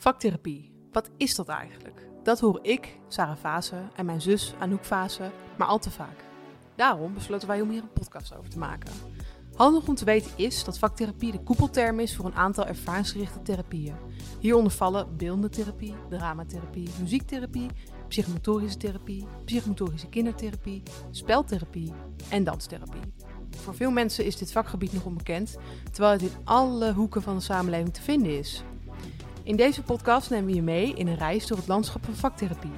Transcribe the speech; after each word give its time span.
Vaktherapie, 0.00 0.72
wat 0.92 1.10
is 1.16 1.34
dat 1.34 1.48
eigenlijk? 1.48 2.08
Dat 2.22 2.40
hoor 2.40 2.58
ik, 2.62 2.98
Sarah 3.08 3.36
Vase 3.36 3.76
en 3.94 4.06
mijn 4.06 4.20
zus 4.20 4.54
Anouk 4.58 4.84
Vase, 4.84 5.30
maar 5.56 5.68
al 5.68 5.78
te 5.78 5.90
vaak. 5.90 6.24
Daarom 6.76 7.14
besloten 7.14 7.48
wij 7.48 7.60
om 7.60 7.70
hier 7.70 7.82
een 7.82 7.92
podcast 7.92 8.36
over 8.36 8.50
te 8.50 8.58
maken. 8.58 8.92
Handig 9.54 9.88
om 9.88 9.94
te 9.94 10.04
weten 10.04 10.30
is 10.36 10.64
dat 10.64 10.78
vaktherapie 10.78 11.32
de 11.32 11.42
koepelterm 11.42 12.00
is 12.00 12.16
voor 12.16 12.24
een 12.24 12.34
aantal 12.34 12.66
ervaringsgerichte 12.66 13.42
therapieën. 13.42 13.94
Hieronder 14.40 14.72
vallen 14.72 15.16
beeldende 15.16 15.48
therapie, 15.48 15.94
dramatherapie, 16.08 16.88
muziektherapie, 17.00 17.70
psychomotorische 18.08 18.78
therapie, 18.78 19.26
psychomotorische 19.44 20.08
kindertherapie, 20.08 20.82
speltherapie 21.10 21.92
en 22.28 22.44
danstherapie. 22.44 23.12
Voor 23.50 23.74
veel 23.74 23.90
mensen 23.90 24.24
is 24.24 24.36
dit 24.36 24.52
vakgebied 24.52 24.92
nog 24.92 25.04
onbekend, 25.04 25.56
terwijl 25.90 26.12
het 26.12 26.22
in 26.22 26.44
alle 26.44 26.92
hoeken 26.92 27.22
van 27.22 27.36
de 27.36 27.42
samenleving 27.42 27.94
te 27.94 28.02
vinden 28.02 28.38
is. 28.38 28.64
In 29.48 29.56
deze 29.56 29.82
podcast 29.82 30.30
nemen 30.30 30.46
we 30.46 30.54
je 30.54 30.62
mee 30.62 30.94
in 30.94 31.06
een 31.06 31.16
reis 31.16 31.46
door 31.46 31.56
het 31.58 31.68
landschap 31.68 32.04
van 32.04 32.14
vaktherapie. 32.14 32.72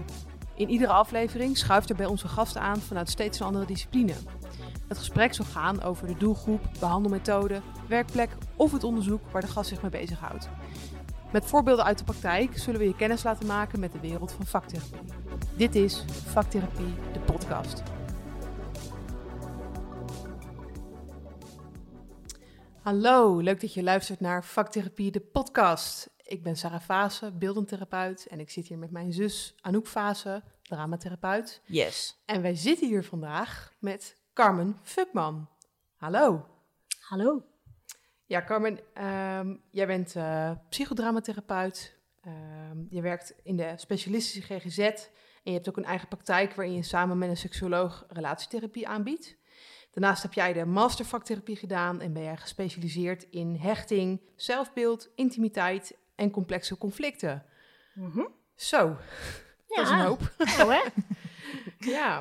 In 0.54 0.68
iedere 0.68 0.92
aflevering 0.92 1.56
schuift 1.56 1.90
er 1.90 1.96
bij 1.96 2.06
onze 2.06 2.28
gasten 2.28 2.60
aan 2.60 2.80
vanuit 2.80 3.10
steeds 3.10 3.40
een 3.40 3.46
andere 3.46 3.66
discipline. 3.66 4.12
Het 4.88 4.98
gesprek 4.98 5.34
zal 5.34 5.44
gaan 5.44 5.82
over 5.82 6.06
de 6.06 6.16
doelgroep, 6.16 6.60
behandelmethode, 6.80 7.60
werkplek 7.88 8.30
of 8.56 8.72
het 8.72 8.84
onderzoek 8.84 9.30
waar 9.30 9.40
de 9.40 9.48
gast 9.48 9.68
zich 9.68 9.82
mee 9.82 9.90
bezighoudt. 9.90 10.48
Met 11.32 11.44
voorbeelden 11.44 11.84
uit 11.84 11.98
de 11.98 12.04
praktijk 12.04 12.58
zullen 12.58 12.80
we 12.80 12.86
je 12.86 12.96
kennis 12.96 13.22
laten 13.22 13.46
maken 13.46 13.80
met 13.80 13.92
de 13.92 14.00
wereld 14.00 14.32
van 14.32 14.46
vaktherapie. 14.46 15.14
Dit 15.56 15.74
is 15.74 16.04
Vaktherapie, 16.26 16.94
de 17.12 17.20
podcast. 17.20 17.82
Hallo, 22.82 23.38
leuk 23.38 23.60
dat 23.60 23.74
je 23.74 23.82
luistert 23.82 24.20
naar 24.20 24.44
Vaktherapie, 24.44 25.10
de 25.10 25.20
podcast. 25.20 26.08
Ik 26.30 26.42
ben 26.42 26.56
Sarah 26.56 26.80
Vase, 26.80 27.32
beeldend 27.32 27.68
therapeut 27.68 28.26
en 28.26 28.40
ik 28.40 28.50
zit 28.50 28.66
hier 28.66 28.78
met 28.78 28.90
mijn 28.90 29.12
zus 29.12 29.54
Anouk 29.60 29.86
Vase, 29.86 30.42
dramatherapeut. 30.62 31.62
Yes. 31.64 32.22
En 32.24 32.42
wij 32.42 32.54
zitten 32.54 32.88
hier 32.88 33.04
vandaag 33.04 33.72
met 33.78 34.16
Carmen 34.32 34.78
Fukman. 34.82 35.48
Hallo. 35.96 36.46
Hallo. 37.00 37.42
Ja, 38.26 38.44
Carmen, 38.44 38.80
ehm, 38.94 39.56
jij 39.70 39.86
bent 39.86 40.16
eh, 40.16 40.50
psychodramatherapeut. 40.68 41.96
Ehm, 42.20 42.78
je 42.88 43.00
werkt 43.00 43.34
in 43.42 43.56
de 43.56 43.72
specialistische 43.76 44.58
GGZ 44.58 44.78
en 44.78 45.02
je 45.42 45.52
hebt 45.52 45.68
ook 45.68 45.76
een 45.76 45.84
eigen 45.84 46.08
praktijk 46.08 46.54
waarin 46.54 46.74
je 46.74 46.82
samen 46.82 47.18
met 47.18 47.28
een 47.28 47.36
seksuoloog 47.36 48.04
relatietherapie 48.08 48.88
aanbiedt. 48.88 49.36
Daarnaast 49.90 50.22
heb 50.22 50.32
jij 50.32 50.52
de 50.52 50.64
mastervaktherapie 50.64 51.56
gedaan 51.56 52.00
en 52.00 52.12
ben 52.12 52.22
jij 52.22 52.36
gespecialiseerd 52.36 53.22
in 53.30 53.56
hechting, 53.56 54.20
zelfbeeld, 54.36 55.08
intimiteit 55.14 55.98
en 56.20 56.30
complexe 56.30 56.78
conflicten. 56.78 57.44
Mhm. 57.94 58.24
Zo, 58.54 58.96
dat 59.66 59.84
is 59.84 59.90
een 59.90 60.00
hoop. 60.00 60.20
Oh, 60.38 60.70
hè? 60.70 60.80
Ja. 61.78 62.20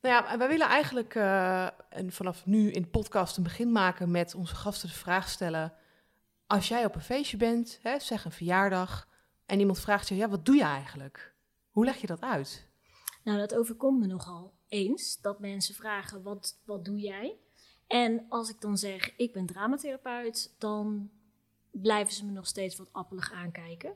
Nou 0.00 0.14
ja, 0.14 0.38
wij 0.38 0.48
willen 0.48 0.66
eigenlijk 0.66 1.14
eh, 1.14 1.66
en 1.88 2.12
vanaf 2.12 2.46
nu 2.46 2.70
in 2.70 2.82
de 2.82 2.88
podcast 2.88 3.36
een 3.36 3.42
begin 3.42 3.72
maken 3.72 4.10
met 4.10 4.34
onze 4.34 4.54
gasten 4.54 4.88
de 4.88 4.94
vraag 4.94 5.28
stellen. 5.28 5.72
Als 6.46 6.68
jij 6.68 6.84
op 6.84 6.94
een 6.94 7.00
feestje 7.00 7.36
bent, 7.36 7.78
hè, 7.82 7.98
zeg 7.98 8.24
een 8.24 8.32
verjaardag, 8.32 9.08
en 9.46 9.58
iemand 9.58 9.80
vraagt 9.80 10.08
je, 10.08 10.16
ja, 10.16 10.28
wat 10.28 10.44
doe 10.44 10.56
je 10.56 10.62
eigenlijk? 10.62 11.34
Hoe 11.70 11.84
leg 11.84 11.96
je 11.96 12.06
dat 12.06 12.20
uit? 12.20 12.68
Nou, 13.24 13.38
dat 13.38 13.54
overkomt 13.54 14.00
me 14.00 14.06
nogal 14.06 14.52
eens. 14.68 15.20
Dat 15.20 15.40
mensen 15.40 15.74
vragen, 15.74 16.22
wat, 16.22 16.60
wat 16.64 16.84
doe 16.84 16.98
jij? 16.98 17.36
En 17.86 18.26
als 18.28 18.50
ik 18.50 18.60
dan 18.60 18.76
zeg, 18.76 19.16
ik 19.16 19.32
ben 19.32 19.46
dramatherapeut, 19.46 20.54
dan 20.58 21.10
blijven 21.70 22.14
ze 22.14 22.24
me 22.24 22.32
nog 22.32 22.46
steeds 22.46 22.76
wat 22.76 22.92
appelig 22.92 23.32
aankijken. 23.32 23.94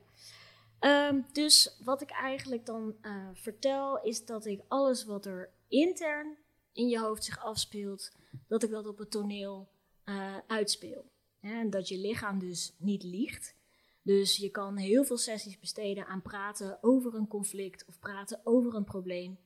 Ehm, 0.79 1.21
dus 1.31 1.77
wat 1.83 2.01
ik 2.01 2.09
eigenlijk 2.09 2.65
dan 2.65 2.95
eh, 3.01 3.27
vertel, 3.33 4.01
is 4.01 4.25
dat 4.25 4.45
ik 4.45 4.61
alles 4.67 5.05
wat 5.05 5.25
er 5.25 5.49
intern 5.67 6.37
in 6.71 6.87
je 6.87 6.99
hoofd 6.99 7.23
zich 7.23 7.43
afspeelt, 7.45 8.11
dat 8.47 8.63
ik 8.63 8.69
dat 8.69 8.87
op 8.87 8.97
het 8.97 9.11
toneel 9.11 9.67
eh, 10.03 10.37
uitspeel. 10.47 11.05
En 11.39 11.69
dat 11.69 11.87
je 11.87 11.97
lichaam 11.97 12.39
dus 12.39 12.73
niet 12.77 13.03
liegt. 13.03 13.55
Dus 14.01 14.37
je 14.37 14.49
kan 14.49 14.77
heel 14.77 15.03
veel 15.03 15.17
sessies 15.17 15.59
besteden 15.59 16.05
aan 16.05 16.21
praten 16.21 16.77
over 16.81 17.15
een 17.15 17.27
conflict 17.27 17.85
of 17.85 17.99
praten 17.99 18.39
over 18.43 18.75
een 18.75 18.83
probleem. 18.83 19.37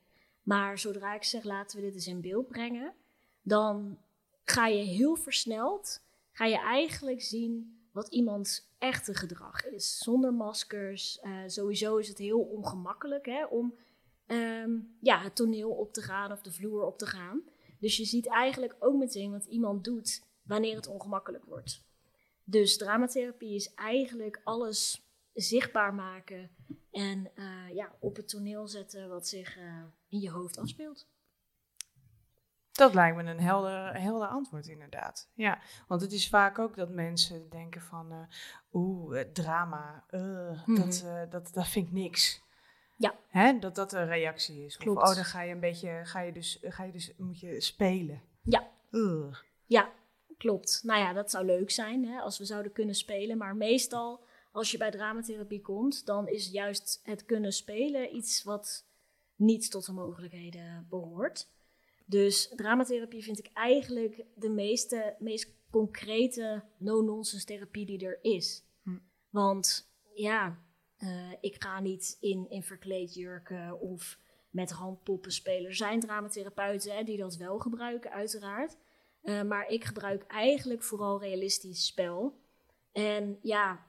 Maar 0.44 0.80
zodra 0.80 1.16
ik 1.16 1.24
zeg 1.24 1.44
laten 1.44 1.78
we 1.78 1.86
dit 1.86 1.94
eens 1.94 2.08
in 2.08 2.22
beeld 2.22 2.48
brengen, 2.48 2.94
dan 3.42 3.98
ga 4.44 4.68
je 4.68 4.84
heel 4.84 5.16
versneld, 5.16 6.02
ga 6.32 6.46
je 6.46 6.60
eigenlijk 6.60 7.22
zien 7.22 7.77
wat 7.98 8.08
iemands 8.08 8.68
echte 8.78 9.14
gedrag 9.14 9.66
is. 9.66 9.98
Zonder 9.98 10.34
maskers. 10.34 11.20
Eh, 11.20 11.44
sowieso 11.48 11.98
is 11.98 12.08
het 12.08 12.18
heel 12.18 12.40
ongemakkelijk 12.40 13.26
hè, 13.26 13.46
om 13.46 13.76
ehm, 14.26 14.80
ja, 15.00 15.22
het 15.22 15.36
toneel 15.36 15.70
op 15.70 15.94
te 15.94 16.02
gaan 16.02 16.32
of 16.32 16.42
de 16.42 16.52
vloer 16.52 16.86
op 16.86 16.98
te 16.98 17.06
gaan. 17.06 17.42
Dus 17.80 17.98
je 17.98 18.06
ziet 18.06 18.28
eigenlijk 18.28 18.76
ook 18.80 18.96
meteen 18.96 19.32
wat 19.32 19.46
iemand 19.46 19.84
doet 19.84 20.24
wanneer 20.44 20.76
het 20.76 20.88
ongemakkelijk 20.88 21.46
wordt. 21.46 21.84
Dus 22.44 22.78
dramatherapie 22.78 23.56
is 23.56 23.74
eigenlijk 23.74 24.42
alles 24.44 25.02
zichtbaar 25.34 25.94
maken 25.94 26.50
en 26.92 27.32
eh, 27.36 27.76
ja, 27.76 27.96
op 28.00 28.16
het 28.16 28.28
toneel 28.30 28.68
zetten 28.68 29.10
wat 29.10 29.28
zich 29.28 29.58
eh, 29.58 29.84
in 30.08 30.20
je 30.20 30.30
hoofd 30.30 30.58
afspeelt. 30.58 31.08
Dat 32.78 32.94
lijkt 32.94 33.16
me 33.18 33.24
een 33.24 33.40
helder, 33.40 34.02
helder 34.02 34.28
antwoord, 34.28 34.68
inderdaad. 34.68 35.30
Ja, 35.34 35.60
want 35.88 36.02
het 36.02 36.12
is 36.12 36.30
vaak 36.30 36.60
ook 36.60 36.76
dat 36.76 36.90
mensen 36.90 37.50
denken 37.50 37.82
van, 37.82 38.12
eh, 38.12 38.18
oeh, 38.72 39.20
eh, 39.20 39.28
drama, 39.34 40.04
eh, 40.08 40.66
dat, 40.66 40.66
Mhm. 40.66 41.30
dat, 41.30 41.54
dat 41.54 41.68
vind 41.68 41.88
ik 41.88 41.94
niks. 41.94 42.42
Ja. 42.98 43.16
Hè? 43.28 43.60
Dat 43.60 43.76
dat 43.76 43.94
een 43.94 44.06
reactie 44.08 44.66
is. 44.66 44.78
Klopt. 44.78 45.02
Of, 45.02 45.10
oh, 45.10 45.16
dan 45.16 45.26
ga 45.26 45.42
je 45.42 45.52
een 45.54 45.60
beetje, 45.60 46.02
ga 46.04 46.22
je 46.22 46.32
dus, 46.32 46.60
ga 46.62 46.84
je 46.84 46.92
dus, 46.92 47.14
moet 47.18 47.40
je 47.40 47.62
spelen. 47.62 48.22
Ja. 48.44 48.68
Ugh. 48.92 49.40
Ja, 49.66 49.92
klopt. 50.38 50.80
Nou 50.84 51.00
ja, 51.00 51.14
dat 51.14 51.32
zou 51.32 51.46
leuk 51.46 51.72
zijn 51.72 52.06
hè, 52.06 52.20
als 52.20 52.38
we 52.38 52.46
zouden 52.46 52.72
kunnen 52.72 52.96
spelen. 52.96 53.38
Maar 53.38 53.56
meestal, 53.56 54.26
als 54.52 54.72
je 54.72 54.78
bij 54.78 54.92
dramatherapie 54.92 55.62
komt, 55.62 56.06
dan 56.06 56.28
is 56.28 56.50
juist 56.52 57.00
het 57.04 57.26
kunnen 57.26 57.52
spelen 57.52 58.16
iets 58.16 58.44
wat 58.44 58.86
niet 59.36 59.72
tot 59.72 59.86
de 59.86 59.92
mogelijkheden 59.94 60.86
behoort. 60.90 61.56
Dus 62.10 62.48
dramatherapie 62.56 63.24
vind 63.24 63.40
ik 63.40 63.50
eigenlijk 63.54 64.26
de 64.36 64.50
meeste, 64.50 65.16
meest 65.20 65.56
concrete 65.70 66.64
no-nonsense 66.78 67.46
therapie 67.46 67.86
die 67.86 68.06
er 68.06 68.20
is. 68.22 68.64
Hm. 68.84 68.98
Want 69.30 69.92
ja, 70.14 70.60
eh, 70.98 71.32
ik 71.42 71.64
ga 71.64 71.80
niet 71.80 72.18
in, 72.20 72.50
in 72.50 72.64
verkleedjurken 72.64 73.80
of 73.80 74.20
met 74.50 74.72
handpoppen 74.72 75.32
spelen. 75.32 75.66
Er 75.66 75.76
zijn 75.76 76.00
dramatherapeuten 76.00 76.96
hè, 76.96 77.04
die 77.04 77.18
dat 77.18 77.36
wel 77.36 77.60
gebruiken, 77.60 78.12
uiteraard. 78.12 78.78
Uh, 79.24 79.42
maar 79.42 79.68
ik 79.68 79.84
gebruik 79.84 80.24
eigenlijk 80.24 80.84
vooral 80.84 81.20
realistisch 81.20 81.86
spel. 81.86 82.40
En 82.92 83.40
ja, 83.42 83.86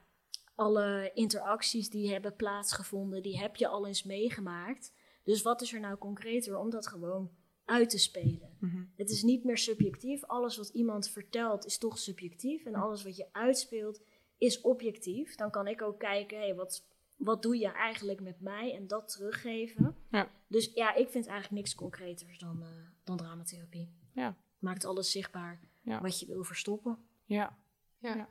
alle 0.55 1.11
interacties 1.13 1.89
die 1.89 2.11
hebben 2.11 2.35
plaatsgevonden, 2.35 3.21
die 3.21 3.39
heb 3.39 3.55
je 3.55 3.67
al 3.67 3.87
eens 3.87 4.03
meegemaakt. 4.03 4.93
Dus 5.23 5.41
wat 5.41 5.61
is 5.61 5.73
er 5.73 5.79
nou 5.79 5.97
concreter 5.97 6.57
om 6.57 6.69
dat 6.69 6.87
gewoon 6.87 7.31
uit 7.69 7.89
te 7.89 7.97
spelen? 7.97 8.55
Mhm. 8.59 8.83
Het 8.95 9.09
is 9.09 9.23
niet 9.23 9.43
meer 9.43 9.57
subjectief. 9.57 10.23
Alles 10.23 10.57
wat 10.57 10.69
iemand 10.69 11.09
vertelt 11.09 11.65
is 11.65 11.77
toch 11.77 11.97
subjectief. 11.97 12.65
En 12.65 12.75
alles 12.75 13.03
wat 13.03 13.15
je 13.17 13.27
uitspeelt 13.31 14.01
is 14.37 14.61
objectief. 14.61 15.35
Dan 15.35 15.51
kan 15.51 15.67
ik 15.67 15.81
ook 15.81 15.99
kijken, 15.99 16.37
hey, 16.37 16.55
wat, 16.55 16.85
wat 17.17 17.41
doe 17.41 17.57
je 17.57 17.67
eigenlijk 17.67 18.19
met 18.21 18.39
mij? 18.41 18.75
En 18.75 18.87
dat 18.87 19.07
teruggeven. 19.11 19.95
Ja. 20.11 20.31
Dus 20.47 20.71
ja, 20.73 20.93
ik 20.95 21.09
vind 21.09 21.25
eigenlijk 21.27 21.61
niks 21.61 21.75
concreters 21.75 22.39
dan, 22.39 22.57
uh, 22.61 22.67
dan 23.03 23.17
dramatherapie. 23.17 23.89
Ja. 24.13 24.35
Maakt 24.59 24.85
alles 24.85 25.11
zichtbaar 25.11 25.59
Ja. 25.81 26.01
wat 26.01 26.19
je 26.19 26.25
wil 26.25 26.43
verstoppen. 26.43 26.97
Ja. 27.25 27.57
Ja. 27.97 28.15
Ja. 28.15 28.27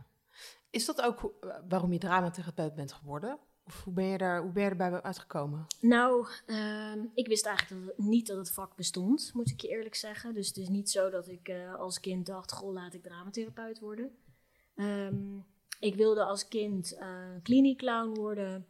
Is 0.71 0.85
dat 0.85 1.01
ook 1.03 1.19
hoe- 1.21 1.63
waarom 1.69 1.93
je 1.93 1.99
dramatherapeut 1.99 2.75
bent 2.75 2.93
geworden? 2.93 3.39
Of 3.69 3.85
hoe 3.85 3.93
ben 3.93 4.05
je, 4.05 4.19
daar, 4.19 4.43
hoe 4.43 4.53
ben 4.53 4.63
je 4.63 4.69
erbij 4.69 5.03
uitgekomen? 5.03 5.67
Nou, 5.81 6.27
ehm, 6.47 7.05
ik 7.15 7.27
wist 7.27 7.47
eigenlijk 7.47 7.87
dat 7.87 7.97
het, 7.97 8.07
niet 8.07 8.27
dat 8.27 8.37
het 8.37 8.51
vak 8.51 8.77
bestond, 8.77 9.31
moet 9.35 9.51
ik 9.51 9.61
je 9.61 9.69
eerlijk 9.69 9.95
zeggen. 9.95 10.35
Dus 10.35 10.49
het 10.49 10.57
is 10.57 10.69
niet 10.69 10.91
zo 10.91 11.11
dat 11.11 11.29
ik 11.29 11.49
eh, 11.49 11.75
als 11.75 12.01
kind 12.01 12.27
dacht, 12.27 12.53
goh, 12.53 12.73
laat 12.73 12.95
ik 12.95 13.03
dramatherapeut 13.03 13.79
worden. 13.79 14.11
Ehm, 14.75 15.37
ik 15.81 15.95
wilde 15.95 16.25
als 16.25 16.49
kind 16.49 16.97
uh, 17.01 17.09
kliniekclown 17.43 18.15
worden, 18.15 18.67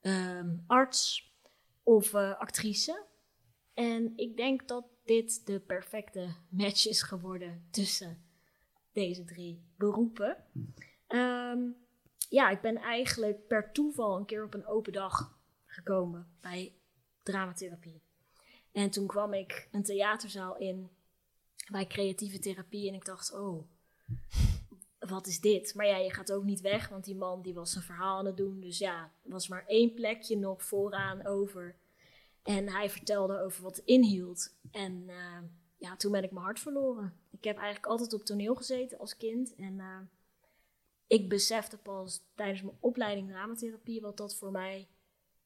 ehm, 0.00 0.56
arts 0.66 1.32
of 1.82 2.14
eh, 2.14 2.38
actrice. 2.38 3.04
En 3.74 4.12
ik 4.16 4.36
denk 4.36 4.68
dat 4.68 4.84
dit 5.04 5.46
de 5.46 5.60
perfecte 5.60 6.34
match 6.48 6.86
is 6.86 7.02
geworden 7.02 7.66
tussen 7.70 8.22
deze 8.92 9.24
drie 9.24 9.62
beroepen. 9.76 10.36
Ja, 12.28 12.50
ik 12.50 12.60
ben 12.60 12.76
eigenlijk 12.76 13.46
per 13.46 13.72
toeval 13.72 14.16
een 14.16 14.26
keer 14.26 14.44
op 14.44 14.54
een 14.54 14.66
open 14.66 14.92
dag 14.92 15.38
gekomen 15.66 16.36
bij 16.40 16.74
dramatherapie. 17.22 18.02
En 18.72 18.90
toen 18.90 19.06
kwam 19.06 19.32
ik 19.34 19.68
een 19.72 19.82
theaterzaal 19.82 20.56
in 20.56 20.90
bij 21.70 21.86
creatieve 21.86 22.38
therapie 22.38 22.88
en 22.88 22.94
ik 22.94 23.04
dacht, 23.04 23.32
oh, 23.32 23.68
wat 24.98 25.26
is 25.26 25.40
dit? 25.40 25.74
Maar 25.74 25.86
ja, 25.86 25.96
je 25.96 26.12
gaat 26.12 26.32
ook 26.32 26.44
niet 26.44 26.60
weg, 26.60 26.88
want 26.88 27.04
die 27.04 27.16
man 27.16 27.42
die 27.42 27.54
was 27.54 27.72
zijn 27.72 27.84
verhaal 27.84 28.18
aan 28.18 28.26
het 28.26 28.36
doen. 28.36 28.60
Dus 28.60 28.78
ja, 28.78 29.12
was 29.22 29.48
maar 29.48 29.64
één 29.66 29.94
plekje 29.94 30.36
nog 30.36 30.64
vooraan 30.64 31.26
over. 31.26 31.76
En 32.42 32.68
hij 32.68 32.90
vertelde 32.90 33.40
over 33.40 33.62
wat 33.62 33.78
inhield. 33.78 34.54
En 34.70 35.04
uh, 35.06 35.38
ja, 35.76 35.96
toen 35.96 36.12
ben 36.12 36.24
ik 36.24 36.30
mijn 36.30 36.44
hart 36.44 36.60
verloren. 36.60 37.12
Ik 37.30 37.44
heb 37.44 37.56
eigenlijk 37.56 37.86
altijd 37.86 38.12
op 38.12 38.22
toneel 38.22 38.54
gezeten 38.54 38.98
als 38.98 39.16
kind. 39.16 39.54
En 39.54 39.74
uh, 39.78 39.98
ik 41.08 41.28
besefte 41.28 41.78
pas 41.78 42.20
tijdens 42.34 42.62
mijn 42.62 42.76
opleiding 42.80 43.28
dramatherapie 43.28 44.00
wat 44.00 44.16
dat 44.16 44.36
voor 44.36 44.50
mij 44.50 44.88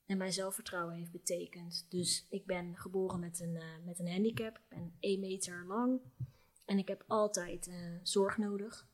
en 0.07 0.19
mijn 0.19 0.33
zelfvertrouwen 0.33 0.95
heeft 0.95 1.13
betekend. 1.13 1.87
Dus 1.89 2.27
ik 2.31 2.47
ben 2.47 2.77
geboren 2.77 3.21
met 3.21 3.41
een, 3.41 3.55
uh, 3.55 3.63
met 3.85 3.99
een 3.99 4.11
handicap. 4.11 4.57
Ik 4.57 4.69
ben 4.69 4.95
1 5.01 5.21
meter 5.21 5.65
lang. 5.67 6.01
En 6.65 6.79
ik 6.79 6.89
heb 6.89 7.05
altijd 7.07 7.71
zorg 8.03 8.37
nodig. 8.37 8.89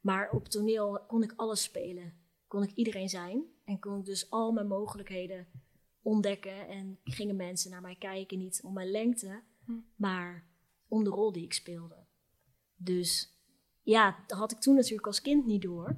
Maar 0.00 0.30
op 0.30 0.48
toneel 0.48 1.04
kon 1.06 1.22
ik 1.22 1.32
alles 1.36 1.62
spelen. 1.62 2.14
Kon 2.46 2.62
ik 2.62 2.72
iedereen 2.74 3.08
zijn. 3.08 3.44
En 3.64 3.78
kon 3.78 3.98
ik 3.98 4.04
dus 4.04 4.30
al 4.30 4.52
mijn 4.52 4.66
mogelijkheden 4.66 5.46
ontdekken. 6.02 6.68
En 6.68 6.98
gingen 7.04 7.36
mensen 7.36 7.70
naar 7.70 7.80
mij 7.80 7.96
kijken, 7.96 8.38
niet 8.38 8.60
om 8.64 8.72
mijn 8.72 8.90
lengte, 8.90 9.42
hm. 9.64 9.72
maar 9.96 10.46
om 10.88 11.04
de 11.04 11.10
rol 11.10 11.32
die 11.32 11.44
ik 11.44 11.52
speelde. 11.52 12.06
Dus 12.76 13.31
ja, 13.82 14.24
dat 14.26 14.38
had 14.38 14.52
ik 14.52 14.58
toen 14.58 14.74
natuurlijk 14.74 15.06
als 15.06 15.20
kind 15.20 15.46
niet 15.46 15.62
door. 15.62 15.96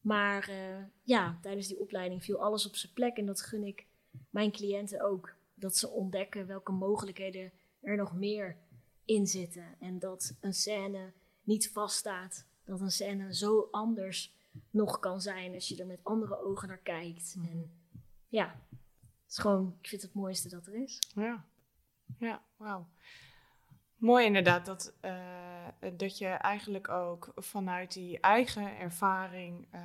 Maar 0.00 0.50
uh, 0.50 0.84
ja, 1.02 1.38
tijdens 1.42 1.66
die 1.66 1.80
opleiding 1.80 2.24
viel 2.24 2.42
alles 2.42 2.66
op 2.66 2.76
zijn 2.76 2.92
plek. 2.92 3.16
En 3.16 3.26
dat 3.26 3.42
gun 3.42 3.64
ik 3.64 3.86
mijn 4.30 4.52
cliënten 4.52 5.00
ook. 5.00 5.34
Dat 5.54 5.76
ze 5.76 5.88
ontdekken 5.88 6.46
welke 6.46 6.72
mogelijkheden 6.72 7.52
er 7.80 7.96
nog 7.96 8.14
meer 8.14 8.56
in 9.04 9.26
zitten. 9.26 9.76
En 9.78 9.98
dat 9.98 10.36
een 10.40 10.54
scène 10.54 11.12
niet 11.42 11.70
vaststaat 11.70 12.46
dat 12.64 12.80
een 12.80 12.90
scène 12.90 13.34
zo 13.34 13.68
anders 13.70 14.34
nog 14.70 14.98
kan 14.98 15.20
zijn 15.20 15.54
als 15.54 15.68
je 15.68 15.76
er 15.76 15.86
met 15.86 16.00
andere 16.04 16.42
ogen 16.44 16.68
naar 16.68 16.78
kijkt. 16.78 17.34
Mhm. 17.36 17.48
En 17.48 17.70
ja, 18.28 18.46
het 19.22 19.30
is 19.30 19.38
gewoon, 19.38 19.76
ik 19.80 19.88
vind 19.88 20.02
het, 20.02 20.10
het 20.10 20.20
mooiste 20.20 20.48
dat 20.48 20.66
er 20.66 20.74
is. 20.74 20.98
Ja, 21.14 21.44
ja, 22.18 22.42
wauw. 22.56 22.88
Mooi 24.00 24.26
inderdaad 24.26 24.66
dat, 24.66 24.92
uh, 25.04 25.96
dat 25.96 26.18
je 26.18 26.26
eigenlijk 26.26 26.88
ook 26.88 27.32
vanuit 27.36 27.92
die 27.92 28.20
eigen 28.20 28.78
ervaring 28.78 29.66
uh, 29.74 29.80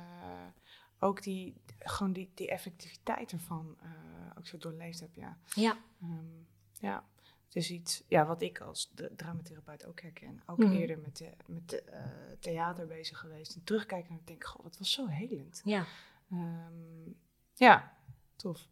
ook 0.98 1.22
die, 1.22 1.54
gewoon 1.78 2.12
die, 2.12 2.30
die 2.34 2.48
effectiviteit 2.48 3.32
ervan 3.32 3.76
uh, 3.82 3.90
ook 4.38 4.46
zo 4.46 4.58
doorleefd 4.58 5.00
hebt. 5.00 5.16
Ja. 5.16 5.36
Ja. 5.54 5.76
Um, 6.02 6.46
ja. 6.80 7.04
Het 7.46 7.56
is 7.56 7.70
iets 7.70 8.04
ja, 8.08 8.26
wat 8.26 8.42
ik 8.42 8.60
als 8.60 8.90
de 8.94 9.12
dramatherapeut 9.16 9.86
ook 9.86 10.00
herken. 10.00 10.42
Ook 10.46 10.58
mm. 10.58 10.72
eerder 10.72 10.98
met, 10.98 11.16
de, 11.16 11.32
met 11.46 11.68
de, 11.68 11.82
uh, 11.92 12.36
theater 12.40 12.86
bezig 12.86 13.18
geweest. 13.18 13.54
En 13.54 13.64
terugkijken 13.64 14.10
en 14.10 14.20
denk, 14.24 14.44
goh, 14.44 14.62
dat 14.62 14.78
was 14.78 14.92
zo 14.92 15.06
helend. 15.06 15.60
Ja. 15.64 15.84
Um, 16.32 17.16
ja, 17.54 17.96
tof. 18.36 18.66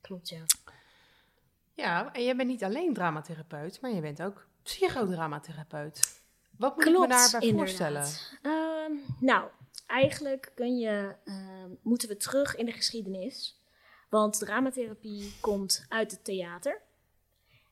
Klopt, 0.00 0.28
ja. 0.28 0.44
Ja, 1.74 2.12
en 2.12 2.24
jij 2.24 2.36
bent 2.36 2.48
niet 2.48 2.64
alleen 2.64 2.94
dramatherapeut, 2.94 3.80
maar 3.80 3.90
je 3.90 4.00
bent 4.00 4.22
ook 4.22 4.48
psychodramatherapeut. 4.62 6.22
Wat 6.58 6.76
moet 6.76 6.84
Klopt, 6.84 7.00
je 7.00 7.14
me 7.14 7.20
daarbij 7.20 7.48
inderdaad. 7.48 7.76
voorstellen? 7.76 8.06
Um, 8.86 9.02
nou, 9.20 9.50
eigenlijk 9.86 10.52
kun 10.54 10.78
je, 10.78 11.16
uh, 11.24 11.64
moeten 11.82 12.08
we 12.08 12.16
terug 12.16 12.56
in 12.56 12.66
de 12.66 12.72
geschiedenis. 12.72 13.60
Want 14.08 14.38
dramatherapie 14.38 15.34
komt 15.40 15.86
uit 15.88 16.10
het 16.10 16.24
theater. 16.24 16.82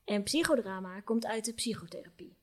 En 0.05 0.23
psychodrama 0.23 1.01
komt 1.01 1.27
uit 1.27 1.45
de 1.45 1.53
psychotherapie. 1.53 2.37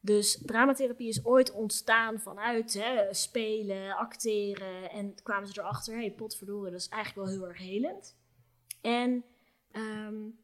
Dus 0.00 0.42
dramatherapie 0.46 1.08
is 1.08 1.24
ooit 1.24 1.52
ontstaan 1.52 2.20
vanuit 2.20 2.72
hè, 2.72 3.14
spelen, 3.14 3.96
acteren. 3.96 4.90
En 4.90 5.14
kwamen 5.22 5.48
ze 5.48 5.60
erachter, 5.60 5.94
hé, 5.94 6.00
hey, 6.00 6.12
potverdorie, 6.12 6.70
dat 6.70 6.80
is 6.80 6.88
eigenlijk 6.88 7.26
wel 7.26 7.38
heel 7.38 7.48
erg 7.48 7.58
helend. 7.58 8.16
En 8.80 9.24
um, 9.72 10.38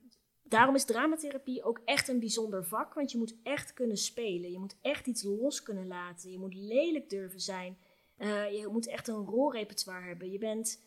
daarom 0.44 0.74
is 0.74 0.84
dramatherapie 0.84 1.62
ook 1.62 1.80
echt 1.84 2.08
een 2.08 2.18
bijzonder 2.18 2.64
vak. 2.64 2.94
Want 2.94 3.12
je 3.12 3.18
moet 3.18 3.36
echt 3.42 3.72
kunnen 3.72 3.96
spelen. 3.96 4.50
Je 4.50 4.58
moet 4.58 4.76
echt 4.82 5.06
iets 5.06 5.22
los 5.22 5.62
kunnen 5.62 5.86
laten. 5.86 6.30
Je 6.30 6.38
moet 6.38 6.54
lelijk 6.54 7.08
durven 7.08 7.40
zijn. 7.40 7.78
Uh, 8.18 8.52
je 8.52 8.68
moet 8.68 8.86
echt 8.86 9.08
een 9.08 9.24
rolrepertoire 9.24 10.06
hebben. 10.06 10.30
Je 10.30 10.38
bent 10.38 10.82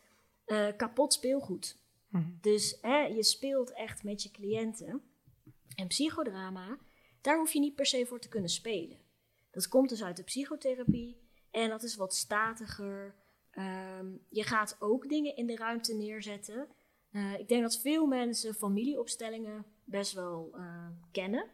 uh, 0.45 0.67
kapot 0.77 1.13
speelgoed. 1.13 1.77
Hm. 2.09 2.21
Dus 2.41 2.77
hè, 2.81 2.99
je 2.99 3.23
speelt 3.23 3.73
echt 3.73 4.03
met 4.03 4.23
je 4.23 4.31
cliënten. 4.31 5.01
En 5.75 5.87
psychodrama, 5.87 6.77
daar 7.21 7.37
hoef 7.37 7.53
je 7.53 7.59
niet 7.59 7.75
per 7.75 7.85
se 7.85 8.05
voor 8.05 8.19
te 8.19 8.29
kunnen 8.29 8.49
spelen. 8.49 8.97
Dat 9.51 9.67
komt 9.67 9.89
dus 9.89 10.03
uit 10.03 10.17
de 10.17 10.23
psychotherapie 10.23 11.17
en 11.51 11.69
dat 11.69 11.83
is 11.83 11.95
wat 11.95 12.15
statiger. 12.15 13.15
Um, 13.51 14.25
je 14.29 14.43
gaat 14.43 14.75
ook 14.79 15.09
dingen 15.09 15.35
in 15.35 15.47
de 15.47 15.55
ruimte 15.55 15.93
neerzetten. 15.93 16.67
Uh, 17.17 17.39
ik 17.39 17.47
denk 17.47 17.61
dat 17.61 17.79
veel 17.79 18.05
mensen 18.05 18.53
familieopstellingen 18.53 19.65
best 19.83 20.13
wel 20.13 20.51
uh, 20.55 20.87
kennen. 21.11 21.49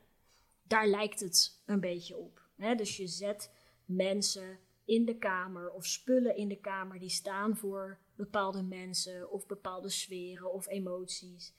Daar 0.63 0.87
lijkt 0.87 1.19
het 1.19 1.61
een 1.65 1.79
beetje 1.79 2.17
op. 2.17 2.41
Hè? 2.55 2.75
Dus 2.75 2.97
je 2.97 3.07
zet 3.07 3.51
mensen 3.85 4.59
in 4.85 5.05
de 5.05 5.17
kamer 5.17 5.71
of 5.71 5.85
spullen 5.85 6.35
in 6.35 6.47
de 6.47 6.59
kamer 6.59 6.99
die 6.99 7.09
staan 7.09 7.57
voor 7.57 7.99
bepaalde 8.15 8.63
mensen 8.63 9.31
of 9.31 9.45
bepaalde 9.45 9.89
sferen 9.89 10.53
of 10.53 10.67
emoties. 10.67 11.53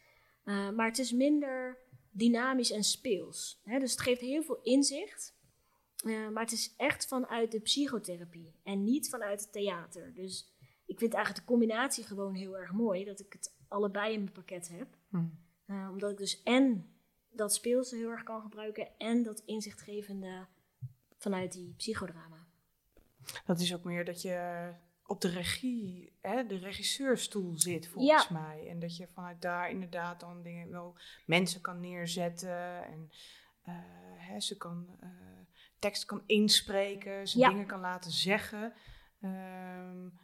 Uh, 0.44 0.70
maar 0.70 0.86
het 0.86 0.98
is 0.98 1.12
minder 1.12 1.78
dynamisch 2.10 2.70
en 2.70 2.84
speels. 2.84 3.60
Hè? 3.62 3.78
Dus 3.78 3.90
het 3.90 4.00
geeft 4.00 4.20
heel 4.20 4.42
veel 4.42 4.60
inzicht. 4.62 5.36
Maar 6.04 6.42
het 6.42 6.52
is 6.52 6.74
echt 6.76 7.06
vanuit 7.06 7.52
de 7.52 7.60
psychotherapie 7.60 8.54
en 8.62 8.84
niet 8.84 9.08
vanuit 9.08 9.40
het 9.40 9.52
theater. 9.52 10.14
Dus 10.14 10.54
ik 10.86 10.98
vind 10.98 11.14
eigenlijk 11.14 11.46
de 11.46 11.52
combinatie 11.52 12.04
gewoon 12.04 12.34
heel 12.34 12.58
erg 12.58 12.72
mooi. 12.72 13.04
Dat 13.04 13.20
ik 13.20 13.32
het 13.32 13.54
allebei 13.75 14.12
in 14.12 14.21
mijn 14.21 14.32
pakket 14.32 14.69
heb. 14.69 14.97
Hmm. 15.09 15.38
Uh, 15.67 15.88
omdat 15.91 16.11
ik 16.11 16.17
dus 16.17 16.43
en 16.43 16.94
dat 17.31 17.55
speelse 17.55 17.97
heel 17.97 18.11
erg 18.11 18.23
kan 18.23 18.41
gebruiken 18.41 18.99
en 18.99 19.23
dat 19.23 19.43
inzichtgevende 19.44 20.47
vanuit 21.17 21.53
die 21.53 21.75
psychodrama. 21.76 22.47
Dat 23.47 23.61
is 23.61 23.75
ook 23.75 23.85
meer 23.85 24.05
dat 24.05 24.23
je 24.23 24.71
op 25.06 25.21
de 25.21 25.29
regie, 25.29 26.12
hè, 26.21 26.47
de 26.47 26.56
regisseurstoel 26.56 27.59
zit 27.59 27.88
volgens 27.88 28.29
mij. 28.29 28.69
En 28.69 28.79
dat 28.79 28.97
je 28.97 29.09
vanuit 29.09 29.43
daar 29.43 29.71
inderdaad 29.71 30.21
dan 30.21 30.43
dingen 30.43 30.71
wel 30.71 30.97
mensen 31.26 31.61
kan 31.61 31.81
neerzetten 31.81 32.85
en 32.85 33.11
uh, 33.69 33.75
hè, 34.17 34.41
ze 34.41 34.56
kan 34.56 34.99
uh, 35.03 35.09
tekst 35.79 36.05
kan 36.05 36.23
inspreken, 36.26 37.29
ze 37.29 37.38
dingen 37.38 37.67
kan 37.67 37.81
laten 37.81 38.11
zeggen. 38.11 38.73
Um, 39.21 40.19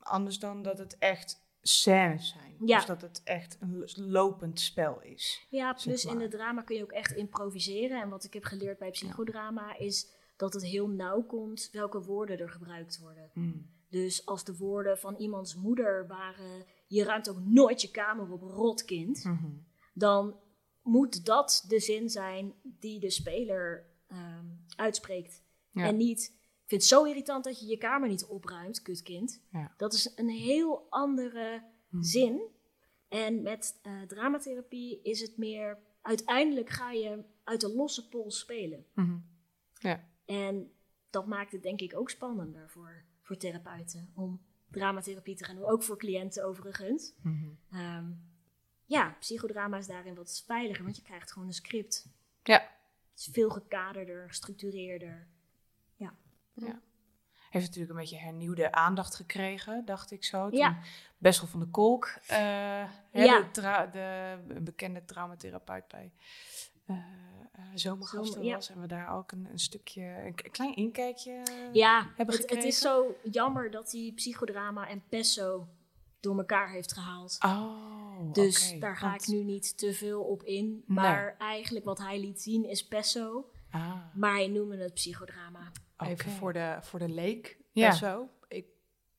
anders 0.00 0.38
dan 0.38 0.62
dat 0.62 0.78
het 0.78 0.98
echt 0.98 1.45
scènes 1.66 2.28
zijn. 2.28 2.56
Ja. 2.66 2.76
Dus 2.76 2.86
dat 2.86 3.00
het 3.00 3.20
echt 3.24 3.56
een 3.60 3.84
lopend 3.94 4.60
spel 4.60 5.02
is. 5.02 5.46
Ja, 5.50 5.72
plus 5.72 6.04
in 6.04 6.20
het 6.20 6.30
drama 6.30 6.62
kun 6.62 6.76
je 6.76 6.82
ook 6.82 6.92
echt 6.92 7.12
improviseren. 7.12 8.02
En 8.02 8.08
wat 8.08 8.24
ik 8.24 8.32
heb 8.32 8.44
geleerd 8.44 8.78
bij 8.78 8.90
psychodrama 8.90 9.76
is 9.76 10.10
dat 10.36 10.52
het 10.52 10.64
heel 10.64 10.88
nauw 10.88 11.22
komt 11.22 11.68
welke 11.72 12.02
woorden 12.02 12.38
er 12.38 12.50
gebruikt 12.50 12.98
worden. 12.98 13.30
Hmm. 13.32 13.70
Dus 13.88 14.26
als 14.26 14.44
de 14.44 14.56
woorden 14.56 14.98
van 14.98 15.16
iemands 15.16 15.54
moeder 15.54 16.06
waren: 16.06 16.64
je 16.86 17.04
ruimt 17.04 17.28
ook 17.28 17.40
nooit 17.40 17.80
je 17.80 17.90
kamer 17.90 18.30
op, 18.30 18.42
rotkind. 18.42 19.24
Mm 19.24 19.64
Dan 19.94 20.34
moet 20.82 21.24
dat 21.24 21.64
de 21.68 21.80
zin 21.80 22.08
zijn 22.08 22.54
die 22.62 23.00
de 23.00 23.10
speler 23.10 23.86
ehm, 24.08 24.46
uitspreekt. 24.76 25.44
En 25.72 25.96
niet, 25.96 26.34
ik 26.66 26.72
vind 26.72 26.82
het 26.82 26.90
zo 26.90 27.04
irritant 27.04 27.44
dat 27.44 27.60
je 27.60 27.66
je 27.66 27.76
kamer 27.76 28.08
niet 28.08 28.24
opruimt, 28.24 28.82
kutkind. 28.82 29.42
Ja. 29.50 29.74
Dat 29.76 29.92
is 29.92 30.12
een 30.16 30.28
heel 30.28 30.86
andere 30.90 31.62
hmm. 31.88 32.02
zin. 32.02 32.40
En 33.08 33.42
met 33.42 33.80
uh, 33.82 34.02
dramatherapie 34.02 35.00
is 35.02 35.20
het 35.20 35.36
meer, 35.36 35.78
uiteindelijk 36.02 36.68
ga 36.68 36.90
je 36.90 37.24
uit 37.44 37.60
de 37.60 37.74
losse 37.74 38.08
pols 38.08 38.38
spelen. 38.38 38.86
Mm 38.94 39.24
Ja. 39.74 40.08
En 40.24 40.72
dat 41.10 41.26
maakt 41.26 41.52
het 41.52 41.62
denk 41.62 41.80
ik 41.80 41.96
ook 41.96 42.10
spannender 42.10 42.70
voor, 42.70 43.04
voor 43.22 43.36
therapeuten 43.36 44.12
om 44.14 44.40
dramatherapie 44.70 45.36
te 45.36 45.44
gaan 45.44 45.56
doen. 45.56 45.64
Ook 45.64 45.82
voor 45.82 45.98
cliënten 45.98 46.44
overigens. 46.44 47.12
Mm 47.22 47.58
ja, 48.86 49.16
psychodrama 49.20 49.76
is 49.76 49.86
daarin 49.86 50.14
wat 50.14 50.42
veiliger, 50.46 50.84
want 50.84 50.96
je 50.96 51.02
krijgt 51.02 51.32
gewoon 51.32 51.48
een 51.48 51.54
script. 51.54 52.06
Ja. 52.42 52.58
Het 53.10 53.18
is 53.18 53.28
veel 53.32 53.50
gekaderder, 53.50 54.28
gestructureerder. 54.28 55.28
Ja. 56.56 56.80
Heeft 57.50 57.66
natuurlijk 57.66 57.92
een 57.92 58.00
beetje 58.00 58.18
hernieuwde 58.18 58.72
aandacht 58.72 59.14
gekregen, 59.14 59.84
dacht 59.84 60.10
ik 60.10 60.24
zo. 60.24 60.48
Toen 60.48 60.58
ja. 60.58 60.78
Bessel 61.18 61.46
van 61.46 61.60
de 61.60 61.66
Kolk, 61.66 62.18
uh, 62.30 62.36
ja. 63.12 63.48
de, 63.52 63.88
de, 63.92 64.60
bekende 64.60 65.04
traumatherapeut 65.04 65.88
bij 65.88 66.12
uh, 66.86 66.96
uh, 66.96 67.64
zomergasten 67.74 68.44
ja. 68.44 68.54
was. 68.54 68.70
En 68.70 68.80
we 68.80 68.86
daar 68.86 69.16
ook 69.16 69.32
een, 69.32 69.48
een 69.50 69.58
stukje, 69.58 70.02
een, 70.02 70.50
klein 70.50 70.76
inkijkje 70.76 71.42
ja, 71.72 72.10
hebben 72.16 72.36
het, 72.36 72.50
het 72.50 72.64
is 72.64 72.78
zo 72.78 73.16
jammer 73.22 73.70
dat 73.70 73.90
die 73.90 74.12
psychodrama 74.12 74.88
en 74.88 75.02
pesso 75.08 75.68
door 76.20 76.38
elkaar 76.38 76.70
heeft 76.70 76.92
gehaald. 76.92 77.36
Oh, 77.44 78.32
Dus 78.32 78.78
daar 78.78 78.96
ga 78.96 79.14
ik 79.14 79.26
nu 79.26 79.44
niet 79.44 79.78
te 79.78 79.92
veel 79.92 80.22
op 80.22 80.42
in. 80.42 80.84
Maar 80.86 81.36
eigenlijk 81.38 81.84
wat 81.84 81.98
hij 81.98 82.20
liet 82.20 82.42
zien 82.42 82.64
is 82.64 82.86
pesso. 82.86 83.50
Ah. 83.70 83.94
Maar 84.14 84.32
hij 84.32 84.48
noemde 84.48 84.76
het 84.76 84.94
psychodrama. 84.94 85.72
Even 85.98 86.30
voor 86.30 86.52
de, 86.52 86.78
voor 86.80 86.98
de 86.98 87.08
leek 87.08 87.58
Ja. 87.72 87.86
en 87.86 87.94
zo. 87.94 88.28
Ik, 88.48 88.66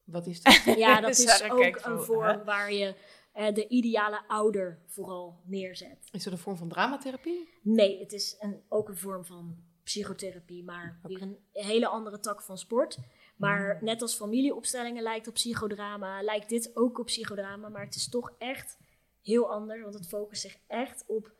wat 0.03 0.27
is 0.27 0.41
dat? 0.41 0.63
Ja, 0.77 1.01
dat 1.01 1.17
is 1.17 1.43
ook 1.43 1.79
een 1.81 1.99
vorm 2.01 2.25
hè? 2.27 2.43
waar 2.43 2.73
je 2.73 2.95
eh, 3.31 3.53
de 3.53 3.67
ideale 3.67 4.27
ouder 4.27 4.79
vooral 4.85 5.39
neerzet. 5.45 6.07
Is 6.11 6.23
dat 6.23 6.33
een 6.33 6.39
vorm 6.39 6.57
van 6.57 6.69
dramatherapie? 6.69 7.49
Nee, 7.61 7.99
het 7.99 8.13
is 8.13 8.35
een, 8.39 8.61
ook 8.69 8.89
een 8.89 8.97
vorm 8.97 9.25
van 9.25 9.57
psychotherapie, 9.83 10.63
maar 10.63 10.99
weer 11.03 11.21
een 11.21 11.37
hele 11.51 11.87
andere 11.87 12.19
tak 12.19 12.41
van 12.41 12.57
sport. 12.57 12.97
Maar 13.37 13.77
net 13.81 14.01
als 14.01 14.15
familieopstellingen 14.15 15.03
lijkt 15.03 15.27
op 15.27 15.33
psychodrama, 15.33 16.21
lijkt 16.21 16.49
dit 16.49 16.71
ook 16.73 16.99
op 16.99 17.05
psychodrama, 17.05 17.69
maar 17.69 17.85
het 17.85 17.95
is 17.95 18.09
toch 18.09 18.33
echt 18.37 18.77
heel 19.21 19.51
anders, 19.51 19.81
want 19.81 19.93
het 19.93 20.07
focust 20.07 20.41
zich 20.41 20.57
echt 20.67 21.03
op 21.07 21.31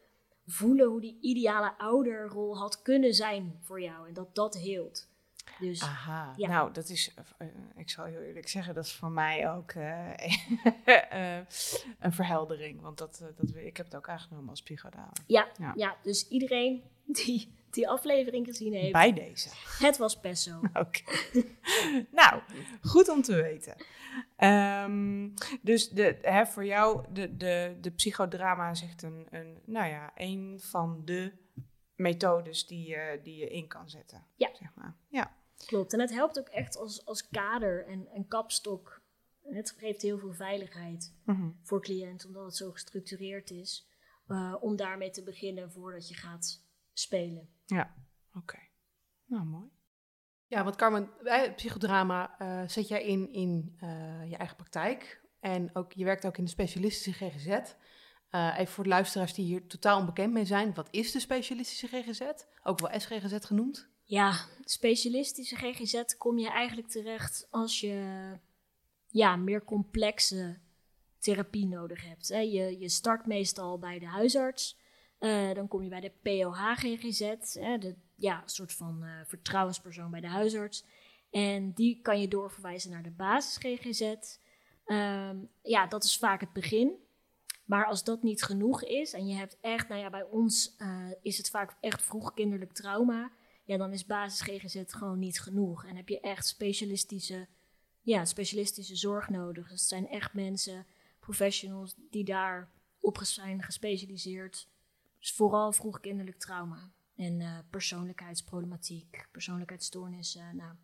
voelen 0.45 0.87
hoe 0.87 1.01
die 1.01 1.17
ideale 1.21 1.77
ouderrol 1.77 2.57
had 2.57 2.81
kunnen 2.81 3.13
zijn 3.13 3.59
voor 3.61 3.81
jou 3.81 4.07
en 4.07 4.13
dat 4.13 4.35
dat 4.35 4.57
heelt. 4.57 5.07
Dus 5.59 5.81
Aha, 5.83 6.33
Ja. 6.37 6.47
nou 6.47 6.73
dat 6.73 6.89
is, 6.89 7.13
eh, 7.37 7.47
ik 7.75 7.89
zal 7.89 8.05
heel 8.05 8.21
eerlijk 8.21 8.47
zeggen, 8.47 8.73
dat 8.73 8.85
is 8.85 8.93
voor 8.93 9.11
mij 9.11 9.51
ook 9.51 9.71
eh, 9.71 10.09
eh, 11.39 11.45
een 11.99 12.13
verheldering. 12.13 12.81
Want 12.81 12.97
dat, 12.97 13.19
eh, 13.21 13.27
dat, 13.35 13.55
ik 13.55 13.77
heb 13.77 13.85
het 13.85 13.95
ook 13.95 14.09
aangenomen 14.09 14.49
als 14.49 14.61
psychodrama. 14.61 15.11
ja, 15.27 15.47
Ja. 15.59 15.73
ja. 15.75 15.95
dus 16.03 16.27
iedereen 16.27 16.83
die 17.05 17.55
die 17.69 17.89
aflevering 17.89 18.45
gezien 18.45 18.73
heeft, 18.73 18.91
Bij 18.91 19.13
deze. 19.13 19.49
het 19.79 19.97
was 19.97 20.19
Pesso. 20.19 20.59
Oké. 20.73 21.01
nou, 22.11 22.41
goed 22.81 23.09
om 23.09 23.21
te 23.21 23.35
weten. 23.35 23.75
Ehm, 24.35 25.29
dus 25.61 25.89
de, 25.89 26.17
hè, 26.21 26.45
voor 26.45 26.65
jou, 26.65 27.05
de, 27.13 27.37
de, 27.37 27.77
de 27.81 27.91
psychodrama 27.91 28.69
echt 28.69 29.01
een, 29.03 29.27
een, 29.29 29.57
nou 29.65 29.87
ja, 29.89 30.11
een 30.15 30.59
van 30.61 31.01
de 31.05 31.31
methodes 31.97 32.67
die 32.67 32.87
je, 32.87 33.19
die 33.23 33.35
je 33.35 33.49
in 33.49 33.67
kan 33.67 33.89
zetten. 33.89 34.25
Ja. 34.35 34.49
Zeg 34.53 34.75
maar. 34.75 34.95
Ja. 35.07 35.35
Klopt. 35.65 35.93
En 35.93 35.99
het 35.99 36.11
helpt 36.13 36.39
ook 36.39 36.47
echt 36.47 36.77
als, 36.77 37.05
als 37.05 37.27
kader 37.29 37.85
en, 37.87 38.07
en 38.07 38.27
kapstok. 38.27 39.01
En 39.43 39.55
het 39.55 39.71
geeft 39.77 40.01
heel 40.01 40.17
veel 40.19 40.33
veiligheid 40.33 41.13
Mhm. 41.23 41.49
voor 41.63 41.81
cliënt, 41.81 42.25
omdat 42.25 42.45
het 42.45 42.55
zo 42.55 42.71
gestructureerd 42.71 43.49
is. 43.51 43.87
eh, 44.27 44.55
om 44.59 44.75
daarmee 44.75 45.09
te 45.09 45.23
beginnen 45.23 45.71
voordat 45.71 46.07
je 46.09 46.15
gaat 46.15 46.63
spelen. 46.93 47.49
Ja, 47.65 47.93
oké. 48.33 48.59
Nou, 49.25 49.45
mooi. 49.45 49.69
Ja, 50.47 50.63
want 50.63 50.75
Carmen, 50.75 51.09
bij 51.23 51.53
psychodrama 51.55 52.39
eh, 52.39 52.67
zet 52.67 52.87
jij 52.87 53.03
in 53.05 53.31
in 53.33 53.75
eh, 53.79 54.29
je 54.29 54.35
eigen 54.37 54.55
praktijk. 54.55 55.21
En 55.39 55.75
ook, 55.75 55.91
je 55.93 56.03
werkt 56.03 56.25
ook 56.25 56.37
in 56.37 56.43
de 56.43 56.49
specialistische 56.49 57.25
GGZ. 57.29 57.73
Eh, 58.29 58.55
even 58.57 58.73
voor 58.73 58.83
de 58.83 58.89
luisteraars 58.89 59.33
die 59.33 59.45
hier 59.45 59.67
totaal 59.67 59.99
onbekend 59.99 60.33
mee 60.33 60.45
zijn. 60.45 60.73
Wat 60.73 60.87
is 60.91 61.11
de 61.11 61.19
specialistische 61.19 61.87
GGZ? 61.87 62.21
Ook 62.63 62.79
wel 62.79 62.99
SGGZ 62.99 63.45
genoemd. 63.45 63.89
Ja, 64.03 64.45
specialistische 64.63 65.55
GGZ 65.55 66.03
kom 66.17 66.37
je 66.37 66.49
eigenlijk 66.49 66.87
terecht 66.87 67.47
als 67.49 67.79
je 67.79 68.31
ja, 69.07 69.35
meer 69.35 69.63
complexe 69.63 70.59
therapie 71.19 71.67
nodig 71.67 72.05
hebt. 72.05 72.27
Hè. 72.27 72.39
Je, 72.39 72.79
je 72.79 72.89
start 72.89 73.25
meestal 73.25 73.79
bij 73.79 73.99
de 73.99 74.05
huisarts. 74.05 74.79
Eh, 75.17 75.53
dan 75.53 75.67
kom 75.67 75.83
je 75.83 75.89
bij 75.89 75.99
de 75.99 76.11
POH-GGZ, 76.21 77.19
hè, 77.53 77.77
de 77.77 77.95
ja, 78.15 78.41
een 78.43 78.49
soort 78.49 78.73
van 78.73 79.03
eh, 79.03 79.09
vertrouwenspersoon 79.25 80.11
bij 80.11 80.21
de 80.21 80.27
huisarts. 80.27 80.85
En 81.29 81.73
die 81.73 82.01
kan 82.01 82.21
je 82.21 82.27
doorverwijzen 82.27 82.91
naar 82.91 83.03
de 83.03 83.11
basis-GGZ. 83.11 84.01
Ehm, 84.85 85.37
ja, 85.61 85.87
dat 85.87 86.03
is 86.03 86.17
vaak 86.17 86.41
het 86.41 86.53
begin. 86.53 87.06
Maar 87.67 87.85
als 87.85 88.03
dat 88.03 88.23
niet 88.23 88.43
genoeg 88.43 88.83
is 88.83 89.13
en 89.13 89.27
je 89.27 89.35
hebt 89.35 89.57
echt, 89.61 89.87
nou 89.87 90.01
ja, 90.01 90.09
bij 90.09 90.23
ons 90.23 90.75
eh, 90.77 91.07
is 91.21 91.37
het 91.37 91.49
vaak 91.49 91.75
echt 91.79 92.01
vroeg 92.01 92.33
kinderlijk 92.33 92.73
trauma 92.73 93.31
ja, 93.67 93.77
dan 93.77 93.93
is 93.93 94.05
basis 94.05 94.41
GGZ 94.41 94.83
gewoon 94.87 95.19
niet 95.19 95.41
genoeg. 95.41 95.85
En 95.85 95.95
heb 95.95 96.09
je 96.09 96.19
echt 96.19 96.47
specialistische, 96.47 97.47
ja, 98.01 98.25
specialistische 98.25 98.95
zorg 98.95 99.29
nodig. 99.29 99.69
Dus 99.69 99.79
het 99.79 99.89
zijn 99.89 100.07
echt 100.07 100.33
mensen, 100.33 100.85
professionals, 101.19 101.95
die 102.09 102.23
daar 102.23 102.71
op 102.99 103.19
zijn 103.21 103.63
gespecialiseerd. 103.63 104.67
Dus 105.19 105.31
vooral 105.31 105.71
vroeg 105.71 105.99
kinderlijk 105.99 106.37
trauma 106.37 106.91
en 107.15 107.41
eh, 107.41 107.57
persoonlijkheidsproblematiek, 107.69 109.27
persoonlijkheidsstoornissen. 109.31 110.55
Nou, 110.55 110.75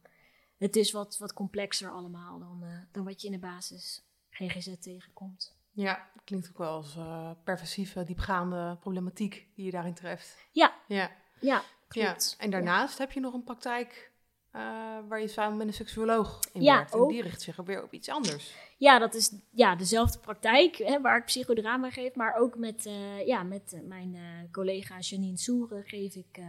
het 0.58 0.75
is 0.75 0.92
wat, 0.92 1.18
wat 1.18 1.34
complexer 1.34 1.92
allemaal 1.92 2.40
dan, 2.40 2.63
eh, 2.63 2.80
dan 2.92 3.06
wat 3.06 3.22
je 3.22 3.28
in 3.28 3.34
de 3.34 3.40
basis 3.40 4.04
GGZ 4.30 4.75
tegenkomt. 4.80 5.56
Ja, 5.74 6.08
klinkt 6.24 6.50
ook 6.50 6.58
wel 6.58 6.72
als 6.72 6.96
eh, 6.96 7.32
perversieve, 7.44 8.03
diepgaande 8.03 8.77
problematiek 8.80 9.48
die 9.56 9.65
je 9.65 9.72
daarin 9.72 9.94
treft. 9.94 10.38
Ja, 10.51 10.74
Ja, 10.88 10.98
ja, 10.98 11.12
ja. 11.39 11.63
klopt. 11.88 12.36
en 12.39 12.50
daarnaast 12.50 12.98
heb 12.98 13.12
je 13.12 13.20
nog 13.20 13.34
een 13.34 13.44
praktijk 13.44 14.12
eh, 14.51 14.62
waar 15.08 15.22
je 15.22 15.27
samen 15.27 15.58
met 15.58 15.68
een 15.68 15.74
seksuoloog 15.74 16.39
in 16.53 16.62
Ja, 16.62 16.75
werkt. 16.75 16.94
En 16.94 17.00
ook. 17.00 17.10
die 17.10 17.22
richt 17.22 17.42
zich 17.42 17.60
ook 17.60 17.65
weer 17.65 17.84
op 17.84 17.94
iets 17.94 18.10
anders. 18.10 18.56
Ja, 18.77 19.00
dat 19.00 19.13
is 19.13 19.36
ja, 19.51 19.75
dezelfde 19.75 20.20
praktijk 20.20 20.75
hè, 20.75 21.01
waar 21.01 21.18
ik 21.18 21.25
psychodrama 21.25 21.89
geef, 21.89 22.15
maar 22.15 22.36
ook 22.36 22.58
met, 22.58 22.86
eh, 22.86 23.25
ja, 23.25 23.44
met 23.44 23.82
mijn 23.84 24.18
collega 24.51 25.00
Janine 25.00 25.38
Soeren 25.38 25.84
geef 25.84 26.15
ik 26.15 26.39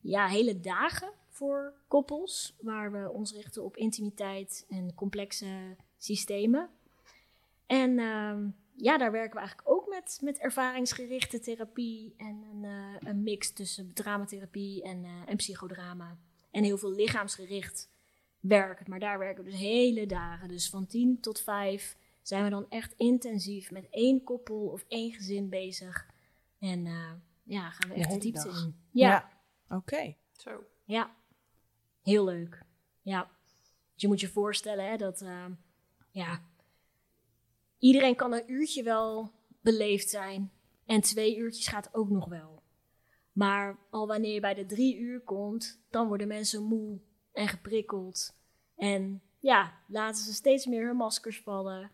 ja, 0.00 0.26
hele 0.26 0.60
dagen 0.60 1.12
voor 1.28 1.74
koppels, 1.88 2.56
waar 2.60 2.92
we 2.92 3.10
ons 3.10 3.32
richten 3.32 3.64
op 3.64 3.76
intimiteit 3.76 4.64
en 4.68 4.94
complexe 4.94 5.76
systemen. 5.98 6.70
En 7.66 7.98
ehm, 7.98 8.48
ja, 8.74 8.98
daar 8.98 9.12
werken 9.12 9.32
we 9.32 9.38
eigenlijk 9.38 9.68
ook 9.68 9.88
met, 9.88 10.18
met 10.22 10.38
ervaringsgerichte 10.38 11.40
therapie 11.40 12.14
en 12.16 12.42
een, 12.52 12.64
eh, 12.64 13.08
een 13.10 13.22
mix 13.22 13.52
tussen 13.52 13.92
dramatherapie 13.92 14.82
en, 14.82 15.04
eh, 15.04 15.10
en 15.26 15.36
psychodrama. 15.36 16.18
En 16.50 16.64
heel 16.64 16.78
veel 16.78 16.92
lichaamsgericht 16.92 17.90
werk. 18.40 18.88
Maar 18.88 18.98
daar 18.98 19.18
werken 19.18 19.44
we 19.44 19.50
dus 19.50 19.58
hele 19.58 20.06
dagen. 20.06 20.48
Dus 20.48 20.68
van 20.68 20.86
10 20.86 21.20
tot 21.20 21.40
5 21.40 21.96
zijn 22.22 22.44
we 22.44 22.50
dan 22.50 22.66
echt 22.68 22.94
intensief 22.96 23.70
met 23.70 23.86
één 23.90 24.22
koppel 24.22 24.66
of 24.66 24.84
één 24.88 25.12
gezin 25.12 25.48
bezig. 25.48 26.06
En 26.58 26.86
eh, 26.86 27.12
ja, 27.42 27.70
gaan 27.70 27.90
we 27.90 27.94
echt 27.94 28.10
de 28.10 28.18
diepte 28.18 28.44
dag. 28.44 28.64
in. 28.64 28.76
Ja, 28.90 29.08
ja, 29.08 29.76
Oké. 29.76 30.16
Zo. 30.32 30.64
heel 32.02 32.24
leuk. 32.24 32.62
Ja. 33.00 33.30
Dus 33.92 34.02
je 34.02 34.08
moet 34.08 34.20
je 34.20 34.28
voorstellen 34.28 34.90
hè, 34.90 34.96
dat 34.96 35.20
eh, 35.20 35.46
ja, 36.10 36.42
iedereen 37.82 38.16
kan 38.16 38.32
een 38.32 38.52
uurtje 38.52 38.82
wel 38.82 39.30
beleefd 39.60 40.08
zijn. 40.08 40.50
En 40.86 41.00
twee 41.00 41.36
uurtjes 41.36 41.66
gaat 41.66 41.94
ook 41.94 42.10
nog 42.10 42.28
wel. 42.28 42.62
Maar 43.32 43.78
al 43.90 44.06
wanneer 44.06 44.34
je 44.34 44.40
bij 44.40 44.54
de 44.54 44.66
drie 44.66 44.98
uur 44.98 45.20
komt, 45.20 45.80
dan 45.90 46.08
worden 46.08 46.28
mensen 46.28 46.62
moe 46.62 46.98
en 47.32 47.48
geprikkeld. 47.48 48.34
En 48.76 49.22
ja, 49.38 49.72
laten 49.88 50.24
ze 50.24 50.34
steeds 50.34 50.66
meer 50.66 50.86
hun 50.86 50.96
maskers 50.96 51.40
vallen. 51.40 51.90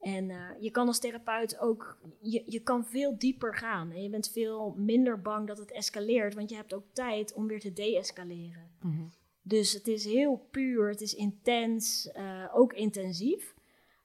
En 0.00 0.30
eh, 0.30 0.50
je 0.60 0.70
kan 0.70 0.86
als 0.86 0.98
therapeut 0.98 1.58
ook, 1.58 1.98
je, 2.20 2.42
je 2.46 2.60
kan 2.60 2.84
veel 2.84 3.18
dieper 3.18 3.56
gaan. 3.56 3.90
En 3.90 4.02
je 4.02 4.10
bent 4.10 4.30
veel 4.30 4.74
minder 4.76 5.20
bang 5.20 5.46
dat 5.46 5.58
het 5.58 5.72
escaleert, 5.72 6.34
want 6.34 6.50
je 6.50 6.56
hebt 6.56 6.74
ook 6.74 6.86
tijd 6.92 7.34
om 7.34 7.46
weer 7.46 7.60
te 7.60 7.72
deescaleren. 7.72 8.70
Mhm. 8.82 9.04
Dus 9.42 9.72
het 9.72 9.88
is 9.88 10.04
heel 10.04 10.46
puur, 10.50 10.88
het 10.88 11.00
is 11.00 11.14
intens, 11.14 12.10
eh, 12.10 12.48
ook 12.52 12.72
intensief. 12.72 13.54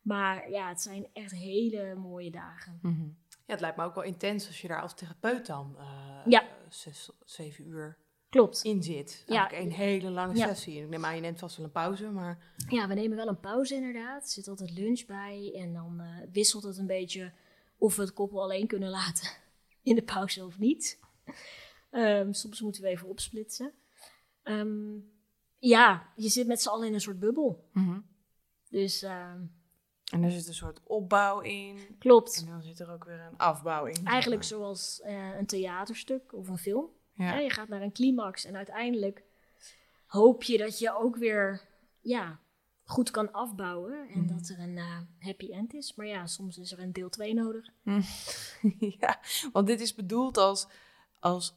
Maar 0.05 0.49
ja, 0.49 0.69
het 0.69 0.81
zijn 0.81 1.07
echt 1.13 1.31
hele 1.31 1.95
mooie 1.95 2.31
dagen. 2.31 2.79
Mhm. 2.81 3.03
Ja, 3.27 3.51
het 3.53 3.59
lijkt 3.59 3.77
me 3.77 3.83
ook 3.83 3.95
wel 3.95 4.03
intens 4.03 4.47
als 4.47 4.61
je 4.61 4.67
daar 4.67 4.81
als 4.81 4.93
therapeut 4.95 5.45
dan 5.45 5.75
eh, 5.77 6.21
Ja. 6.25 6.43
zes, 6.69 7.09
zeven 7.23 7.67
uur 7.67 7.97
Klopt. 8.29 8.63
in 8.63 8.83
zit. 8.83 9.23
Ja. 9.27 9.53
Een 9.53 9.71
hele 9.71 10.09
lange 10.09 10.35
Ja. 10.35 10.47
sessie. 10.47 10.81
Ik 10.81 10.89
neem 10.89 11.05
aan, 11.05 11.15
je 11.15 11.21
neemt 11.21 11.39
vast 11.39 11.57
wel 11.57 11.65
een 11.65 11.71
pauze, 11.71 12.09
maar... 12.09 12.53
Ja, 12.69 12.87
we 12.87 12.93
nemen 12.93 13.17
wel 13.17 13.27
een 13.27 13.39
pauze 13.39 13.75
inderdaad. 13.75 14.23
Er 14.23 14.29
zit 14.29 14.47
altijd 14.47 14.71
lunch 14.71 15.05
bij. 15.05 15.51
En 15.55 15.73
dan 15.73 15.99
eh, 15.99 16.17
wisselt 16.31 16.63
het 16.63 16.77
een 16.77 16.87
beetje 16.87 17.33
of 17.77 17.95
we 17.95 18.01
het 18.01 18.13
koppel 18.13 18.41
alleen 18.41 18.67
kunnen 18.67 18.89
laten 18.89 19.29
in 19.83 19.95
de 19.95 20.03
pauze 20.03 20.45
of 20.45 20.59
niet. 20.59 20.99
Ehm, 21.89 22.31
soms 22.33 22.61
moeten 22.61 22.81
we 22.81 22.87
even 22.87 23.07
opsplitsen. 23.07 23.71
Ehm, 24.43 24.97
ja, 25.57 26.11
je 26.15 26.29
zit 26.29 26.47
met 26.47 26.61
z'n 26.61 26.69
allen 26.69 26.87
in 26.87 26.93
een 26.93 27.01
soort 27.01 27.19
bubbel. 27.19 27.69
Mhm. 27.73 27.99
Dus 28.69 29.01
ehm, 29.01 29.41
En 30.11 30.23
er 30.23 30.31
zit 30.31 30.47
een 30.47 30.53
soort 30.53 30.79
opbouw 30.83 31.39
in. 31.39 31.79
klopt. 31.99 32.39
En 32.41 32.45
dan 32.51 32.61
zit 32.61 32.79
er 32.79 32.91
ook 32.91 33.03
weer 33.03 33.19
een 33.19 33.37
afbouw 33.37 33.85
in. 33.85 34.05
Eigenlijk 34.05 34.43
zoals 34.43 35.01
eh, 35.01 35.37
een 35.37 35.45
theaterstuk 35.45 36.33
of 36.33 36.47
een 36.47 36.57
film. 36.57 36.89
Ja. 37.13 37.25
Ja, 37.33 37.39
je 37.39 37.49
gaat 37.49 37.67
naar 37.67 37.81
een 37.81 37.91
climax 37.91 38.45
en 38.45 38.55
uiteindelijk 38.55 39.23
hoop 40.05 40.43
je 40.43 40.57
dat 40.57 40.79
je 40.79 40.95
ook 40.97 41.15
weer 41.15 41.61
ja, 42.01 42.39
goed 42.83 43.11
kan 43.11 43.31
afbouwen. 43.31 44.07
En 44.09 44.19
Mhm. 44.19 44.27
dat 44.37 44.49
er 44.49 44.59
een 44.59 44.77
eh, 44.77 44.99
happy 45.19 45.51
end 45.51 45.73
is. 45.73 45.95
Maar 45.95 46.05
ja, 46.07 46.25
soms 46.27 46.57
is 46.57 46.71
er 46.71 46.79
een 46.79 46.93
deel 46.93 47.09
2 47.09 47.33
nodig. 47.33 47.69
ja, 48.99 49.19
want 49.51 49.67
dit 49.67 49.81
is 49.81 49.95
bedoeld 49.95 50.37
als, 50.37 50.67
als 51.19 51.55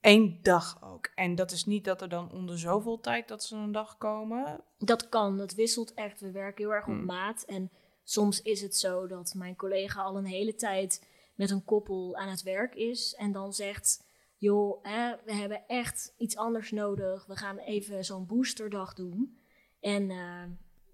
één 0.00 0.38
dag 0.42 0.82
ook. 0.82 1.10
En 1.14 1.34
dat 1.34 1.50
is 1.50 1.64
niet 1.64 1.84
dat 1.84 2.02
er 2.02 2.08
dan 2.08 2.32
onder 2.32 2.58
zoveel 2.58 3.00
tijd 3.00 3.28
dat 3.28 3.44
ze 3.44 3.56
een 3.56 3.72
dag 3.72 3.98
komen. 3.98 4.60
Dat 4.78 5.08
kan, 5.08 5.38
dat 5.38 5.54
wisselt 5.54 5.94
echt. 5.94 6.20
We 6.20 6.30
werken 6.30 6.64
heel 6.64 6.74
erg 6.74 6.86
op 6.86 6.94
Hmm. 6.94 7.04
maat. 7.04 7.42
En 7.42 7.70
soms 8.04 8.42
is 8.42 8.60
het 8.60 8.76
zo 8.76 9.06
dat 9.06 9.34
mijn 9.36 9.56
collega 9.56 10.02
al 10.02 10.16
een 10.16 10.24
hele 10.24 10.54
tijd 10.54 11.06
met 11.34 11.50
een 11.50 11.64
koppel 11.64 12.16
aan 12.16 12.28
het 12.28 12.42
werk 12.42 12.74
is. 12.74 13.14
En 13.14 13.32
dan 13.32 13.52
zegt, 13.52 14.04
joh, 14.36 14.84
hè, 14.84 15.14
we 15.24 15.32
hebben 15.34 15.62
echt 15.66 16.14
iets 16.16 16.36
anders 16.36 16.70
nodig. 16.70 17.26
We 17.26 17.36
gaan 17.36 17.58
even 17.58 18.04
zo'n 18.04 18.26
boosterdag 18.26 18.94
doen. 18.94 19.38
En 19.80 20.10
uh, 20.10 20.42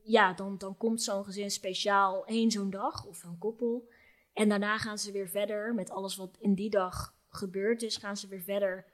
ja, 0.03 0.33
dan, 0.33 0.59
dan 0.59 0.77
komt 0.77 1.03
zo'n 1.03 1.25
gezin 1.25 1.51
speciaal 1.51 2.23
heen 2.25 2.51
zo'n 2.51 2.71
dag 2.71 3.07
of 3.07 3.23
een 3.23 3.39
koppel. 3.39 3.89
En 4.33 4.49
daarna 4.49 4.79
gaan 4.79 4.99
ze 4.99 5.13
weer 5.13 5.29
verder 5.29 5.75
met 5.75 5.91
alles 5.91 6.17
wat 6.17 6.37
in 6.39 6.55
die 6.55 6.71
dag 6.71 7.15
gebeurd 7.29 7.83
is, 7.83 7.97
gaan 7.97 8.17
ze 8.17 8.29
weer 8.29 8.43
verder 8.43 8.85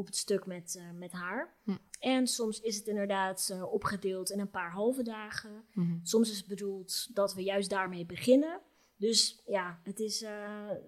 op 0.00 0.06
het 0.06 0.16
stuk 0.16 0.46
met, 0.46 0.74
uh, 0.78 0.98
met 0.98 1.12
haar. 1.12 1.54
Hm. 1.64 1.76
En 1.98 2.26
soms 2.26 2.60
is 2.60 2.76
het 2.76 2.86
inderdaad 2.86 3.50
uh, 3.52 3.72
opgedeeld 3.72 4.30
in 4.30 4.40
een 4.40 4.50
paar 4.50 4.70
halve 4.70 5.02
dagen. 5.02 5.64
Mhm. 5.72 5.98
Soms 6.02 6.30
is 6.30 6.36
het 6.36 6.46
bedoeld 6.46 7.14
dat 7.14 7.34
we 7.34 7.42
juist 7.42 7.70
daarmee 7.70 8.06
beginnen. 8.06 8.60
Dus 8.96 9.42
ja, 9.46 9.80
het 9.82 10.00
is, 10.00 10.22
uh, 10.22 10.30
er 10.30 10.80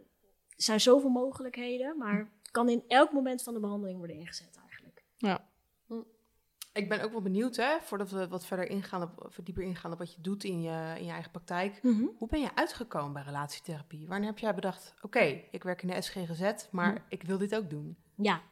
zijn 0.57 0.81
zoveel 0.81 1.11
mogelijkheden, 1.11 1.99
maar 1.99 2.19
het 2.19 2.51
kan 2.51 2.69
in 2.69 2.85
elk 2.89 3.13
moment 3.13 3.43
van 3.43 3.55
de 3.55 3.61
behandeling 3.61 3.99
worden 3.99 4.17
ingezet 4.17 4.59
eigenlijk. 4.63 5.05
Ja. 5.17 5.51
Ik 6.73 6.89
ben 6.89 7.03
ook 7.03 7.13
wel 7.13 7.23
benieuwd, 7.23 7.57
hè, 7.57 7.81
voordat 7.81 8.11
we 8.11 8.29
wat 8.29 8.47
verder 8.47 8.69
ingaan 8.71 9.03
op, 9.03 9.25
of 9.25 9.39
dieper 9.43 9.63
ingaan 9.63 9.93
op 9.93 9.99
wat 9.99 10.15
je 10.15 10.21
doet 10.21 10.45
in 10.45 10.63
je, 10.63 10.95
in 10.99 11.05
je 11.05 11.11
eigen 11.11 11.31
praktijk. 11.31 11.83
Mhm. 11.83 12.05
Hoe 12.17 12.29
ben 12.29 12.41
je 12.41 12.55
uitgekomen 12.55 13.13
bij 13.13 13.23
relatietherapie? 13.23 14.09
Wanneer 14.09 14.29
heb 14.29 14.39
jij 14.39 14.55
bedacht, 14.55 14.95
oké, 15.01 15.43
ik 15.51 15.63
werk 15.63 15.83
in 15.83 15.89
de 15.89 16.01
SGGZ, 16.01 16.71
maar 16.71 16.93
Hm. 16.93 16.99
ik 17.09 17.23
wil 17.23 17.39
dit 17.39 17.55
ook 17.55 17.71
doen? 17.71 17.97
Ja, 18.15 18.43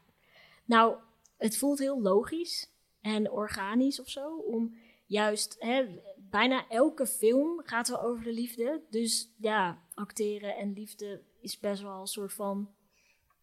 nou, 0.70 0.96
het 1.36 1.56
voelt 1.56 1.78
heel 1.78 2.02
logisch 2.02 2.70
en 3.00 3.30
organisch 3.30 4.00
of 4.00 4.08
zo. 4.08 4.36
Om 4.36 4.74
juist, 5.06 5.56
hè, 5.58 6.00
bijna 6.16 6.68
elke 6.68 7.06
film 7.06 7.60
gaat 7.64 7.88
wel 7.88 8.02
over 8.02 8.24
de 8.24 8.32
liefde. 8.32 8.82
Dus 8.90 9.32
ja, 9.36 9.82
acteren 9.94 10.56
en 10.56 10.72
liefde 10.72 11.22
is 11.40 11.58
best 11.58 11.82
wel 11.82 12.00
een 12.00 12.06
soort 12.06 12.32
van, 12.32 12.74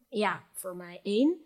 ja, 0.09 0.43
voor 0.53 0.75
mij 0.75 0.99
één. 1.03 1.37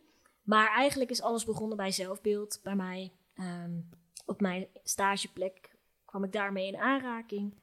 Maar 0.43 0.67
eigenlijk 0.67 1.09
is 1.09 1.21
alles 1.21 1.45
begonnen 1.45 1.77
bij 1.77 1.91
zelfbeeld. 1.91 2.59
Bij 2.63 2.75
mij 2.75 3.11
ehm, 3.33 3.79
op 4.25 4.41
mijn 4.41 4.67
stageplek 4.83 5.75
kwam 6.05 6.23
ik 6.23 6.31
daarmee 6.31 6.67
in 6.67 6.77
aanraking. 6.77 7.53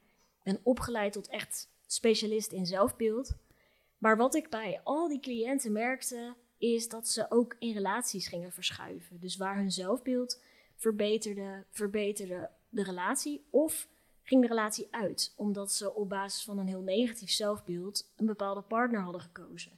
Ben 0.43 0.59
opgeleid 0.63 1.13
tot 1.13 1.27
echt 1.27 1.69
specialist 1.85 2.51
in 2.51 2.65
zelfbeeld. 2.65 3.35
Maar 3.97 4.17
wat 4.17 4.35
ik 4.35 4.49
bij 4.49 4.81
al 4.83 5.07
die 5.07 5.19
cliënten 5.19 5.71
merkte, 5.71 6.35
is 6.59 6.89
dat 6.89 7.07
ze 7.07 7.25
ook 7.31 7.55
in 7.59 7.73
relaties 7.73 8.27
gingen 8.27 8.51
verschuiven. 8.51 9.19
Dus 9.19 9.37
waar 9.37 9.55
hun 9.55 9.71
zelfbeeld 9.71 10.41
verbeterde, 10.75 11.65
verbeterde 11.69 12.49
de 12.69 12.83
relatie 12.83 13.47
of 13.49 13.87
ging 14.23 14.41
de 14.41 14.47
relatie 14.47 14.87
uit. 14.91 15.33
Omdat 15.35 15.71
ze 15.71 15.93
op 15.93 16.09
basis 16.09 16.43
van 16.43 16.57
een 16.57 16.67
heel 16.67 16.81
negatief 16.81 17.31
zelfbeeld 17.31 18.11
een 18.15 18.25
bepaalde 18.25 18.61
partner 18.61 19.01
hadden 19.01 19.21
gekozen. 19.21 19.71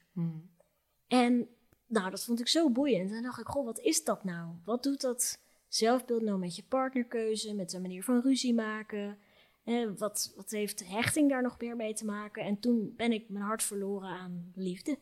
En 1.08 1.48
nou, 1.86 2.10
dat 2.10 2.24
vond 2.24 2.40
ik 2.40 2.48
zo 2.48 2.70
boeiend. 2.70 3.12
En 3.12 3.24
dacht 3.24 3.40
ik, 3.40 3.48
goh, 3.48 3.66
wat 3.66 3.80
is 3.80 4.04
dat 4.04 4.24
nou? 4.24 4.56
Wat 4.66 4.84
doet 4.84 5.02
dat 5.02 5.40
zelfbeeld 5.68 6.22
nou 6.22 6.40
met 6.40 6.56
je 6.56 6.64
partnerkeuze, 6.64 7.54
met 7.54 7.70
de 7.70 7.80
manier 7.80 8.04
van 8.04 8.22
ruzie 8.22 8.54
maken? 8.54 9.18
Eh, 9.64 9.90
wat, 9.98 10.34
wat 10.36 10.52
heeft 10.52 10.88
hechting 10.88 11.30
daar 11.30 11.42
nog 11.42 11.60
meer 11.60 11.76
mee 11.76 11.94
te 11.94 12.06
maken? 12.06 12.44
En 12.44 12.60
toen 12.60 12.94
ben 12.96 13.12
ik 13.12 13.30
mijn 13.30 13.46
hart 13.46 13.64
verloren 13.64 14.10
aan 14.10 14.52
liefde. 14.56 14.98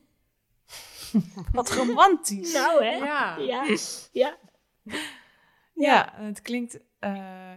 Wat 1.52 1.72
romantisch. 1.72 2.54
Nou, 2.54 2.84
hè? 2.84 2.92
Ja. 2.96 3.38
Ja, 3.38 3.78
ja. 4.12 4.38
Ja, 5.74 6.14
het 6.16 6.42
klinkt, 6.42 6.80
eh, 7.00 7.52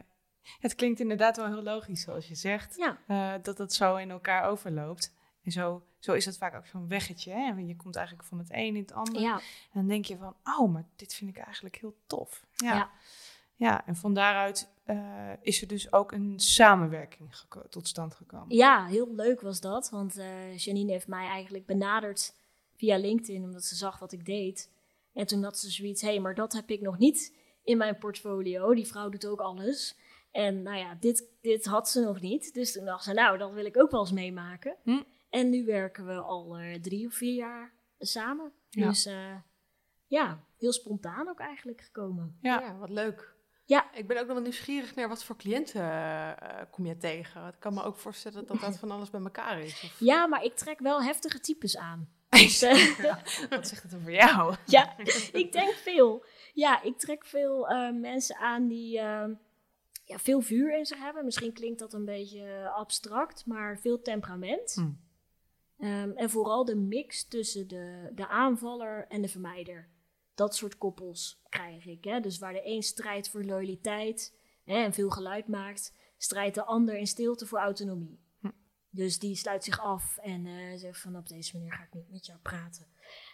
het 0.60 0.74
klinkt 0.74 1.00
inderdaad 1.00 1.36
wel 1.36 1.46
heel 1.46 1.62
logisch 1.62 2.02
zoals 2.02 2.28
je 2.28 2.34
zegt. 2.34 2.76
Ja. 2.76 2.98
eh, 3.06 3.42
dat 3.42 3.58
het 3.58 3.72
zo 3.72 3.96
in 3.96 4.10
elkaar 4.10 4.44
overloopt. 4.44 5.14
En 5.44 5.50
zo, 5.52 5.82
zo 5.98 6.12
is 6.12 6.24
het 6.24 6.38
vaak 6.38 6.54
ook 6.54 6.66
zo'n 6.66 6.88
weggetje. 6.88 7.32
Hè? 7.32 7.46
En 7.50 7.66
Je 7.68 7.76
komt 7.76 7.96
eigenlijk 7.96 8.28
van 8.28 8.38
het 8.38 8.48
een 8.50 8.74
in 8.76 8.82
het 8.82 8.92
ander. 8.92 9.20
ja. 9.22 9.34
En 9.34 9.40
dan 9.72 9.86
denk 9.86 10.04
je 10.04 10.16
van, 10.16 10.36
oh, 10.44 10.72
maar 10.72 10.84
dit 10.96 11.14
vind 11.14 11.30
ik 11.36 11.42
eigenlijk 11.42 11.76
heel 11.76 11.96
tof. 12.06 12.44
Ja, 12.54 12.74
Ja. 12.74 12.90
ja. 13.56 13.86
en 13.86 13.96
van 13.96 14.14
daaruit 14.14 14.70
eh, 14.84 14.96
is 15.40 15.62
er 15.62 15.68
dus 15.68 15.92
ook 15.92 16.12
een 16.12 16.40
samenwerking 16.40 17.34
tot 17.68 17.88
stand 17.88 18.14
gekomen. 18.14 18.56
Ja, 18.56 18.86
heel 18.86 19.14
leuk 19.14 19.40
was 19.40 19.60
dat. 19.60 19.90
Want 19.90 20.16
eh, 20.18 20.56
Janine 20.56 20.92
heeft 20.92 21.08
mij 21.08 21.26
eigenlijk 21.26 21.66
benaderd 21.66 22.34
via 22.82 22.98
LinkedIn, 22.98 23.44
omdat 23.44 23.64
ze 23.64 23.74
zag 23.74 23.98
wat 23.98 24.12
ik 24.12 24.26
deed. 24.26 24.70
En 25.12 25.26
toen 25.26 25.42
had 25.42 25.58
ze 25.58 25.70
zoiets, 25.70 26.02
hé, 26.02 26.08
hey, 26.08 26.20
maar 26.20 26.34
dat 26.34 26.52
heb 26.52 26.70
ik 26.70 26.80
nog 26.80 26.98
niet 26.98 27.36
in 27.62 27.76
mijn 27.76 27.98
portfolio. 27.98 28.74
Die 28.74 28.86
vrouw 28.86 29.08
doet 29.08 29.26
ook 29.26 29.40
alles. 29.40 29.96
En 30.30 30.62
nou 30.62 30.76
ja, 30.76 30.96
dit, 31.00 31.28
dit 31.40 31.64
had 31.64 31.88
ze 31.88 32.00
nog 32.00 32.20
niet. 32.20 32.54
Dus 32.54 32.72
toen 32.72 32.84
dacht 32.84 33.04
ze, 33.04 33.12
nou, 33.12 33.38
dat 33.38 33.52
wil 33.52 33.64
ik 33.64 33.78
ook 33.78 33.90
wel 33.90 34.00
eens 34.00 34.12
meemaken. 34.12 34.76
Hm. 34.82 35.02
En 35.30 35.50
nu 35.50 35.64
werken 35.64 36.06
we 36.06 36.14
al 36.14 36.56
eh, 36.56 36.80
drie 36.80 37.06
of 37.06 37.14
vier 37.14 37.34
jaar 37.34 37.72
samen. 37.98 38.52
Ja. 38.68 38.88
Dus 38.88 39.06
eh, 39.06 39.36
ja, 40.06 40.44
heel 40.58 40.72
spontaan 40.72 41.28
ook 41.28 41.40
eigenlijk 41.40 41.80
gekomen. 41.80 42.38
Ja. 42.40 42.60
Ja, 42.60 42.76
wat 42.76 42.90
leuk. 42.90 43.34
Ja. 43.64 43.94
Ik 43.94 44.06
ben 44.06 44.16
ook 44.16 44.26
nog 44.26 44.34
wel 44.34 44.42
nieuwsgierig 44.42 44.94
naar 44.94 45.08
wat 45.08 45.24
voor 45.24 45.36
cliënten 45.36 45.80
eh, 45.80 46.30
eh, 46.30 46.66
kom 46.70 46.86
je 46.86 46.96
tegen. 46.96 47.46
Ik 47.46 47.54
kan 47.58 47.74
me 47.74 47.82
ook 47.82 47.96
voorstellen 47.96 48.46
dat 48.46 48.60
dat 48.60 48.78
van 48.82 48.90
alles 48.90 49.10
bij 49.10 49.20
elkaar 49.20 49.60
is. 49.60 49.82
Of... 49.84 49.96
Ja, 49.98 50.26
maar 50.26 50.44
ik 50.44 50.54
trek 50.54 50.78
wel 50.78 51.02
heftige 51.02 51.40
types 51.40 51.76
aan. 51.76 52.08
Wat 53.50 53.68
zegt 53.68 53.82
het 53.82 53.94
over 53.94 54.12
jou? 54.12 54.54
Ja, 54.66 54.98
ik 55.32 55.52
denk 55.52 55.74
veel. 55.74 56.24
Ja, 56.54 56.82
ik 56.82 56.98
trek 56.98 57.24
veel 57.24 57.68
eh, 57.68 57.92
mensen 57.92 58.36
aan 58.36 58.68
die 58.68 58.98
eh, 58.98 59.28
ja, 60.04 60.18
veel 60.18 60.40
vuur 60.40 60.78
in 60.78 60.86
zich 60.86 60.98
hebben. 60.98 61.24
Misschien 61.24 61.52
klinkt 61.52 61.78
dat 61.78 61.92
een 61.92 62.04
beetje 62.04 62.68
abstract, 62.68 63.46
maar 63.46 63.78
veel 63.78 64.02
temperament. 64.02 64.74
Hm. 64.74 64.90
Ehm, 65.78 66.10
en 66.10 66.30
vooral 66.30 66.64
de 66.64 66.76
mix 66.76 67.28
tussen 67.28 67.68
de, 67.68 68.10
de 68.14 68.28
aanvaller 68.28 69.06
en 69.08 69.22
de 69.22 69.28
vermijder. 69.28 69.88
Dat 70.34 70.56
soort 70.56 70.78
koppels 70.78 71.42
krijg 71.48 71.86
ik. 71.86 72.04
Hè? 72.04 72.20
Dus 72.20 72.38
waar 72.38 72.52
de 72.52 72.66
een 72.66 72.82
strijdt 72.82 73.30
voor 73.30 73.44
loyaliteit 73.44 74.38
hè, 74.64 74.74
en 74.74 74.92
veel 74.92 75.10
geluid 75.10 75.48
maakt, 75.48 75.94
strijdt 76.18 76.54
de 76.54 76.64
ander 76.64 76.96
in 76.96 77.06
stilte 77.06 77.46
voor 77.46 77.58
autonomie. 77.58 78.20
Dus 78.94 79.18
die 79.18 79.36
sluit 79.36 79.64
zich 79.64 79.80
af 79.80 80.16
en 80.16 80.46
eh, 80.46 80.78
zegt 80.78 81.00
van 81.00 81.16
op 81.16 81.28
deze 81.28 81.56
manier 81.56 81.72
ga 81.72 81.82
ik 81.82 81.94
niet 81.94 82.10
met 82.10 82.26
jou 82.26 82.38
praten. 82.38 82.86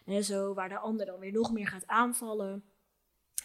En 0.05 0.25
zo, 0.25 0.55
waar 0.55 0.69
de 0.69 0.79
ander 0.79 1.07
dan 1.07 1.19
weer 1.19 1.33
nog 1.33 1.53
meer 1.53 1.67
gaat 1.67 1.87
aanvallen. 1.87 2.65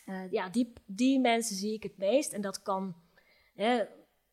Eh, 0.06 0.32
ja, 0.32 0.49
die, 0.49 0.73
die 0.86 1.19
mensen 1.19 1.56
zie 1.56 1.73
ik 1.73 1.84
het 1.84 1.97
meest. 1.97 2.34
En 2.34 2.41
dat 2.41 2.62
kan 2.62 2.95
hè, 3.54 3.84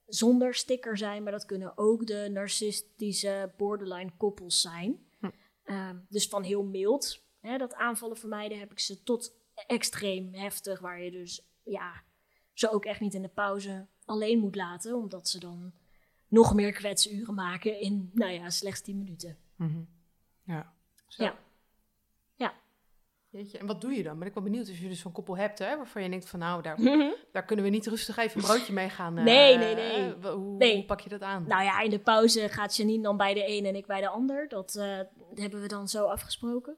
zonder 0.06 0.54
sticker 0.54 0.96
zijn, 0.96 1.22
maar 1.22 1.32
dat 1.32 1.46
kunnen 1.46 1.78
ook 1.78 2.06
de 2.06 2.28
narcistische 2.32 3.52
borderline 3.56 4.12
koppels 4.16 4.60
zijn. 4.60 5.06
Hm. 5.18 5.30
Ehm, 5.64 5.98
dus 6.08 6.28
van 6.28 6.42
heel 6.42 6.64
mild, 6.64 7.24
hè, 7.40 7.58
dat 7.58 7.74
aanvallen 7.74 8.16
vermijden, 8.16 8.58
heb 8.58 8.70
ik 8.70 8.78
ze 8.78 9.02
tot 9.02 9.34
extreem 9.66 10.34
heftig, 10.34 10.80
waar 10.80 11.02
je 11.02 11.10
dus 11.10 11.46
ja, 11.62 12.02
ze 12.52 12.70
ook 12.70 12.84
echt 12.84 13.00
niet 13.00 13.14
in 13.14 13.22
de 13.22 13.28
pauze 13.28 13.86
alleen 14.04 14.38
moet 14.38 14.56
laten, 14.56 14.96
omdat 14.96 15.28
ze 15.28 15.38
dan 15.38 15.72
nog 16.30 16.54
meer 16.54 16.72
kwetsuren 16.72 17.34
maken 17.34 17.80
in, 17.80 18.10
nou 18.14 18.30
ja, 18.32 18.50
slechts 18.50 18.80
10 18.80 18.98
minuten. 18.98 19.36
Mhm. 19.56 19.80
Ja. 20.44 20.72
Zo. 21.06 21.22
Ja. 21.24 21.38
Ja. 22.34 22.52
Jeetje, 23.28 23.58
en 23.58 23.66
wat 23.66 23.80
doe 23.80 23.92
je 23.92 24.02
dan? 24.02 24.18
Ben 24.18 24.28
ik 24.28 24.34
wel 24.34 24.42
benieuwd 24.42 24.68
als 24.68 24.78
je 24.78 24.88
dus 24.88 25.00
zo'n 25.00 25.12
koppel 25.12 25.36
hebt, 25.36 25.58
hè, 25.58 25.76
waarvan 25.76 26.02
je 26.02 26.08
denkt 26.10 26.28
van 26.28 26.38
nou, 26.38 26.62
daar, 26.62 26.82
nou 26.82 27.14
daar 27.32 27.44
kunnen 27.44 27.64
we 27.64 27.70
niet 27.70 27.86
rustig 27.86 28.16
even 28.16 28.40
een 28.40 28.46
broodje 28.46 28.72
mee 28.72 28.88
gaan. 28.88 29.18
eh, 29.18 29.24
Nee, 29.24 29.56
nee, 29.56 29.74
nee. 29.74 30.12
hoe, 30.32 30.56
Nee. 30.56 30.74
hoe 30.74 30.84
pak 30.84 31.00
je 31.00 31.08
dat 31.08 31.22
aan? 31.22 31.44
ja, 31.48 31.80
in 31.80 31.90
de 31.90 31.98
pauze 32.00 32.48
gaat 32.48 32.76
Janine 32.76 33.02
dan 33.02 33.16
bij 33.16 33.34
de 33.34 33.48
een 33.48 33.64
en 33.66 33.74
ik 33.76 33.86
bij 33.86 34.00
de 34.00 34.08
ander. 34.08 34.48
Dat 34.48 34.74
eh, 34.74 35.00
hebben 35.34 35.60
we 35.60 35.68
dan 35.68 35.88
zo 35.88 36.04
afgesproken. 36.06 36.76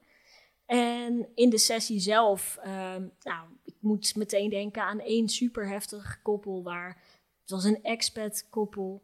En 0.66 1.28
in 1.34 1.50
de 1.50 1.58
sessie 1.58 2.00
zelf, 2.00 2.58
ehm, 2.62 3.08
nou, 3.22 3.48
ik 3.64 3.74
moet 3.80 4.16
meteen 4.16 4.50
denken 4.50 4.82
aan 4.82 5.00
één 5.00 5.28
super 5.28 5.68
heftig 5.68 6.22
koppel 6.22 6.62
waar 6.62 7.02
het 7.40 7.50
was 7.50 7.64
een 7.64 7.82
expat 7.82 8.46
koppel. 8.50 9.02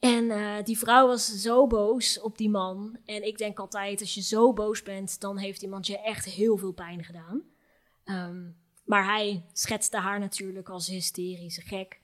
En 0.00 0.30
eh, 0.30 0.64
die 0.64 0.78
vrouw 0.78 1.06
was 1.06 1.26
zo 1.26 1.66
boos 1.66 2.20
op 2.20 2.38
die 2.38 2.50
man. 2.50 2.98
En 3.04 3.26
ik 3.26 3.38
denk 3.38 3.58
altijd, 3.58 4.00
als 4.00 4.14
je 4.14 4.22
zo 4.22 4.52
boos 4.52 4.82
bent, 4.82 5.20
dan 5.20 5.38
heeft 5.38 5.62
iemand 5.62 5.86
je 5.86 5.98
echt 5.98 6.24
heel 6.24 6.56
veel 6.56 6.72
pijn 6.72 7.04
gedaan. 7.04 7.42
Ehm, 8.04 8.50
maar 8.84 9.04
hij 9.04 9.44
schetste 9.52 9.96
haar 9.96 10.18
natuurlijk 10.18 10.68
als 10.68 10.86
hysterische 10.86 11.60
gek. 11.60 12.00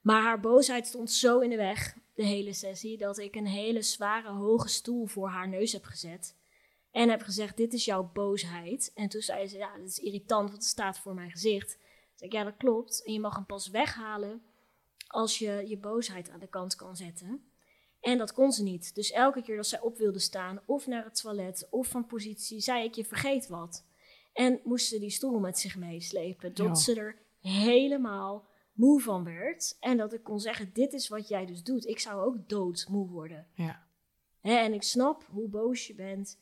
Maar 0.00 0.22
haar 0.22 0.40
boosheid 0.40 0.86
stond 0.86 1.10
zo 1.10 1.38
in 1.38 1.50
de 1.50 1.56
weg, 1.56 1.96
de 2.14 2.24
hele 2.24 2.52
sessie, 2.52 2.98
dat 2.98 3.18
ik 3.18 3.34
een 3.34 3.46
hele 3.46 3.82
zware 3.82 4.30
hoge 4.30 4.68
stoel 4.68 5.06
voor 5.06 5.28
haar 5.28 5.48
neus 5.48 5.72
heb 5.72 5.84
gezet. 5.84 6.36
En 6.90 7.08
heb 7.08 7.22
gezegd, 7.22 7.56
dit 7.56 7.72
is 7.72 7.84
jouw 7.84 8.10
boosheid. 8.12 8.92
En 8.94 9.08
toen 9.08 9.20
zei 9.20 9.46
ze, 9.46 9.56
ja, 9.56 9.76
dat 9.76 9.86
is 9.86 9.98
irritant, 9.98 10.50
want 10.50 10.62
het 10.62 10.64
staat 10.64 10.98
voor 10.98 11.14
mijn 11.14 11.30
gezicht. 11.30 11.68
Toen 11.68 11.78
zei 12.14 12.30
ik, 12.30 12.36
ja, 12.36 12.44
dat 12.44 12.56
klopt. 12.56 13.04
En 13.04 13.12
je 13.12 13.20
mag 13.20 13.34
hem 13.34 13.46
pas 13.46 13.68
weghalen 13.68 14.42
als 15.14 15.38
je 15.38 15.64
je 15.66 15.78
boosheid 15.78 16.30
aan 16.30 16.40
de 16.40 16.46
kant 16.48 16.74
kan 16.74 16.96
zetten. 16.96 17.44
En 18.00 18.18
dat 18.18 18.32
kon 18.32 18.52
ze 18.52 18.62
niet. 18.62 18.94
Dus 18.94 19.10
elke 19.10 19.42
keer 19.42 19.56
dat 19.56 19.66
zij 19.66 19.80
op 19.80 19.96
wilde 19.96 20.18
staan, 20.18 20.60
of 20.66 20.86
naar 20.86 21.04
het 21.04 21.20
toilet, 21.20 21.66
of 21.70 21.88
van 21.88 22.06
positie, 22.06 22.60
zei 22.60 22.84
ik, 22.84 22.94
je 22.94 23.04
vergeet 23.04 23.46
wat. 23.48 23.84
En 24.32 24.60
moest 24.64 24.88
ze 24.88 24.98
die 24.98 25.10
stoel 25.10 25.38
met 25.38 25.58
zich 25.58 25.76
meeslepen, 25.76 26.52
tot 26.52 26.66
Ja. 26.66 26.74
ze 26.74 26.94
er 26.94 27.16
helemaal 27.40 28.46
moe 28.72 29.00
van 29.00 29.24
werd. 29.24 29.76
En 29.80 29.96
dat 29.96 30.12
ik 30.12 30.22
kon 30.22 30.40
zeggen, 30.40 30.70
dit 30.72 30.92
is 30.92 31.08
wat 31.08 31.28
jij 31.28 31.46
dus 31.46 31.62
doet. 31.62 31.86
Ik 31.86 31.98
zou 31.98 32.24
ook 32.26 32.48
doodmoe 32.48 33.08
worden. 33.08 33.46
Ja. 33.54 33.86
Hè, 34.40 34.54
en 34.54 34.72
ik 34.72 34.82
snap 34.82 35.26
hoe 35.30 35.48
boos 35.48 35.86
je 35.86 35.94
bent. 35.94 36.38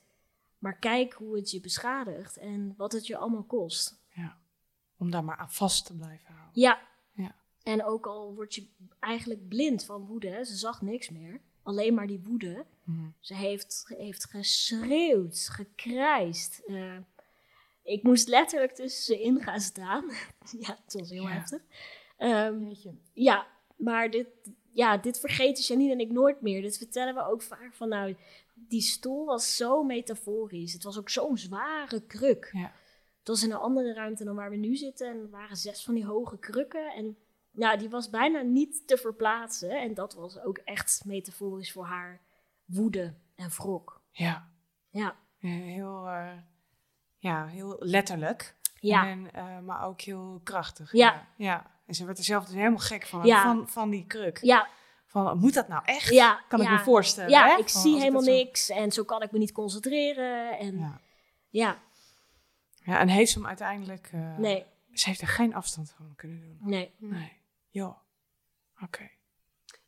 Maar 0.59 0.79
kijk 0.79 1.13
hoe 1.13 1.37
het 1.37 1.51
je 1.51 1.61
beschadigt 1.61 2.37
en 2.37 2.75
wat 2.77 2.93
het 2.93 3.07
je 3.07 3.17
allemaal 3.17 3.45
kost. 3.45 4.01
Ja. 4.15 4.39
Om 4.99 5.11
daar 5.11 5.25
maar 5.25 5.37
aan 5.37 5.51
vast 5.51 5.87
te 5.87 5.97
blijven 5.97 6.35
houden. 6.35 6.61
Ja. 6.61 6.91
En 7.65 7.85
ook 7.85 8.07
al 8.07 8.35
word 8.35 8.55
je 8.55 8.67
eigenlijk 9.01 9.49
blind 9.49 9.85
van 9.85 10.07
woede, 10.07 10.29
hè, 10.29 10.45
ze 10.45 10.57
zag 10.57 10.83
niks 10.83 11.11
meer. 11.11 11.41
Alleen 11.63 11.95
maar 11.95 12.07
die 12.07 12.21
woede. 12.27 12.65
Mhm. 12.85 13.09
Ze 13.21 13.35
heeft, 13.35 13.85
heeft 13.97 14.25
geschreeuwd, 14.25 15.49
gekrijsd. 15.53 16.63
Eh, 16.67 16.97
ik 17.83 18.03
moest 18.03 18.29
letterlijk 18.29 18.75
tussen 18.75 19.03
ze 19.05 19.23
in 19.23 19.41
gaan 19.41 19.61
staan. 19.61 20.05
ja, 20.61 20.79
het 20.85 20.93
was 20.95 21.11
heel 21.11 21.23
Ja. 21.23 21.29
heftig. 21.33 21.63
Ehm, 22.17 22.75
ja, 23.13 23.47
maar 23.77 24.11
dit, 24.11 24.27
ja, 24.73 24.97
dit 24.97 25.21
vergeten 25.21 25.65
Janine 25.65 25.93
en 25.93 26.01
ik 26.01 26.11
nooit 26.11 26.41
meer. 26.41 26.63
Dit 26.63 26.77
vertellen 26.79 27.15
we 27.15 27.27
ook 27.27 27.43
vaak 27.43 27.75
van, 27.75 27.89
nou, 27.89 28.17
die 28.55 28.81
stoel 28.81 29.25
was 29.25 29.57
zo 29.57 29.83
metaforisch. 29.83 30.73
Het 30.73 30.83
was 30.83 30.99
ook 30.99 31.09
zo'n 31.11 31.39
zware 31.39 32.01
kruk. 32.07 32.51
Ja. 32.53 32.73
Het 33.19 33.29
was 33.29 33.43
in 33.43 33.51
een 33.51 33.57
andere 33.57 33.93
ruimte 33.93 34.25
dan 34.25 34.35
waar 34.35 34.51
we 34.51 34.57
nu 34.57 34.77
zitten. 34.77 35.09
En 35.09 35.17
er 35.19 35.31
waren 35.31 35.57
zes 35.57 35.85
van 35.85 35.95
die 35.95 36.05
hoge 36.07 36.39
krukken. 36.39 36.93
En 36.93 37.17
ja, 37.53 37.77
die 37.77 37.89
was 37.91 38.11
bijna 38.11 38.41
niet 38.41 38.87
te 38.87 38.97
verplaatsen. 38.97 39.81
En 39.81 39.95
dat 39.95 40.15
was 40.15 40.41
ook 40.41 40.59
echt 40.59 41.03
metaforisch 41.05 41.73
voor 41.73 41.85
haar 41.85 42.21
woede 42.65 43.15
en 43.37 43.49
wrok. 43.51 44.03
Ja. 44.11 44.49
Ja, 44.91 45.17
Heel, 45.39 46.07
eh, 46.09 46.33
ja, 47.17 47.47
heel 47.47 47.77
letterlijk. 47.79 48.57
ja, 48.81 49.07
En, 49.07 49.33
eh, 49.35 49.59
maar 49.59 49.85
ook 49.85 50.01
heel 50.01 50.41
krachtig. 50.45 50.93
Ja. 50.93 51.13
ja. 51.13 51.27
Ja. 51.37 51.71
En 51.87 51.95
ze 51.95 52.05
werd 52.05 52.19
er 52.19 52.25
zelf 52.25 52.45
dus 52.45 52.55
helemaal 52.55 52.79
gek 52.79 53.07
van, 53.07 53.27
Ja. 53.27 53.43
van, 53.43 53.69
van 53.69 53.91
die 53.91 54.07
kruk. 54.07 54.39
ja, 54.43 54.69
Van, 55.07 55.39
moet 55.39 55.55
dat 55.55 55.69
nou 55.69 55.83
echt? 55.85 56.09
ja. 56.09 56.41
Kan 56.49 56.61
ik 56.61 56.71
me 56.71 56.79
voorstellen. 56.79 57.31
Ja, 57.31 57.47
hè? 57.49 57.57
ik 57.59 57.69
Van, 57.69 57.81
zie 57.81 57.99
helemaal 57.99 58.23
zo- 58.23 58.31
niks. 58.33 58.69
En 58.69 58.93
zo 58.93 59.05
kan 59.05 59.23
ik 59.23 59.33
me 59.33 59.39
niet 59.39 59.53
concentreren. 59.53 60.59
En 60.59 60.79
ja, 60.79 61.01
Ja. 61.49 61.79
ja, 62.85 62.99
en 63.01 63.09
heeft 63.09 63.31
ze 63.31 63.39
hem 63.39 63.47
uiteindelijk... 63.49 64.09
eh, 64.13 64.37
nee, 64.37 64.65
Ze 64.93 65.09
heeft 65.09 65.21
er 65.21 65.29
geen 65.29 65.55
afstand 65.55 65.91
van 65.97 66.13
kunnen 66.17 66.41
doen. 66.41 66.59
nee. 66.61 66.95
Nee. 66.99 67.41
Joh. 67.73 67.97
Oké. 68.83 69.11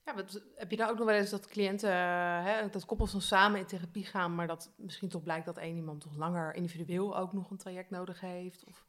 Ja, 0.04 0.14
wat, 0.14 0.42
heb 0.54 0.70
je 0.70 0.76
daar 0.76 0.90
ook 0.90 0.96
nog 0.96 1.06
wel 1.06 1.16
eens 1.16 1.30
dat 1.30 1.46
cliënten, 1.46 1.90
eh, 1.90 2.44
hè, 2.44 2.68
dat 2.68 2.84
koppels 2.84 3.12
dan 3.12 3.20
samen 3.20 3.58
in 3.60 3.66
therapie 3.66 4.04
gaan, 4.04 4.34
maar 4.34 4.46
dat 4.46 4.72
misschien 4.76 5.08
toch 5.08 5.22
blijkt 5.22 5.46
dat 5.46 5.58
één 5.58 5.76
iemand 5.76 6.00
toch 6.00 6.16
langer 6.16 6.54
individueel 6.54 7.16
ook 7.16 7.32
nog 7.32 7.50
een 7.50 7.56
traject 7.56 7.90
nodig 7.90 8.20
heeft? 8.20 8.64
Of 8.64 8.84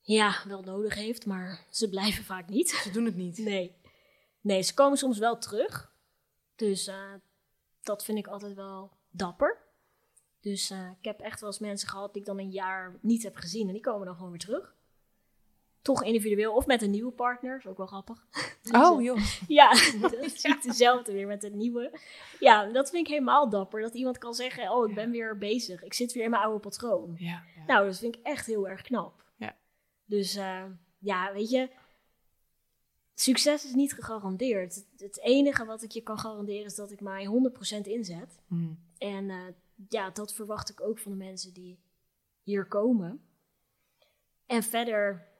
Ja, 0.00 0.42
wel 0.46 0.62
nodig 0.62 0.94
heeft, 0.94 1.26
maar 1.26 1.64
ze 1.70 1.88
blijven 1.88 2.24
vaak 2.24 2.48
niet. 2.48 2.70
ze 2.70 2.90
doen 2.90 3.04
het 3.04 3.16
niet. 3.16 3.38
Nee. 3.38 3.76
Nee, 4.40 4.62
ze 4.62 4.74
komen 4.74 4.98
soms 4.98 5.18
wel 5.18 5.38
terug. 5.38 5.92
Dus 6.56 6.86
eh, 6.86 7.12
dat 7.82 8.04
vind 8.04 8.18
ik 8.18 8.26
altijd 8.26 8.54
wel 8.54 8.90
dapper. 9.10 9.58
Dus 10.40 10.70
eh, 10.70 10.90
ik 10.98 11.04
heb 11.04 11.20
echt 11.20 11.40
wel 11.40 11.50
eens 11.50 11.58
mensen 11.58 11.88
gehad 11.88 12.12
die 12.12 12.22
ik 12.22 12.28
dan 12.28 12.38
een 12.38 12.50
jaar 12.50 12.98
niet 13.00 13.22
heb 13.22 13.36
gezien. 13.36 13.66
En 13.66 13.72
die 13.72 13.82
komen 13.82 14.06
dan 14.06 14.14
gewoon 14.14 14.30
weer 14.30 14.40
terug. 14.40 14.74
Toch 15.84 16.04
individueel 16.04 16.54
of 16.54 16.66
met 16.66 16.82
een 16.82 16.90
nieuwe 16.90 17.12
partner. 17.12 17.56
is 17.56 17.66
ook 17.66 17.76
wel 17.76 17.86
grappig. 17.86 18.26
Oh, 18.72 19.02
joh. 19.02 19.18
Ja, 19.48 19.70
dat 20.00 20.12
ik 20.12 20.62
dezelfde 20.62 21.12
weer 21.12 21.26
met 21.26 21.44
een 21.44 21.56
nieuwe. 21.56 21.98
Ja, 22.40 22.66
dat 22.66 22.90
vind 22.90 23.06
ik 23.06 23.12
helemaal 23.12 23.48
dapper. 23.48 23.80
Dat 23.80 23.94
iemand 23.94 24.18
kan 24.18 24.34
zeggen, 24.34 24.70
oh, 24.70 24.88
ik 24.88 24.94
ben 24.94 25.10
weer 25.10 25.38
bezig. 25.38 25.82
Ik 25.82 25.94
zit 25.94 26.12
weer 26.12 26.24
in 26.24 26.30
mijn 26.30 26.42
oude 26.42 26.60
patroon. 26.60 27.14
Ja. 27.18 27.42
ja. 27.56 27.64
Nou, 27.66 27.86
dat 27.86 27.98
vind 27.98 28.14
ik 28.14 28.20
echt 28.22 28.46
heel 28.46 28.68
erg 28.68 28.82
knap. 28.82 29.24
Ja. 29.36 29.56
Dus 30.04 30.34
eh, 30.34 30.64
ja, 30.98 31.32
weet 31.32 31.50
je, 31.50 31.70
succes 33.14 33.64
is 33.64 33.74
niet 33.74 33.92
gegarandeerd. 33.92 34.84
Het, 34.96 35.20
enige 35.20 35.64
wat 35.64 35.82
ik 35.82 35.90
je 35.90 36.02
kan 36.02 36.18
garanderen 36.18 36.64
is 36.64 36.74
dat 36.74 36.90
ik 36.90 37.00
mij 37.00 37.26
100% 37.76 37.80
inzet. 37.82 38.38
Hm. 38.48 38.72
En 38.98 39.30
eh, 39.30 39.38
ja, 39.88 40.10
dat 40.10 40.34
verwacht 40.34 40.70
ik 40.70 40.80
ook 40.80 40.98
van 40.98 41.12
de 41.12 41.18
mensen 41.18 41.52
die 41.52 41.78
hier 42.42 42.66
komen. 42.66 43.20
En 44.46 44.62
verder 44.62 45.32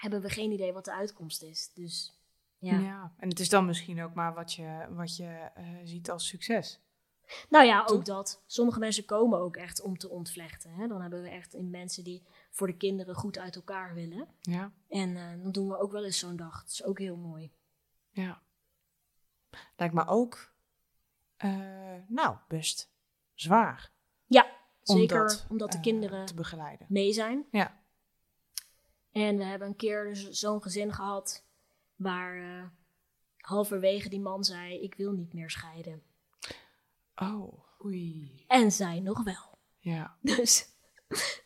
hebben 0.00 0.20
we 0.20 0.28
geen 0.28 0.50
idee 0.52 0.72
wat 0.72 0.84
de 0.84 0.92
uitkomst 0.92 1.42
is. 1.42 1.70
Dus 1.74 2.14
ja. 2.58 2.78
Ja. 2.78 3.12
En 3.18 3.28
het 3.28 3.40
is 3.40 3.48
dan 3.48 3.66
misschien 3.66 4.02
ook 4.02 4.14
maar 4.14 4.34
wat 4.34 4.52
je, 4.52 4.86
wat 4.90 5.16
je 5.16 5.50
eh, 5.54 5.64
ziet 5.84 6.10
als 6.10 6.26
succes. 6.26 6.80
Nou 7.48 7.64
ja, 7.64 7.84
ook 7.86 8.04
dat. 8.04 8.42
Sommige 8.46 8.78
mensen 8.78 9.04
komen 9.04 9.38
ook 9.38 9.56
echt 9.56 9.82
om 9.82 9.98
te 9.98 10.08
ontvlechten. 10.08 10.70
Hè? 10.70 10.86
Dan 10.86 11.00
hebben 11.00 11.22
we 11.22 11.28
echt 11.28 11.54
in 11.54 11.70
mensen 11.70 12.04
die 12.04 12.22
voor 12.50 12.66
de 12.66 12.76
kinderen 12.76 13.14
goed 13.14 13.38
uit 13.38 13.56
elkaar 13.56 13.94
willen. 13.94 14.28
Ja. 14.40 14.72
En 14.88 15.16
eh, 15.16 15.42
dan 15.42 15.52
doen 15.52 15.68
we 15.68 15.78
ook 15.78 15.92
wel 15.92 16.04
eens 16.04 16.18
zo'n 16.18 16.36
dag. 16.36 16.60
Dat 16.60 16.72
is 16.72 16.84
ook 16.84 16.98
heel 16.98 17.16
mooi. 17.16 17.52
Ja. 18.10 18.42
Lijkt 19.76 19.94
me 19.94 20.06
ook, 20.06 20.52
eh, 21.36 21.94
nou, 22.06 22.36
best 22.48 22.90
zwaar. 23.34 23.90
Ja, 24.26 24.46
om 24.84 24.96
zeker 24.96 25.18
dat, 25.18 25.46
omdat 25.48 25.72
de 25.72 25.80
kinderen 25.80 26.26
te 26.26 26.34
begeleiden. 26.34 26.86
mee 26.88 27.12
zijn. 27.12 27.44
Ja. 27.50 27.79
En 29.12 29.36
we 29.36 29.44
hebben 29.44 29.68
een 29.68 29.76
keer 29.76 30.04
dus 30.04 30.28
zo'n 30.28 30.62
gezin 30.62 30.92
gehad 30.92 31.44
waar 31.96 32.36
eh, 32.36 32.64
halverwege 33.36 34.08
die 34.08 34.20
man 34.20 34.44
zei: 34.44 34.80
Ik 34.82 34.94
wil 34.94 35.12
niet 35.12 35.32
meer 35.32 35.50
scheiden. 35.50 36.02
Oh, 37.16 37.52
Oei. 37.84 38.44
En 38.46 38.72
zij 38.72 39.00
nog 39.00 39.22
wel. 39.22 39.58
ja. 39.78 40.16
Dus 40.36 40.68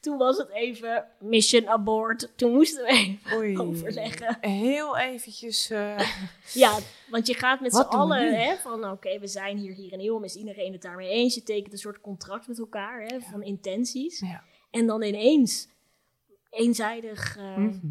toen 0.01 0.19
was 0.19 0.37
het 0.37 0.49
even 0.51 1.07
mission 1.21 1.69
abort. 1.69 2.33
Toen 2.37 2.53
moesten 2.53 2.85
we 2.85 2.91
even 2.91 3.37
Oei. 3.37 3.59
overleggen. 3.59 4.37
Heel 4.41 4.97
eventjes, 4.99 5.71
eh, 5.71 6.15
Ja, 6.53 6.79
want 7.11 7.27
je 7.27 7.35
gaat 7.35 7.61
met 7.61 7.75
z'n 7.75 7.81
allen 7.81 8.41
hè, 8.41 8.57
van 8.57 8.91
oké, 8.91 9.19
we 9.19 9.27
zijn 9.27 9.57
hier, 9.59 9.73
hier 9.75 9.93
en 9.93 10.01
heel, 10.01 10.23
is 10.23 10.35
iedereen 10.37 10.73
het 10.73 10.83
daarmee 10.83 11.09
eens. 11.11 11.35
Je 11.35 11.43
tekent 11.43 11.73
een 11.73 11.79
soort 11.79 12.01
contract 12.01 12.49
met 12.49 12.59
elkaar 12.59 13.03
hè, 13.03 13.21
van 13.21 13.43
intenties. 13.43 14.21
ja. 14.21 14.45
En 14.71 14.87
dan 14.87 15.03
ineens 15.03 15.69
eenzijdig 16.55 17.37
eh, 17.37 17.57
Mhm. 17.57 17.87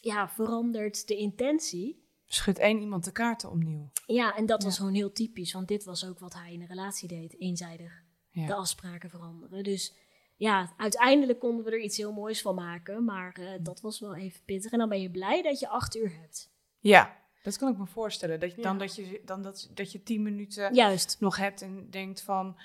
ja, 0.00 0.28
verandert 0.28 1.06
de 1.08 1.16
intentie. 1.16 2.00
Schudt 2.26 2.58
één 2.58 2.80
iemand 2.80 3.04
de 3.04 3.12
kaarten 3.12 3.50
opnieuw. 3.50 3.90
Ja, 4.06 4.36
en 4.36 4.46
dat 4.46 4.62
was 4.62 4.76
gewoon 4.76 4.94
heel 4.94 5.12
typisch, 5.12 5.52
want 5.52 5.68
dit 5.68 5.84
was 5.84 6.06
ook 6.06 6.18
wat 6.18 6.34
hij 6.34 6.52
in 6.52 6.60
een 6.60 6.66
relatie 6.66 7.08
deed, 7.08 7.40
eenzijdig 7.40 8.02
Ja. 8.30 8.46
de 8.46 8.54
afspraken 8.54 9.10
veranderen. 9.10 9.62
Dus 9.64 9.94
ja, 10.36 10.72
uiteindelijk 10.76 11.38
konden 11.38 11.64
we 11.64 11.70
er 11.70 11.80
iets 11.80 11.96
heel 11.96 12.12
moois 12.12 12.42
van 12.42 12.54
maken, 12.54 13.04
maar 13.04 13.32
eh, 13.40 13.48
dat 13.60 13.80
was 13.80 14.00
wel 14.00 14.14
even 14.14 14.40
pittig. 14.44 14.72
En 14.72 14.78
dan 14.78 14.88
ben 14.88 15.00
je 15.00 15.10
blij 15.10 15.42
dat 15.42 15.60
je 15.60 15.68
acht 15.68 15.96
uur 15.96 16.12
hebt. 16.20 16.50
ja, 16.78 17.20
dat 17.42 17.56
kan 17.58 17.72
ik 17.72 17.78
me 17.78 17.86
voorstellen. 17.86 18.40
Dat 18.40 18.50
je, 18.50 18.56
Ja. 18.56 18.62
dan, 18.62 18.78
dat, 18.78 18.94
je, 18.94 19.22
dan 19.24 19.42
dat, 19.42 19.70
dat 19.74 19.92
je 19.92 20.02
tien 20.02 20.22
minuten 20.22 20.74
Juist, 20.74 21.16
nog 21.20 21.36
hebt 21.36 21.62
en 21.62 21.90
denkt 21.90 22.20
van... 22.22 22.56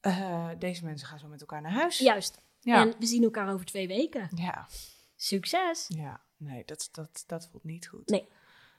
eh, 0.00 0.48
deze 0.58 0.84
mensen 0.84 1.08
gaan 1.08 1.18
zo 1.18 1.28
met 1.28 1.40
elkaar 1.40 1.62
naar 1.62 1.72
huis. 1.72 1.98
juist. 1.98 2.40
Ja. 2.60 2.80
En 2.80 2.94
we 2.98 3.06
zien 3.06 3.22
elkaar 3.22 3.52
over 3.52 3.66
twee 3.66 3.86
weken. 3.88 4.28
ja. 4.34 4.68
Succes! 5.16 5.86
ja. 5.88 6.20
Nee, 6.36 6.62
dat, 6.64 6.88
dat, 6.92 7.24
dat 7.26 7.48
voelt 7.50 7.64
niet 7.64 7.86
goed. 7.86 8.08
Nee. 8.08 8.28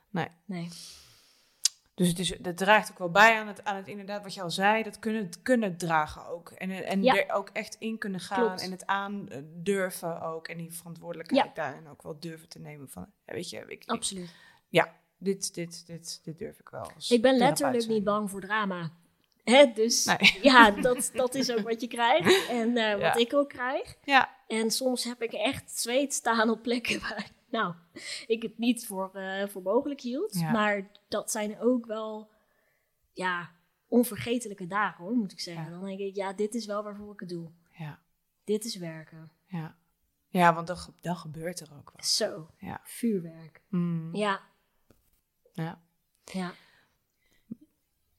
Nee. 0.10 0.28
Nee. 0.46 0.70
Dus 1.94 2.08
het 2.08 2.20
is, 2.20 2.38
dat 2.40 2.58
draagt 2.58 2.92
ook 2.92 2.98
wel 2.98 3.10
bij 3.12 3.40
aan 3.40 3.48
het, 3.48 3.64
aan 3.64 3.76
het 3.76 3.88
inderdaad 3.88 4.24
wat 4.24 4.34
je 4.34 4.42
al 4.42 4.52
zei, 4.52 4.84
dat 4.84 5.00
kunnen, 5.00 5.30
kunnen 5.42 5.78
dragen 5.78 6.28
ook. 6.28 6.50
En, 6.50 6.72
en 6.86 7.04
Ja. 7.04 7.16
er 7.26 7.34
ook 7.34 7.50
echt 7.50 7.76
in 7.80 7.98
kunnen 7.98 8.20
gaan 8.20 8.46
Klopt. 8.46 8.62
en 8.62 8.72
het 8.72 8.86
aandurven 8.86 10.22
ook. 10.22 10.48
En 10.48 10.58
die 10.58 10.72
verantwoordelijkheid 10.74 11.56
daarin 11.56 11.88
ook 11.88 12.02
wel 12.02 12.20
durven 12.20 12.50
te 12.50 12.60
nemen 12.60 12.90
van, 12.90 13.12
ja, 13.26 13.34
weet 13.34 13.50
je, 13.50 13.58
ik, 13.60 13.70
ik- 13.84 13.90
Absoluut. 13.90 14.34
dit, 15.18 15.54
dit, 15.54 15.86
dit, 15.88 16.20
dit 16.24 16.38
durf 16.40 16.60
ik 16.60 16.70
wel. 16.70 16.92
Ik 17.10 17.22
ben 17.22 17.38
letterlijk 17.38 17.88
niet 17.88 18.04
bang 18.04 18.30
voor 18.30 18.42
drama. 18.42 18.92
Hè, 19.44 19.72
dus 19.74 20.06
Nee. 20.06 20.40
ja, 20.52 20.72
dat, 20.72 21.10
dat 21.14 21.36
is 21.36 21.52
ook 21.52 21.60
wat 21.70 21.82
je 21.82 21.88
krijgt. 21.88 22.48
En 22.50 22.78
eh, 22.78 22.92
wat 22.92 23.02
Ja. 23.02 23.16
ik 23.16 23.34
ook 23.34 23.50
krijg. 23.50 23.96
Ja, 24.04 24.36
En 24.48 24.72
soms 24.72 25.04
heb 25.04 25.22
ik 25.22 25.32
echt 25.34 25.72
zweet 25.80 26.14
staan 26.14 26.50
op 26.50 26.62
plekken 26.62 27.00
waar 27.02 27.32
nou, 27.50 27.74
ik 28.28 28.42
het 28.42 28.58
niet 28.58 28.86
voor, 28.86 29.16
eh, 29.16 29.48
voor 29.48 29.62
mogelijk 29.62 30.02
hield. 30.02 30.34
Ja. 30.40 30.52
Maar 30.52 30.90
dat 31.08 31.32
zijn 31.32 31.60
ook 31.60 31.86
wel 31.86 32.30
ja, 33.14 33.52
onvergetelijke 33.88 34.68
dagen 34.68 35.04
hoor, 35.04 35.14
moet 35.16 35.32
ik 35.32 35.40
zeggen. 35.40 35.72
Dan 35.72 35.84
denk 35.86 36.00
ik, 36.00 36.16
ja, 36.16 36.34
dit 36.34 36.56
is 36.56 36.66
wel 36.66 36.84
waarvoor 36.84 37.14
ik 37.14 37.20
het 37.20 37.30
doe. 37.30 37.50
ja, 37.72 38.00
Dit 38.44 38.66
is 38.66 38.76
werken. 38.76 39.32
ja. 39.48 39.80
Ja, 40.28 40.54
want 40.54 40.68
dan, 40.68 40.78
ge- 40.78 40.92
dan 41.02 41.16
gebeurt 41.16 41.60
er 41.60 41.70
ook 41.80 41.92
wat. 41.96 42.06
Zo, 42.06 42.50
Ja. 42.58 42.80
vuurwerk. 42.84 43.62
Mm. 43.70 44.16
Ja, 44.16 44.42
Ja. 45.54 45.82
ja. 46.26 46.54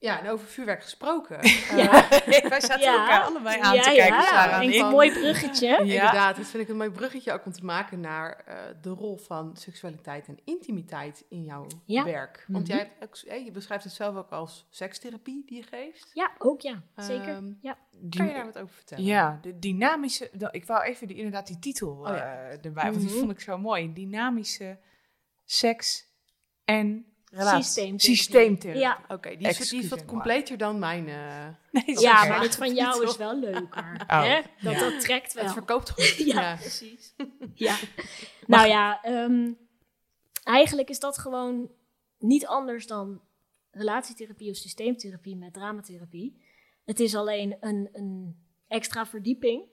Ja, 0.02 0.20
en 0.20 0.28
over 0.30 0.46
vuurwerk 0.46 0.82
gesproken. 0.82 1.38
Ja. 1.76 2.08
Wij 2.48 2.60
zaten 2.60 2.80
Ja. 2.80 3.00
elkaar 3.00 3.20
allebei 3.22 3.60
aan 3.60 3.74
ja, 3.74 3.82
te 3.82 3.88
kijken, 3.94 4.16
ja. 4.16 4.22
Sarah 4.22 4.62
een 4.62 4.86
mooi 4.90 5.12
bruggetje. 5.12 5.66
Ja. 5.66 5.78
Inderdaad, 5.78 6.36
dat 6.36 6.46
vind 6.46 6.62
ik 6.62 6.68
een 6.68 6.76
mooi 6.76 6.90
bruggetje 6.90 7.32
ook 7.32 7.44
om 7.46 7.52
te 7.52 7.64
maken 7.64 8.00
naar 8.00 8.42
eh, 8.46 8.56
de 8.82 8.88
rol 8.90 9.16
van 9.16 9.56
seksualiteit 9.56 10.26
en 10.28 10.38
intimiteit 10.44 11.24
in 11.28 11.42
jouw 11.44 11.66
Ja. 11.84 12.04
werk. 12.04 12.44
Want 12.48 12.68
Mhm. 12.68 12.76
jij 12.76 12.86
hebt 12.98 13.02
ook, 13.02 13.16
eh, 13.32 13.44
je 13.44 13.50
beschrijft 13.50 13.84
het 13.84 13.92
zelf 13.92 14.16
ook 14.16 14.30
als 14.30 14.66
sekstherapie 14.70 15.42
die 15.46 15.56
je 15.56 15.62
geeft. 15.62 16.10
Ja, 16.14 16.30
ook 16.38 16.60
ja. 16.60 16.82
Zeker. 16.96 17.28
Ehm, 17.28 17.52
ja. 17.60 17.78
Kan 18.16 18.26
je 18.26 18.32
daar 18.32 18.44
wat 18.44 18.58
over 18.58 18.74
vertellen? 18.74 19.04
Ja, 19.04 19.38
de 19.42 19.58
dynamische. 19.58 20.30
Ik 20.50 20.66
wou 20.66 20.82
even 20.84 21.06
die, 21.06 21.16
inderdaad 21.16 21.46
die 21.46 21.58
titel 21.58 21.88
Oh 21.90 22.06
ja. 22.08 22.16
eh, 22.16 22.64
erbij, 22.64 22.84
want 22.84 23.00
die 23.00 23.08
Mhm. 23.10 23.18
vond 23.18 23.30
ik 23.30 23.40
zo 23.40 23.58
mooi. 23.58 23.92
Dynamische 23.92 24.78
seks 25.44 26.06
en 26.64 27.06
relatie. 27.32 27.62
Systeemtherapie. 27.62 28.16
Systeemtherapie. 28.16 28.80
Ja. 28.82 29.04
Oké, 29.08 29.36
die, 29.36 29.48
is- 29.48 29.68
die 29.68 29.82
is 29.82 29.88
wat 29.88 30.04
completer 30.04 30.56
dan 30.58 30.78
mijn... 30.78 31.08
eh, 31.08 31.48
Nee, 31.86 32.00
Ja, 32.00 32.24
maar 32.24 32.40
dit 32.40 32.56
van 32.56 32.74
jou 32.84 33.00
Toch? 33.00 33.10
is 33.10 33.16
wel 33.16 33.38
leuker. 33.38 34.00
Oh, 34.06 34.22
hè? 34.22 34.40
Dat, 34.62 34.72
ja. 34.72 34.78
dat 34.90 35.00
trekt 35.00 35.32
wel. 35.32 35.44
het 35.44 35.52
verkoopt 35.52 35.90
goed. 35.90 36.14
Ja, 36.16 36.40
ja. 36.40 36.56
precies. 36.56 37.14
Ja. 37.54 37.76
Nou 38.46 38.68
ja, 38.68 39.02
ehm, 39.02 39.52
eigenlijk 40.44 40.88
is 40.88 40.98
dat 41.00 41.18
gewoon 41.18 41.70
niet 42.18 42.46
anders 42.46 42.86
dan 42.86 43.20
relatietherapie 43.70 44.50
of 44.50 44.56
systeemtherapie 44.56 45.36
met 45.36 45.52
dramatherapie. 45.52 46.42
Het 46.84 47.00
is 47.00 47.14
alleen 47.14 47.56
een, 47.60 47.88
een 47.92 48.36
extra 48.68 49.06
verdieping 49.06 49.64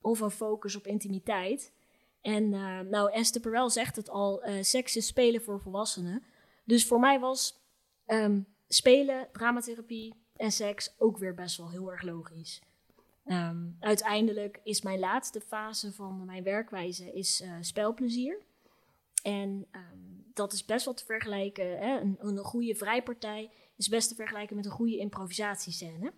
of 0.00 0.20
een 0.20 0.30
focus 0.30 0.76
op 0.76 0.86
intimiteit. 0.86 1.72
En 2.20 2.52
eh, 2.54 2.80
nou, 2.80 3.12
Esther 3.12 3.40
Perel 3.40 3.70
zegt 3.70 3.96
het 3.96 4.08
al, 4.10 4.42
eh, 4.42 4.62
seks 4.62 4.96
is 4.96 5.06
spelen 5.06 5.42
voor 5.42 5.60
volwassenen. 5.60 6.22
Dus 6.68 6.86
voor 6.86 7.00
mij 7.00 7.20
was 7.20 7.60
ehm, 8.06 8.40
spelen, 8.68 9.28
dramatherapie 9.32 10.14
en 10.36 10.52
seks 10.52 10.94
ook 10.98 11.18
weer 11.18 11.34
best 11.34 11.56
wel 11.56 11.70
heel 11.70 11.92
erg 11.92 12.02
logisch. 12.02 12.62
Ehm, 13.24 13.66
uiteindelijk 13.80 14.60
is 14.62 14.82
mijn 14.82 14.98
laatste 14.98 15.40
fase 15.40 15.92
van 15.92 16.24
mijn 16.24 16.42
werkwijze 16.42 17.12
is, 17.12 17.40
eh, 17.40 17.52
spelplezier. 17.60 18.38
En 19.22 19.66
ehm, 19.70 19.84
dat 20.34 20.52
is 20.52 20.64
best 20.64 20.84
wel 20.84 20.94
te 20.94 21.04
vergelijken. 21.04 21.78
Hè? 21.78 22.00
Een, 22.00 22.16
een 22.20 22.38
goede 22.38 22.74
vrijpartij 22.74 23.50
is 23.76 23.88
best 23.88 24.08
te 24.08 24.14
vergelijken 24.14 24.56
met 24.56 24.64
een 24.64 24.70
goede 24.70 24.98
improvisatiescène. 24.98 26.12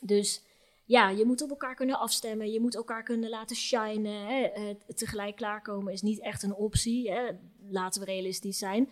Dus 0.00 0.44
ja, 0.84 1.08
je 1.08 1.24
moet 1.24 1.42
op 1.42 1.50
elkaar 1.50 1.74
kunnen 1.74 1.98
afstemmen. 1.98 2.50
Je 2.50 2.60
moet 2.60 2.74
elkaar 2.74 3.02
kunnen 3.02 3.30
laten 3.30 3.56
shinen. 3.56 4.26
Hè? 4.26 4.42
Eh, 4.42 4.74
tegelijk 4.94 5.36
klaarkomen 5.36 5.92
is 5.92 6.02
niet 6.02 6.20
echt 6.20 6.42
een 6.42 6.54
optie. 6.54 7.10
Hè? 7.10 7.30
Laten 7.68 8.00
we 8.00 8.06
realistisch 8.06 8.58
zijn. 8.58 8.88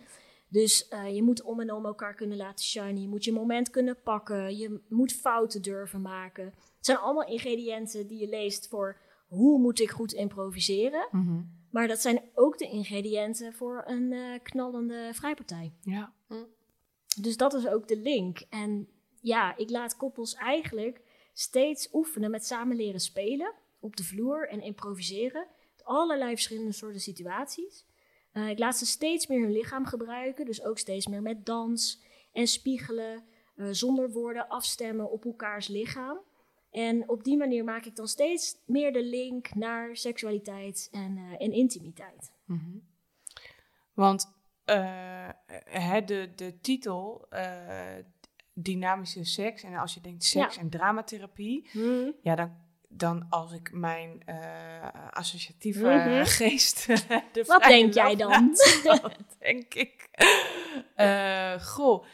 Dus 0.51 0.87
eh, 0.87 1.15
je 1.15 1.23
moet 1.23 1.41
om 1.41 1.59
en 1.59 1.73
om 1.73 1.85
elkaar 1.85 2.15
kunnen 2.15 2.37
laten 2.37 2.65
shinen. 2.65 3.01
Je 3.01 3.07
moet 3.07 3.23
je 3.23 3.31
moment 3.31 3.69
kunnen 3.69 4.01
pakken. 4.01 4.57
Je 4.57 4.81
moet 4.89 5.13
fouten 5.13 5.61
durven 5.61 6.01
maken. 6.01 6.45
Het 6.45 6.85
zijn 6.85 6.97
allemaal 6.97 7.27
ingrediënten 7.27 8.07
die 8.07 8.19
je 8.19 8.27
leest 8.27 8.67
voor 8.67 8.97
hoe 9.27 9.59
moet 9.59 9.79
ik 9.79 9.91
goed 9.91 10.13
improviseren. 10.13 11.07
Mhm. 11.11 11.41
Maar 11.69 11.87
dat 11.87 11.99
zijn 11.99 12.21
ook 12.33 12.57
de 12.57 12.69
ingrediënten 12.69 13.53
voor 13.53 13.83
een 13.85 14.13
eh, 14.13 14.39
knallende 14.43 15.09
vrijpartij. 15.13 15.73
Ja. 15.81 16.13
Dus 17.21 17.37
dat 17.37 17.53
is 17.53 17.67
ook 17.67 17.87
de 17.87 17.97
link. 17.97 18.39
En 18.49 18.87
ja, 19.21 19.57
ik 19.57 19.69
laat 19.69 19.97
koppels 19.97 20.33
eigenlijk 20.33 21.01
steeds 21.33 21.89
oefenen 21.93 22.31
met 22.31 22.45
samen 22.45 22.75
leren 22.75 22.99
spelen 22.99 23.53
op 23.79 23.95
de 23.95 24.03
vloer 24.03 24.49
en 24.49 24.61
improviseren. 24.61 25.47
Met 25.71 25.85
allerlei 25.85 26.31
verschillende 26.31 26.71
soorten 26.71 27.01
situaties. 27.01 27.85
Eh, 28.31 28.49
ik 28.49 28.59
laat 28.59 28.77
ze 28.77 28.85
steeds 28.85 29.27
meer 29.27 29.41
hun 29.41 29.51
lichaam 29.51 29.85
gebruiken, 29.85 30.45
dus 30.45 30.63
ook 30.63 30.77
steeds 30.77 31.07
meer 31.07 31.21
met 31.21 31.45
dans 31.45 32.03
en 32.31 32.47
spiegelen, 32.47 33.23
eh, 33.55 33.67
zonder 33.71 34.11
woorden 34.11 34.47
afstemmen 34.47 35.11
op 35.11 35.25
elkaars 35.25 35.67
lichaam. 35.67 36.19
En 36.71 37.09
op 37.09 37.23
die 37.23 37.37
manier 37.37 37.63
maak 37.63 37.85
ik 37.85 37.95
dan 37.95 38.07
steeds 38.07 38.57
meer 38.65 38.93
de 38.93 39.03
link 39.03 39.55
naar 39.55 39.95
seksualiteit 39.95 40.87
en, 40.91 41.17
eh, 41.17 41.45
en 41.45 41.51
intimiteit. 41.51 42.31
Mhm. 42.45 42.77
Want 43.93 44.39
hè, 45.63 46.03
de, 46.03 46.31
de 46.35 46.59
titel 46.61 47.27
dynamische 48.53 49.23
seks 49.23 49.63
en 49.63 49.75
als 49.75 49.93
je 49.93 50.01
denkt 50.01 50.23
seks 50.23 50.57
en 50.57 50.69
dramatherapie, 50.69 51.69
ja 52.21 52.35
dan, 52.35 52.55
dan 52.93 53.25
als 53.29 53.51
ik 53.51 53.69
mijn 53.73 54.21
eh, 54.25 54.35
associatieve 55.09 55.85
Mhm. 55.85 56.25
geest 56.25 56.87
de 57.31 57.43
Wat 57.47 57.63
denk 57.63 57.93
jij 57.93 58.15
dan? 58.15 58.55
dan 58.83 59.11
denk 59.39 59.73
ik, 59.73 60.09
eh, 61.03 61.61
goh, 61.65 62.05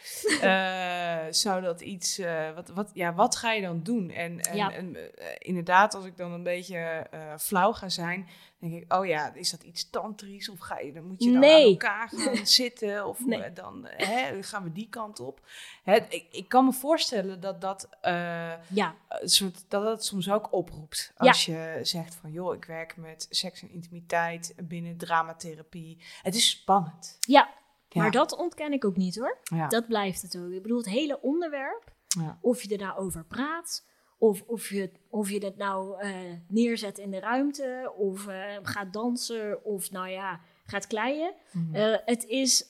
eh, 0.41 1.25
zou 1.29 1.61
dat 1.61 1.81
iets, 1.81 2.17
eh, 2.17 2.53
wat, 2.55 2.69
wat, 2.69 2.89
ja, 2.93 3.13
wat 3.13 3.35
ga 3.35 3.51
je 3.51 3.61
dan 3.61 3.83
doen? 3.83 4.09
En, 4.09 4.39
en, 4.41 4.55
Ja. 4.55 4.71
en, 4.73 4.97
inderdaad, 5.39 5.93
als 5.95 6.05
ik 6.05 6.17
dan 6.17 6.31
een 6.31 6.43
beetje 6.43 7.07
flauw 7.39 7.73
ga 7.73 7.89
zijn, 7.89 8.27
denk 8.59 8.73
ik, 8.73 8.93
oh 8.93 9.05
ja, 9.05 9.33
is 9.33 9.51
dat 9.51 9.63
iets 9.63 9.89
tantrisch? 9.89 10.49
Of 10.49 10.59
ga 10.59 10.79
je, 10.79 10.93
dan 10.93 11.03
moet 11.07 11.23
je 11.23 11.31
dan 11.31 11.39
Nee. 11.39 11.63
aan 11.65 11.71
elkaar 11.71 12.09
gaan 12.09 12.45
zitten? 12.61 13.05
Of 13.07 13.25
Nee. 13.25 13.53
dan 13.53 13.87
hè, 13.89 14.43
gaan 14.43 14.63
we 14.63 14.71
die 14.71 14.87
kant 14.89 15.19
op? 15.19 15.39
Hè, 15.83 15.95
ik, 15.95 16.25
ik 16.31 16.49
kan 16.49 16.65
me 16.65 16.73
voorstellen 16.73 17.39
dat 17.39 17.61
dat, 17.61 17.89
Ja, 18.69 18.95
soort, 19.23 19.63
dat 19.67 19.83
dat 19.83 20.05
soms 20.05 20.31
ook 20.31 20.53
oproept. 20.53 21.13
Als 21.17 21.45
je 21.45 21.79
zegt 21.81 22.15
van, 22.15 22.31
joh, 22.31 22.55
ik 22.55 22.65
werk 22.65 22.97
met 22.97 23.27
seks 23.29 23.61
en 23.61 23.69
intimiteit 23.71 24.53
binnen 24.63 24.97
dramatherapie. 24.97 25.97
Het 26.21 26.35
is 26.35 26.49
spannend. 26.49 27.17
ja. 27.19 27.49
Ja. 27.97 28.03
maar 28.03 28.11
dat 28.11 28.37
ontken 28.37 28.73
ik 28.73 28.85
ook 28.85 28.95
niet 28.95 29.15
hoor. 29.19 29.37
Ja. 29.43 29.67
Dat 29.67 29.87
blijft 29.87 30.21
het 30.21 30.37
ook. 30.37 30.51
Ik 30.51 30.61
bedoel, 30.61 30.77
het 30.77 30.89
hele 30.89 31.21
onderwerp, 31.21 31.95
Ja. 32.07 32.37
of 32.41 32.63
je 32.63 32.69
er 32.77 32.85
nou 32.85 32.97
over 32.99 33.25
praat, 33.25 33.85
of, 34.17 34.43
of, 34.47 34.69
je, 34.69 34.91
of 35.09 35.29
je 35.29 35.45
het 35.45 35.57
nou 35.57 36.01
eh, 36.01 36.15
neerzet 36.47 36.97
in 36.97 37.11
de 37.11 37.19
ruimte, 37.19 37.93
of 37.97 38.27
eh, 38.27 38.57
gaat 38.61 38.93
dansen, 38.93 39.63
of 39.65 39.91
nou 39.91 40.07
ja, 40.09 40.39
gaat 40.65 40.87
kleien. 40.87 41.33
Mhm. 41.51 41.75
Eh, 41.75 41.97
het 42.05 42.25
is 42.25 42.65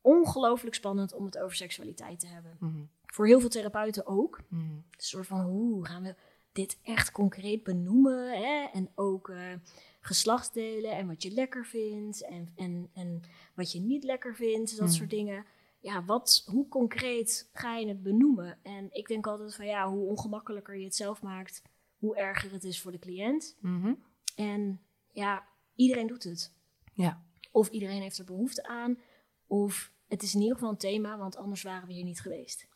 ongelooflijk 0.00 0.74
spannend 0.74 1.14
om 1.14 1.24
het 1.24 1.38
over 1.38 1.56
seksualiteit 1.56 2.20
te 2.20 2.26
hebben. 2.26 2.56
Mhm. 2.60 2.82
Voor 3.06 3.26
heel 3.26 3.40
veel 3.40 3.48
therapeuten 3.48 4.06
ook. 4.06 4.40
Mhm. 4.48 4.62
Een 4.62 4.84
soort 4.96 5.26
van, 5.26 5.40
hoe 5.40 5.86
gaan 5.86 6.02
we 6.02 6.14
dit 6.58 6.78
echt 6.82 7.12
concreet 7.12 7.62
benoemen? 7.62 8.38
Hè? 8.42 8.68
En 8.72 8.90
ook 8.94 9.28
eh, 9.28 9.52
geslachtsdelen 10.00 10.90
en 10.90 11.06
wat 11.06 11.22
je 11.22 11.30
lekker 11.30 11.66
vindt 11.66 12.22
en, 12.24 12.48
en, 12.56 12.90
en 12.94 13.22
wat 13.54 13.72
je 13.72 13.80
niet 13.80 14.04
lekker 14.04 14.34
vindt, 14.34 14.70
dat 14.70 14.78
Hmm. 14.78 14.96
soort 14.96 15.10
dingen. 15.10 15.44
Ja, 15.80 16.04
wat, 16.04 16.42
hoe 16.46 16.68
concreet 16.68 17.48
ga 17.52 17.76
je 17.76 17.88
het 17.88 18.02
benoemen? 18.02 18.58
En 18.62 18.88
ik 18.92 19.08
denk 19.08 19.26
altijd 19.26 19.54
van, 19.54 19.66
ja, 19.66 19.88
hoe 19.90 20.06
ongemakkelijker 20.08 20.76
je 20.76 20.84
het 20.84 20.96
zelf 20.96 21.22
maakt, 21.22 21.62
hoe 21.98 22.16
erger 22.16 22.52
het 22.52 22.64
is 22.64 22.80
voor 22.80 22.92
de 22.92 22.98
cliënt. 22.98 23.56
Mhm. 23.60 23.94
En 24.36 24.80
ja, 25.12 25.46
iedereen 25.74 26.06
doet 26.06 26.24
het. 26.24 26.52
Ja. 26.94 27.22
Of 27.50 27.68
iedereen 27.68 28.02
heeft 28.02 28.18
er 28.18 28.24
behoefte 28.24 28.66
aan, 28.66 28.98
of 29.46 29.92
het 30.08 30.22
is 30.22 30.34
in 30.34 30.40
ieder 30.40 30.54
geval 30.54 30.70
een 30.70 30.76
thema, 30.76 31.18
want 31.18 31.36
anders 31.36 31.62
waren 31.62 31.86
we 31.88 31.94
hier 31.94 32.04
niet 32.04 32.20
geweest. 32.20 32.68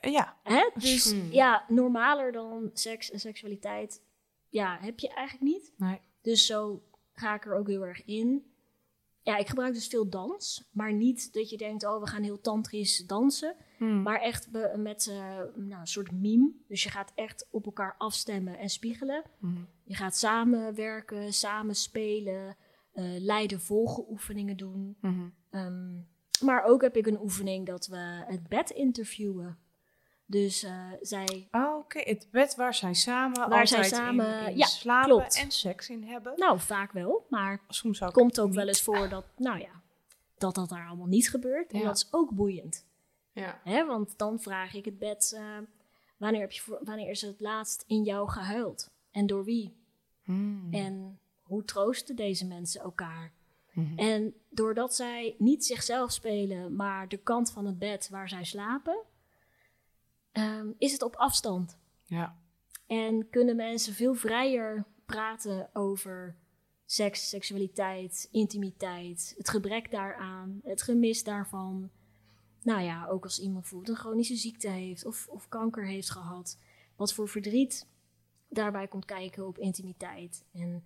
Ja. 0.00 0.36
Hè? 0.42 0.70
Dus 0.74 1.10
Hmm. 1.10 1.32
ja, 1.32 1.64
normaler 1.68 2.32
dan 2.32 2.70
seks 2.72 3.10
en 3.10 3.20
seksualiteit, 3.20 4.02
ja, 4.48 4.78
heb 4.80 4.98
je 4.98 5.08
eigenlijk 5.08 5.52
niet. 5.52 5.72
Nee. 5.76 6.00
Dus 6.22 6.46
zo 6.46 6.82
ga 7.12 7.34
ik 7.34 7.46
er 7.46 7.54
ook 7.54 7.68
heel 7.68 7.82
erg 7.86 8.04
in. 8.04 8.52
Ja, 9.22 9.36
ik 9.36 9.48
gebruik 9.48 9.74
dus 9.74 9.86
veel 9.86 10.08
dans, 10.08 10.68
maar 10.72 10.92
niet 10.92 11.32
dat 11.32 11.50
je 11.50 11.56
denkt, 11.56 11.84
oh, 11.86 12.00
we 12.00 12.06
gaan 12.06 12.22
heel 12.22 12.40
tantrisch 12.40 12.98
dansen. 13.06 13.56
Mhm. 13.78 14.02
Maar 14.02 14.20
echt 14.20 14.50
be- 14.50 14.72
met 14.76 15.06
eh, 15.06 15.16
nou, 15.54 15.80
een 15.80 15.86
soort 15.86 16.12
meme. 16.12 16.52
Dus 16.68 16.82
je 16.82 16.90
gaat 16.90 17.12
echt 17.14 17.46
op 17.50 17.64
elkaar 17.66 17.94
afstemmen 17.98 18.58
en 18.58 18.68
spiegelen. 18.68 19.22
Mhm. 19.38 19.60
Je 19.84 19.94
gaat 19.94 20.16
samen 20.16 20.74
werken, 20.74 21.32
samen 21.32 21.74
spelen, 21.74 22.56
eh 22.92 23.04
leiden 23.18 23.60
volgen 23.60 24.10
oefeningen 24.10 24.56
doen. 24.56 24.96
Ehm, 25.50 25.94
maar 26.44 26.64
ook 26.64 26.82
heb 26.82 26.96
ik 26.96 27.06
een 27.06 27.20
oefening 27.20 27.66
dat 27.66 27.86
we 27.86 27.96
het 28.26 28.48
bed 28.48 28.70
interviewen. 28.70 29.58
Dus 30.30 30.62
eh, 30.62 30.86
zij, 31.00 31.48
Oh, 31.50 31.76
oké. 31.76 31.98
Het 31.98 32.28
bed 32.30 32.54
waar 32.56 32.74
zij 32.74 32.94
samen 32.94 33.48
Waar 33.48 33.66
zij 33.66 33.82
samen- 33.84 34.40
in, 34.42 34.50
in 34.50 34.56
ja, 34.56 34.66
slapen 34.66 35.08
klopt. 35.10 35.36
en 35.36 35.50
seks 35.50 35.88
in 35.88 36.02
hebben. 36.04 36.32
nou 36.36 36.60
vaak 36.60 36.92
wel, 36.92 37.26
maar 37.30 37.60
Soms 37.68 38.02
ook 38.02 38.08
het 38.08 38.16
komt 38.18 38.40
ook 38.40 38.46
niet. 38.46 38.56
wel 38.56 38.66
eens 38.66 38.82
voor 38.82 39.08
dat, 39.08 39.24
nou 39.36 39.58
ja, 39.58 39.82
dat 40.38 40.54
dat 40.54 40.68
daar 40.68 40.86
allemaal 40.88 41.06
niet 41.06 41.30
gebeurt. 41.30 41.72
En 41.72 41.82
dat 41.82 41.96
is 41.96 42.08
ook 42.10 42.30
boeiend. 42.30 42.86
Ja. 43.32 43.60
Hè? 43.64 43.86
Want 43.86 44.18
dan 44.18 44.40
vraag 44.40 44.74
ik 44.74 44.84
het 44.84 44.98
bed, 44.98 45.32
eh, 45.36 45.42
wanneer, 46.16 46.40
heb 46.40 46.52
je 46.52 46.60
voor, 46.60 46.78
wanneer 46.84 47.10
is 47.10 47.20
het 47.22 47.40
laatst 47.40 47.84
in 47.86 48.02
jou 48.02 48.28
gehuild? 48.30 48.90
En 49.10 49.26
door 49.26 49.44
wie? 49.44 49.76
Mhm. 50.24 50.74
En 50.74 51.18
hoe 51.42 51.64
troosten 51.64 52.16
deze 52.16 52.46
mensen 52.46 52.80
elkaar? 52.80 53.32
Mhm. 53.72 53.98
En 53.98 54.34
doordat 54.50 54.94
zij 54.94 55.34
niet 55.38 55.64
zichzelf 55.64 56.12
spelen, 56.12 56.76
maar 56.76 57.08
de 57.08 57.16
kant 57.16 57.50
van 57.50 57.66
het 57.66 57.78
bed 57.78 58.08
waar 58.10 58.28
zij 58.28 58.44
slapen, 58.44 58.98
ehm, 60.38 60.68
is 60.78 60.92
het 60.92 61.02
op 61.02 61.16
afstand. 61.16 61.78
Ja. 62.04 62.36
En 62.86 63.30
kunnen 63.30 63.56
mensen 63.56 63.94
veel 63.94 64.14
vrijer 64.14 64.84
praten 65.06 65.70
over 65.72 66.36
seks, 66.86 67.28
seksualiteit, 67.28 68.28
intimiteit, 68.30 69.34
het 69.36 69.48
gebrek 69.48 69.90
daaraan, 69.90 70.60
het 70.64 70.82
gemis 70.82 71.24
daarvan. 71.24 71.90
Nou 72.62 72.80
ja, 72.80 73.06
ook 73.06 73.24
als 73.24 73.40
iemand 73.40 73.60
bijvoorbeeld 73.60 73.96
een 73.96 74.02
chronische 74.02 74.36
ziekte 74.36 74.68
heeft 74.68 75.04
of, 75.04 75.28
of 75.28 75.48
kanker 75.48 75.86
heeft 75.86 76.10
gehad, 76.10 76.58
wat 76.96 77.14
voor 77.14 77.28
verdriet 77.28 77.86
daarbij 78.48 78.88
komt 78.88 79.04
kijken 79.04 79.46
op 79.46 79.58
intimiteit. 79.58 80.44
En 80.52 80.84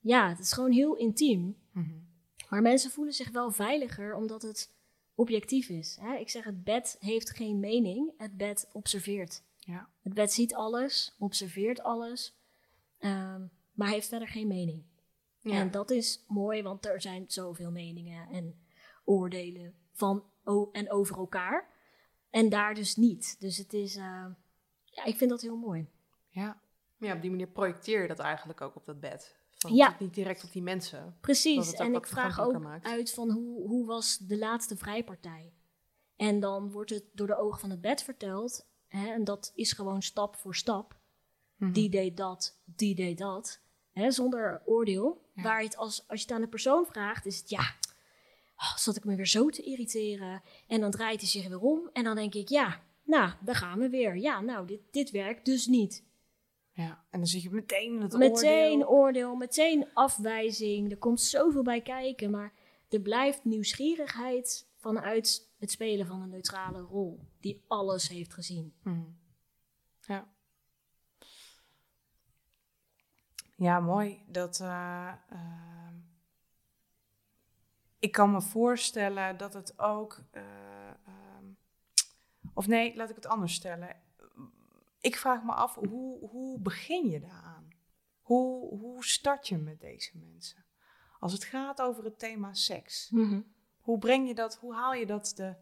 ja, 0.00 0.28
het 0.28 0.38
is 0.38 0.52
gewoon 0.52 0.72
heel 0.72 0.96
intiem. 0.96 1.56
Mhm. 1.70 1.94
Maar 2.48 2.62
mensen 2.62 2.90
voelen 2.90 3.14
zich 3.14 3.30
wel 3.30 3.50
veiliger 3.50 4.14
omdat 4.14 4.42
het 4.42 4.70
objectief 5.14 5.68
is. 5.68 5.98
Hè? 6.00 6.14
Ik 6.14 6.30
zeg, 6.30 6.44
het 6.44 6.64
bed 6.64 6.96
heeft 7.00 7.30
geen 7.30 7.60
mening, 7.60 8.12
het 8.16 8.36
bed 8.36 8.68
observeert. 8.72 9.42
Ja. 9.58 9.88
Het 10.02 10.14
bed 10.14 10.32
ziet 10.32 10.54
alles, 10.54 11.14
observeert 11.18 11.82
alles, 11.82 12.36
ehm, 12.98 13.46
maar 13.72 13.88
heeft 13.88 14.08
verder 14.08 14.28
geen 14.28 14.48
mening. 14.48 14.84
Ja. 15.40 15.52
En 15.52 15.70
dat 15.70 15.90
is 15.90 16.24
mooi, 16.28 16.62
want 16.62 16.86
er 16.86 17.00
zijn 17.00 17.24
zoveel 17.26 17.70
meningen 17.70 18.28
en 18.28 18.60
oordelen 19.04 19.74
van 19.92 20.24
en 20.72 20.90
over 20.90 21.16
elkaar. 21.16 21.70
En 22.30 22.48
daar 22.48 22.74
dus 22.74 22.96
niet. 22.96 23.40
Dus 23.40 23.56
het 23.56 23.72
is, 23.72 23.96
uh, 23.96 24.26
ja, 24.84 25.04
ik 25.04 25.16
vind 25.16 25.30
dat 25.30 25.40
heel 25.40 25.56
mooi. 25.56 25.88
Ja. 26.28 26.60
ja, 26.96 27.14
op 27.14 27.20
die 27.20 27.30
manier 27.30 27.48
projecteer 27.48 28.02
je 28.02 28.08
dat 28.08 28.18
eigenlijk 28.18 28.60
ook 28.60 28.76
op 28.76 28.86
dat 28.86 29.00
bed. 29.00 29.36
Ja. 29.70 29.96
Niet 29.98 30.14
direct 30.14 30.44
op 30.44 30.52
die 30.52 30.62
mensen. 30.62 31.16
Precies, 31.20 31.72
en 31.72 31.94
ik 31.94 32.06
vraag 32.06 32.40
ook 32.40 32.66
uit 32.82 33.12
van 33.12 33.30
hoe, 33.30 33.68
hoe 33.68 33.86
was 33.86 34.18
de 34.18 34.38
laatste 34.38 34.76
vrijpartij? 34.76 35.52
En 36.16 36.40
dan 36.40 36.70
wordt 36.70 36.90
het 36.90 37.04
door 37.12 37.26
de 37.26 37.36
ogen 37.36 37.60
van 37.60 37.70
het 37.70 37.80
bed 37.80 38.02
verteld. 38.02 38.66
Hè, 38.88 39.12
en 39.12 39.24
dat 39.24 39.52
is 39.54 39.72
gewoon 39.72 40.02
stap 40.02 40.36
voor 40.36 40.54
stap. 40.54 41.00
Mhm. 41.56 41.72
Die 41.72 41.88
deed 41.88 42.16
dat, 42.16 42.60
die 42.64 42.94
deed 42.94 43.18
dat. 43.18 43.60
Hè, 43.92 44.10
zonder 44.10 44.62
oordeel. 44.64 45.30
Waar 45.34 45.58
je 45.58 45.66
het 45.66 45.76
als, 45.76 46.08
als 46.08 46.20
je 46.20 46.26
het 46.26 46.34
aan 46.34 46.40
de 46.40 46.48
persoon 46.48 46.86
vraagt, 46.86 47.26
is 47.26 47.38
het 47.38 47.50
ja. 47.50 47.76
Oh, 48.56 48.76
zat 48.76 48.96
ik 48.96 49.04
me 49.04 49.16
weer 49.16 49.26
zo 49.26 49.48
te 49.48 49.62
irriteren. 49.62 50.42
En 50.66 50.80
dan 50.80 50.90
draait 50.90 51.20
hij 51.20 51.28
zich 51.30 51.48
weer 51.48 51.60
om. 51.60 51.90
En 51.92 52.04
dan 52.04 52.14
denk 52.14 52.34
ik, 52.34 52.48
ja, 52.48 52.82
nou, 53.04 53.32
daar 53.40 53.54
gaan 53.54 53.78
we 53.78 53.88
weer. 53.88 54.16
Ja, 54.16 54.40
nou, 54.40 54.66
dit, 54.66 54.80
dit 54.90 55.10
werkt 55.10 55.44
dus 55.44 55.66
niet. 55.66 56.04
Ja, 56.74 57.04
en 57.10 57.18
dan 57.18 57.26
zie 57.26 57.42
je 57.42 57.50
meteen 57.50 58.00
het 58.00 58.16
meteen 58.16 58.72
oordeel. 58.72 58.88
oordeel, 58.88 59.34
meteen 59.34 59.86
afwijzing. 59.94 60.90
Er 60.90 60.98
komt 60.98 61.20
zoveel 61.20 61.62
bij 61.62 61.80
kijken, 61.80 62.30
maar 62.30 62.52
er 62.88 63.00
blijft 63.00 63.44
nieuwsgierigheid 63.44 64.66
vanuit 64.76 65.50
het 65.58 65.70
spelen 65.70 66.06
van 66.06 66.22
een 66.22 66.28
neutrale 66.28 66.80
rol, 66.80 67.20
die 67.40 67.64
alles 67.68 68.08
heeft 68.08 68.34
gezien. 68.34 68.74
Mhm. 68.82 69.00
Ja. 70.00 70.28
Ja, 73.56 73.80
mooi. 73.80 74.24
Dat, 74.26 74.60
uh, 74.60 75.12
uh, 75.32 75.88
ik 77.98 78.12
kan 78.12 78.30
me 78.30 78.40
voorstellen 78.40 79.36
dat 79.36 79.54
het 79.54 79.78
ook. 79.78 80.20
Uh, 80.32 80.42
of 82.54 82.66
nee, 82.66 82.96
laat 82.96 83.10
ik 83.10 83.16
het 83.16 83.26
anders 83.26 83.54
stellen. 83.54 83.96
Ik 85.02 85.16
vraag 85.16 85.42
me 85.42 85.52
af, 85.52 85.74
hoe, 85.74 86.28
hoe 86.28 86.58
begin 86.58 87.08
je 87.08 87.20
daaraan? 87.20 87.68
Hoe, 88.20 88.68
hoe 88.78 89.04
start 89.04 89.48
je 89.48 89.56
met 89.56 89.80
deze 89.80 90.18
mensen? 90.18 90.64
Als 91.20 91.32
het 91.32 91.44
gaat 91.44 91.82
over 91.82 92.04
het 92.04 92.18
thema 92.18 92.54
seks. 92.54 93.10
Mm 93.10 93.52
hoe 93.82 93.98
breng 93.98 94.28
je 94.28 94.34
dat, 94.34 94.56
hoe 94.56 94.74
haal 94.74 94.94
je 94.94 95.06
dat 95.06 95.32
de, 95.36 95.54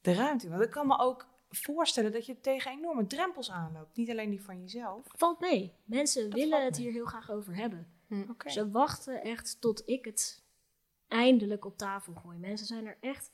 de 0.00 0.12
ruimte 0.12 0.48
Want 0.48 0.62
ik 0.62 0.70
kan 0.70 0.86
me 0.86 0.98
ook 0.98 1.26
voorstellen 1.50 2.12
dat 2.12 2.26
je 2.26 2.40
tegen 2.40 2.70
enorme 2.70 3.06
drempels 3.06 3.50
aanloopt. 3.50 3.96
Niet 3.96 4.10
alleen 4.10 4.30
die 4.30 4.42
van 4.42 4.60
jezelf. 4.60 5.06
Valt 5.16 5.40
mee. 5.40 5.72
Mensen 5.84 6.30
willen 6.30 6.64
het 6.64 6.76
hier 6.76 6.92
heel 6.92 7.04
graag 7.04 7.30
over 7.30 7.56
hebben. 7.56 7.92
Hm, 8.06 8.24
Ze 8.46 8.70
wachten 8.70 9.22
echt 9.22 9.60
tot 9.60 9.88
ik 9.88 10.04
het 10.04 10.44
eindelijk 11.08 11.64
op 11.64 11.78
tafel 11.78 12.14
gooi. 12.14 12.38
Mensen 12.38 12.66
zijn 12.66 12.86
er 12.86 12.98
echt 13.00 13.32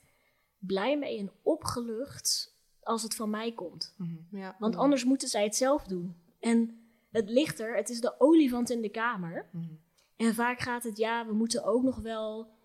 blij 0.57 0.97
mee 0.97 1.19
en 1.19 1.31
opgelucht 1.41 2.57
als 2.83 3.03
het 3.03 3.15
van 3.15 3.29
mij 3.29 3.51
komt. 3.51 3.93
Mhm. 3.97 4.37
Ja. 4.37 4.55
Want 4.59 4.75
anders 4.75 5.03
moeten 5.03 5.27
zij 5.27 5.43
het 5.43 5.55
zelf 5.55 5.83
doen. 5.83 6.15
En 6.39 6.79
het 7.11 7.29
ligt 7.29 7.59
er, 7.59 7.75
het 7.75 7.89
is 7.89 8.01
de 8.01 8.19
olifant 8.19 8.69
in 8.69 8.81
de 8.81 8.89
kamer. 8.89 9.49
Mhm. 9.51 9.73
En 10.15 10.33
vaak 10.33 10.59
gaat 10.59 10.83
het, 10.83 10.97
ja, 10.97 11.25
we 11.25 11.33
moeten 11.33 11.63
ook 11.63 11.83
nog 11.83 11.97
wel 11.97 12.57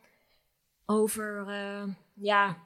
over, 0.87 1.47
uh, 1.49 1.95
ja, 2.15 2.63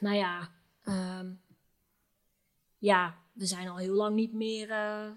nou 0.00 0.16
ja, 0.16 0.50
um, 0.84 1.40
ja, 2.78 3.14
we 3.32 3.46
zijn 3.46 3.68
al 3.68 3.76
heel 3.76 3.94
lang 3.94 4.14
niet 4.14 4.32
meer, 4.32 4.68
uh, 4.68 5.10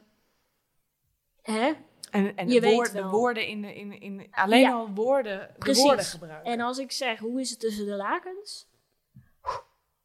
hè? 1.42 1.74
En, 2.12 2.36
en 2.36 2.50
je 2.50 2.62
de, 2.62 2.70
woord, 2.70 2.92
de 2.92 3.08
woorden 3.08 3.48
in, 3.48 3.62
de, 3.62 3.76
in, 3.76 4.00
in 4.02 4.28
alleen 4.32 4.62
ja. 4.62 4.72
al 4.72 4.90
woorden, 4.94 5.56
de 5.58 5.74
woorden 5.74 6.06
gebruiken. 6.06 6.52
En 6.52 6.60
als 6.60 6.78
ik 6.78 6.92
zeg, 6.92 7.20
hoe 7.20 7.40
is 7.40 7.50
het 7.50 7.60
tussen 7.60 7.86
de 7.86 7.96
lakens? 7.96 8.68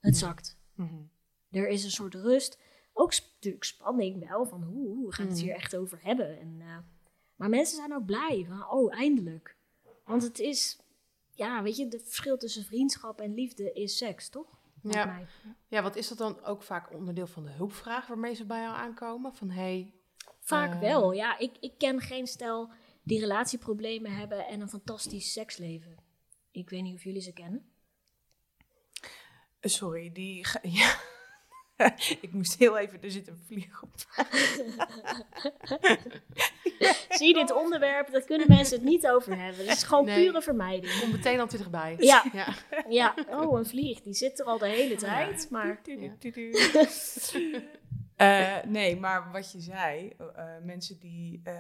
Het 0.01 0.17
zakt. 0.17 0.59
Mm 0.75 0.89
-hmm. 0.89 1.11
Er 1.51 1.69
is 1.69 1.85
een 1.85 1.91
soort 1.91 2.15
rust. 2.15 2.59
Ook 2.93 3.13
natuurlijk 3.35 3.65
spanning 3.65 4.29
wel, 4.29 4.47
van 4.47 4.63
hoe, 4.63 4.97
hoe 4.97 5.13
gaan 5.13 5.27
we 5.27 5.33
het 5.33 5.41
hier 5.41 5.55
echt 5.55 5.77
over 5.77 5.99
hebben? 6.03 6.41
En, 6.41 6.55
uh, 6.59 6.77
maar 7.37 7.49
mensen 7.49 7.77
zijn 7.77 7.95
ook 7.95 8.05
blij 8.05 8.45
van, 8.49 8.71
oh, 8.71 8.95
eindelijk. 8.95 9.57
Want 10.05 10.23
het 10.23 10.39
is, 10.39 10.81
ja, 11.31 11.63
weet 11.63 11.77
je, 11.77 11.85
het 11.85 12.03
verschil 12.05 12.37
tussen 12.37 12.65
vriendschap 12.65 13.21
en 13.21 13.35
liefde 13.35 13.73
is 13.73 13.97
seks, 13.97 14.29
toch? 14.29 14.63
Ja. 14.83 15.05
Mij. 15.05 15.27
ja, 15.69 15.83
wat 15.83 15.97
is 15.97 16.09
dat 16.09 16.19
dan 16.19 16.45
ook 16.45 16.63
vaak 16.63 16.93
onderdeel 16.93 17.27
van 17.27 17.43
de 17.43 17.51
hulpvraag 17.51 18.07
waarmee 18.07 18.35
ze 18.35 18.47
bij 18.47 18.61
jou 18.61 18.77
aankomen? 18.77 19.35
Van 19.35 19.51
hey. 19.51 19.95
Vaak 20.41 20.75
uh, 20.75 20.81
wel, 20.81 21.13
ja. 21.13 21.39
Ik, 21.39 21.57
ik 21.61 21.73
ken 21.79 22.01
geen 22.01 22.27
stel 22.27 22.71
die 23.03 23.21
relatieproblemen 23.21 24.17
hebben 24.17 24.47
en 24.47 24.61
een 24.61 24.69
fantastisch 24.69 25.33
seksleven. 25.33 25.97
Ik 26.51 26.71
weet 26.71 26.83
niet 26.83 26.95
of 26.95 27.05
jullie 27.05 27.21
ze 27.21 27.33
kennen. 27.33 27.74
Sorry, 29.65 30.13
die. 30.13 30.47
Ja. 30.63 30.97
ik 32.21 32.33
moest 32.33 32.59
heel 32.59 32.79
even, 32.79 33.03
er 33.03 33.11
zit 33.11 33.29
een 33.29 33.43
vlieg 33.47 33.83
op. 33.83 33.95
Zie 37.09 37.27
je 37.27 37.35
dit 37.35 37.53
onderwerp, 37.53 38.11
daar 38.11 38.25
kunnen 38.25 38.47
mensen 38.49 38.77
het 38.77 38.85
niet 38.85 39.09
over 39.09 39.39
hebben. 39.39 39.67
Het 39.67 39.77
is 39.77 39.83
gewoon 39.83 40.05
nee. 40.05 40.25
pure 40.25 40.43
vermijding. 40.43 41.01
Kom 41.01 41.11
meteen 41.11 41.41
al 41.41 41.49
dichterbij. 41.49 41.97
Ja. 41.99 42.25
ja. 42.33 42.55
ja. 42.89 43.15
Oh, 43.31 43.59
een 43.59 43.67
vlieg, 43.67 44.01
die 44.01 44.15
zit 44.15 44.41
er 44.41 44.47
al 44.47 44.59
de 44.59 44.69
hele 44.69 44.95
tijd. 44.95 45.43
Ja. 45.43 45.49
Maar... 45.51 45.81
uh, 48.17 48.57
nee, 48.65 48.97
maar 48.97 49.33
wat 49.33 49.53
je 49.53 49.61
zei, 49.61 50.13
uh, 50.21 50.45
mensen 50.63 50.99
die 50.99 51.41
uh, 51.45 51.55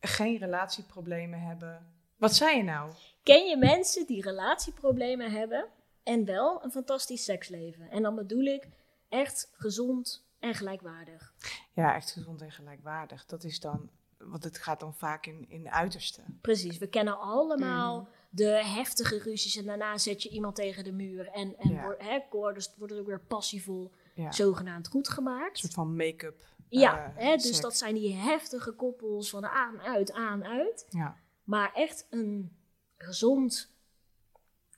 geen 0.00 0.36
relatieproblemen 0.36 1.40
hebben. 1.40 1.93
Wat 2.16 2.34
zei 2.34 2.56
je 2.56 2.62
nou? 2.62 2.92
Ken 3.22 3.44
je 3.46 3.56
mensen 3.56 4.06
die 4.06 4.22
relatieproblemen 4.22 5.30
hebben 5.30 5.66
en 6.02 6.24
wel 6.24 6.64
een 6.64 6.70
fantastisch 6.70 7.24
seksleven? 7.24 7.90
En 7.90 8.02
dan 8.02 8.14
bedoel 8.14 8.44
ik 8.44 8.68
echt 9.08 9.50
gezond 9.52 10.24
en 10.38 10.54
gelijkwaardig. 10.54 11.34
Ja, 11.72 11.94
echt 11.94 12.10
gezond 12.10 12.40
en 12.40 12.50
gelijkwaardig. 12.52 13.26
Dat 13.26 13.44
is 13.44 13.60
dan, 13.60 13.90
want 14.18 14.44
het 14.44 14.58
gaat 14.58 14.80
dan 14.80 14.94
vaak 14.94 15.26
in, 15.26 15.44
in 15.48 15.70
uiterste. 15.70 16.22
Precies, 16.40 16.78
we 16.78 16.86
kennen 16.86 17.18
allemaal 17.20 18.00
mm. 18.00 18.08
de 18.30 18.64
heftige 18.64 19.18
ruzies 19.18 19.56
en 19.56 19.64
daarna 19.64 19.98
zet 19.98 20.22
je 20.22 20.28
iemand 20.28 20.54
tegen 20.54 20.84
de 20.84 20.92
muur 20.92 21.28
en, 21.28 21.58
en 21.58 21.70
Ja. 21.70 21.82
wordt, 22.30 22.54
dus 22.54 22.74
wordt 22.76 22.92
het 22.92 23.00
ook 23.00 23.06
weer 23.08 23.20
passievol 23.20 23.92
Ja. 24.14 24.32
zogenaamd 24.32 24.88
goed 24.88 25.08
gemaakt. 25.08 25.50
Een 25.50 25.56
soort 25.56 25.74
van 25.74 25.96
make-up. 25.96 26.44
Ja, 26.68 27.04
eh, 27.04 27.24
hè, 27.24 27.32
dus 27.34 27.46
seks. 27.46 27.60
dat 27.60 27.76
zijn 27.76 27.94
die 27.94 28.14
heftige 28.14 28.72
koppels 28.72 29.30
van 29.30 29.46
aan, 29.46 29.80
uit, 29.80 30.12
aan, 30.12 30.44
uit. 30.44 30.86
Ja. 30.88 31.16
Maar 31.44 31.72
echt 31.72 32.06
een 32.10 32.56
gezond, 32.96 33.72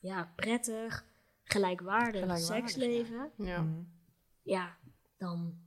ja, 0.00 0.32
prettig, 0.36 1.04
gelijkwaardig, 1.44 2.20
Gelijkwaardig, 2.20 2.68
seksleven. 2.70 3.30
Ja. 3.36 3.60
Mhm. 3.62 3.82
Ja, 4.42 4.76
dan, 5.16 5.58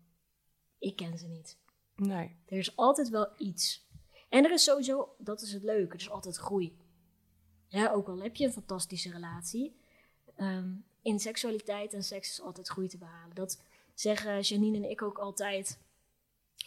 ik 0.79 0.95
ken 0.95 1.17
ze 1.17 1.27
niet. 1.27 1.57
Nee. 1.95 2.35
Er 2.45 2.57
is 2.57 2.75
altijd 2.75 3.09
wel 3.09 3.27
iets. 3.37 3.87
En 4.29 4.45
er 4.45 4.51
is 4.51 4.63
sowieso, 4.63 5.15
dat 5.17 5.41
is 5.41 5.53
het 5.53 5.63
leuke, 5.63 5.93
er 5.93 5.99
is 5.99 6.09
altijd 6.09 6.37
groei. 6.37 6.77
Ja, 7.67 7.91
ook 7.91 8.07
al 8.07 8.21
heb 8.21 8.35
je 8.35 8.45
een 8.45 8.51
fantastische 8.53 9.11
relatie. 9.11 9.77
ehm, 10.35 10.73
in 11.01 11.19
seksualiteit 11.19 11.93
en 11.93 12.03
seks 12.03 12.29
is 12.29 12.41
altijd 12.41 12.67
groei 12.67 12.87
te 12.87 12.97
behalen. 12.97 13.35
Dat 13.35 13.61
zeggen 13.93 14.41
Janine 14.41 14.77
en 14.77 14.89
ik 14.89 15.01
ook 15.01 15.17
altijd. 15.17 15.79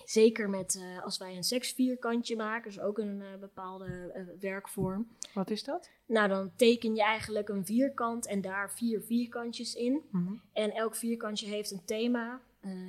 Zeker 0.05 0.51
met 0.51 0.77
eh, 0.77 1.05
als 1.05 1.19
wij 1.19 1.37
een 1.37 1.45
seksvierkantje 1.45 2.37
maken, 2.37 2.71
dus 2.71 2.81
ook 2.81 2.99
een 2.99 3.23
eh, 3.23 3.39
bepaalde 3.41 4.11
eh, 4.15 4.23
werkvorm. 4.41 5.09
Wat 5.35 5.51
is 5.51 5.65
dat? 5.65 5.91
Nou, 6.07 6.29
dan 6.29 6.53
teken 6.57 6.95
je 6.95 7.03
eigenlijk 7.03 7.49
een 7.49 7.65
vierkant 7.65 8.27
en 8.27 8.41
daar 8.41 8.73
vier 8.73 9.03
vierkantjes 9.03 9.75
in. 9.75 10.03
Mhm. 10.11 10.35
En 10.53 10.71
elk 10.71 10.97
vierkantje 10.97 11.47
heeft 11.47 11.71
een 11.71 11.85
thema. 11.85 12.41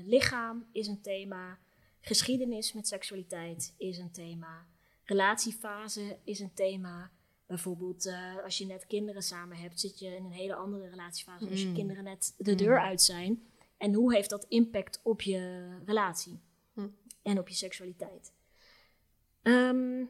Lichaam 0.05 0.65
is 0.71 0.87
een 0.87 1.01
thema. 1.01 1.57
Geschiedenis 2.01 2.73
met 2.73 2.87
seksualiteit 2.87 3.73
is 3.77 3.97
een 3.97 4.11
thema. 4.11 4.65
Relatiefase 5.03 6.17
is 6.23 6.39
een 6.39 6.53
thema. 6.53 7.11
Bijvoorbeeld 7.47 8.13
als 8.43 8.57
je 8.57 8.65
net 8.65 8.87
kinderen 8.87 9.21
samen 9.21 9.57
hebt, 9.57 9.79
zit 9.79 9.99
je 9.99 10.15
in 10.15 10.25
een 10.25 10.31
hele 10.31 10.55
andere 10.55 10.89
relatiefase. 10.89 11.49
Als 11.49 11.61
je 11.61 11.67
Mm. 11.67 11.73
kinderen 11.73 12.03
net 12.03 12.33
de 12.37 12.55
deur 12.55 12.77
Mm. 12.77 12.85
uit 12.85 13.01
zijn. 13.01 13.43
En 13.77 13.93
hoe 13.93 14.13
heeft 14.13 14.29
dat 14.29 14.45
impact 14.49 14.99
op 15.03 15.21
je 15.21 15.69
relatie 15.85 16.31
Mm. 16.31 16.41
En 17.23 17.39
op 17.39 17.47
je 17.49 17.55
seksualiteit? 17.55 18.31
Ehm, 19.41 20.03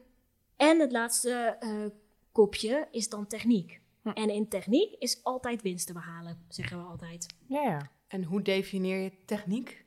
en 0.56 0.80
het 0.80 0.92
laatste 0.92 1.56
eh, 1.60 1.84
kopje 2.32 2.88
is 2.90 3.08
dan 3.08 3.26
techniek. 3.26 3.80
Hm. 4.02 4.08
En 4.08 4.30
in 4.30 4.48
techniek 4.48 4.94
is 4.98 5.20
altijd 5.24 5.62
winst 5.62 5.86
te 5.86 5.92
behalen, 5.92 6.44
zeggen 6.48 6.78
we 6.78 6.84
altijd. 6.84 7.26
Ja, 7.46 7.62
ja. 7.62 7.90
En 8.08 8.24
hoe 8.24 8.42
definieer 8.42 8.98
je 9.02 9.12
techniek? 9.24 9.82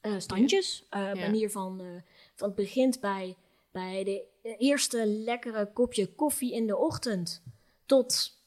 eh, 0.00 0.14
standjes. 0.18 0.86
eh, 0.90 1.00
Ja. 1.00 1.14
Manier 1.14 1.50
van, 1.50 1.80
eh, 1.80 1.86
van 2.34 2.46
het 2.46 2.56
begint 2.56 3.00
bij, 3.00 3.36
bij 3.70 4.04
de 4.04 4.24
eerste 4.58 5.06
lekkere 5.06 5.72
kopje 5.72 6.14
koffie 6.14 6.52
in 6.54 6.66
de 6.66 6.76
ochtend 6.76 7.42
tot 7.86 8.38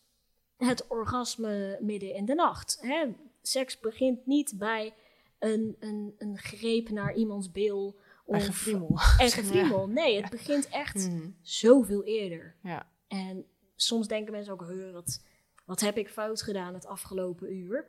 het 0.58 0.88
orgasme 0.88 1.78
midden 1.82 2.14
in 2.14 2.26
de 2.26 2.34
nacht. 2.34 2.78
Hè? 2.82 3.06
Seks 3.42 3.80
begint 3.80 4.26
niet 4.26 4.54
bij 4.58 4.94
een, 5.40 5.76
een, 5.80 6.16
een 6.18 6.38
greep 6.38 6.90
naar 6.90 7.14
iemands 7.16 7.52
bil 7.52 8.00
Bij 8.26 8.40
of 8.40 8.46
gefriemel. 8.46 9.00
en 9.20 9.30
gefriemel. 9.30 9.88
Nee, 9.88 10.22
het 10.22 10.30
begint 10.32 10.70
echt 10.70 11.08
Mhm. 11.10 11.30
zoveel 11.42 12.04
eerder. 12.04 12.56
Ja. 12.64 12.88
En 13.08 13.46
soms 13.76 14.08
denken 14.08 14.32
mensen 14.32 14.54
ook, 14.54 14.66
"Huh, 14.68 14.94
wat, 14.94 15.22
Wat 15.66 15.80
heb 15.80 15.98
ik 15.98 16.10
fout 16.10 16.42
gedaan 16.42 16.74
het 16.74 16.86
afgelopen 16.86 17.54
uur? 17.56 17.88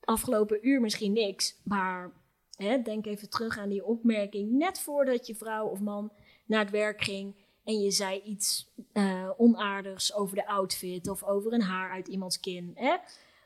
Afgelopen 0.00 0.68
uur 0.68 0.80
misschien 0.80 1.12
niks, 1.12 1.60
maar 1.64 2.10
hè, 2.56 2.82
denk 2.82 3.06
even 3.06 3.30
terug 3.30 3.58
aan 3.58 3.68
die 3.68 3.84
opmerking 3.84 4.50
net 4.52 4.80
voordat 4.80 5.26
je 5.26 5.34
vrouw 5.34 5.66
of 5.66 5.80
man 5.80 6.12
naar 6.46 6.60
het 6.60 6.70
werk 6.70 7.02
ging 7.02 7.34
en 7.64 7.80
je 7.80 7.90
zei 7.90 8.20
iets 8.20 8.70
uh, 8.92 9.30
onaardigs 9.36 10.14
over 10.14 10.36
de 10.36 10.46
outfit 10.46 11.08
of 11.08 11.22
over 11.22 11.52
een 11.52 11.62
haar 11.62 11.90
uit 11.90 12.08
iemands 12.08 12.40
kin. 12.40 12.72
Hè? 12.74 12.96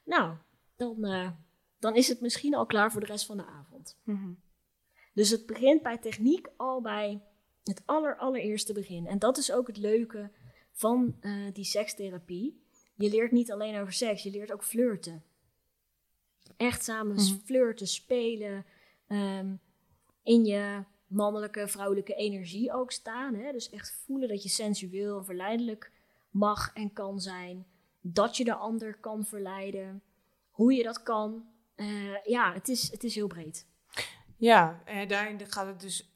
Nou, 0.04 0.34
dan, 0.76 0.96
uh, 1.00 1.30
dan 1.78 1.94
is 1.96 2.08
het 2.08 2.20
misschien 2.20 2.54
al 2.54 2.66
klaar 2.66 2.92
voor 2.92 3.00
de 3.00 3.06
rest 3.06 3.26
van 3.26 3.36
de 3.36 3.44
avond. 3.46 3.96
Mm 4.04 4.42
Dus 5.14 5.30
het 5.30 5.46
begint 5.46 5.82
bij 5.82 5.98
techniek 5.98 6.48
al 6.56 6.80
bij 6.80 7.20
het 7.64 7.82
aller, 7.84 8.16
allereerste 8.16 8.72
begin. 8.72 9.06
En 9.06 9.18
dat 9.18 9.38
is 9.38 9.52
ook 9.52 9.66
het 9.66 9.76
leuke 9.76 10.30
van 10.72 11.16
uh, 11.20 11.52
die 11.52 11.64
sekstherapie. 11.64 12.62
Je 12.94 13.10
leert 13.10 13.32
niet 13.32 13.52
alleen 13.52 13.80
over 13.80 13.92
seks, 13.92 14.22
je 14.22 14.30
leert 14.30 14.52
ook 14.52 14.64
flirten. 14.64 15.22
Echt 16.56 16.84
samen 16.84 17.14
Mhm. 17.14 17.36
flirten, 17.44 17.86
spelen. 17.86 18.64
ehm, 19.06 19.54
in 20.22 20.44
je 20.44 20.82
mannelijke, 21.06 21.68
vrouwelijke 21.68 22.14
energie 22.14 22.72
ook 22.72 22.92
staan. 22.92 23.34
Hè? 23.34 23.52
Dus 23.52 23.70
echt 23.70 24.00
voelen 24.04 24.28
dat 24.28 24.42
je 24.42 24.48
sensueel 24.48 25.18
en 25.18 25.24
verleidelijk 25.24 25.92
mag 26.30 26.70
en 26.74 26.92
kan 26.92 27.20
zijn. 27.20 27.66
Dat 28.00 28.36
je 28.36 28.44
de 28.44 28.54
ander 28.54 28.98
kan 28.98 29.24
verleiden. 29.24 30.02
Hoe 30.50 30.72
je 30.74 30.82
dat 30.82 31.02
kan. 31.02 31.46
Eh, 31.74 32.24
ja, 32.24 32.52
het 32.52 32.68
is, 32.68 32.90
het 32.90 33.04
is 33.04 33.14
heel 33.14 33.26
breed. 33.26 33.66
Ja, 34.36 34.80
en 34.84 35.08
daarin 35.08 35.40
gaat 35.46 35.66
het 35.66 35.80
dus 35.80 36.08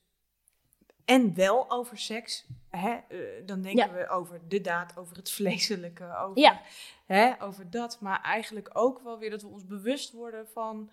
en 1.04 1.34
wel 1.34 1.70
over 1.70 1.98
seks. 1.98 2.46
Hè? 2.70 2.90
eh, 3.08 3.46
dan 3.46 3.60
denken 3.62 3.86
Ja. 3.86 3.92
we 3.92 4.08
over 4.08 4.48
de 4.48 4.60
daad, 4.60 4.96
over 4.96 5.16
het 5.16 5.30
vleeselijke, 5.30 6.16
over, 6.16 6.38
Ja. 6.42 6.62
hè, 7.06 7.42
over 7.42 7.70
dat. 7.70 8.00
Maar 8.00 8.20
eigenlijk 8.22 8.70
ook 8.72 9.00
wel 9.02 9.18
weer 9.18 9.30
dat 9.30 9.42
we 9.42 9.48
ons 9.48 9.64
bewust 9.66 10.12
worden 10.12 10.48
van 10.48 10.90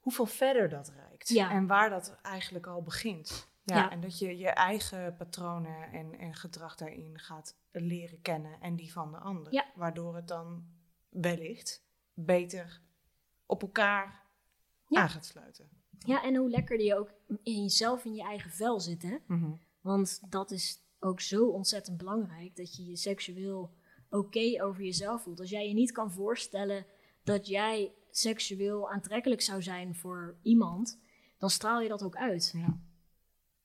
hoeveel 0.00 0.26
verder 0.26 0.68
dat 0.68 0.92
reikt. 0.96 1.28
Ja. 1.28 1.50
En 1.50 1.66
waar 1.66 1.90
dat 1.90 2.16
eigenlijk 2.22 2.66
al 2.66 2.82
begint. 2.82 3.48
Ja. 3.64 3.90
En 3.90 4.00
dat 4.00 4.18
je 4.18 4.36
je 4.38 4.48
eigen 4.48 5.16
patronen 5.16 5.92
en, 5.92 6.18
en 6.18 6.34
gedrag 6.34 6.74
daarin 6.76 7.18
gaat 7.18 7.56
leren 7.72 8.20
kennen 8.22 8.60
en 8.60 8.76
die 8.76 8.92
van 8.92 9.10
de 9.12 9.18
ander. 9.18 9.52
Ja. 9.52 9.64
Waardoor 9.74 10.14
het 10.16 10.28
dan 10.28 10.66
wellicht 11.08 11.82
beter 12.14 12.80
op 13.46 13.62
elkaar 13.62 14.22
aan 14.90 15.08
gaat 15.08 15.26
sluiten. 15.26 15.77
Ja, 16.06 16.22
en 16.24 16.36
hoe 16.36 16.50
lekkerder 16.50 16.86
je 16.86 16.98
ook 16.98 17.10
in 17.42 17.62
jezelf 17.62 18.04
in 18.04 18.14
je 18.14 18.22
eigen 18.22 18.50
vel 18.50 18.80
zit. 18.80 19.02
Hè? 19.02 19.16
Mhm. 19.26 19.50
Want 19.80 20.20
dat 20.30 20.50
is 20.50 20.80
ook 21.00 21.20
zo 21.20 21.46
ontzettend 21.48 21.96
belangrijk. 21.98 22.56
Dat 22.56 22.76
je 22.76 22.84
je 22.86 22.96
seksueel 22.96 23.70
oké 24.10 24.62
over 24.62 24.82
jezelf 24.84 25.22
voelt. 25.22 25.40
Als 25.40 25.50
jij 25.50 25.68
je 25.68 25.74
niet 25.74 25.92
kan 25.92 26.12
voorstellen 26.12 26.86
dat 27.22 27.46
jij 27.46 27.92
seksueel 28.10 28.90
aantrekkelijk 28.90 29.40
zou 29.40 29.62
zijn 29.62 29.94
voor 29.94 30.36
iemand, 30.42 31.00
dan 31.38 31.50
straal 31.50 31.80
je 31.80 31.88
dat 31.88 32.02
ook 32.02 32.16
uit. 32.16 32.52
Ja. 32.56 32.78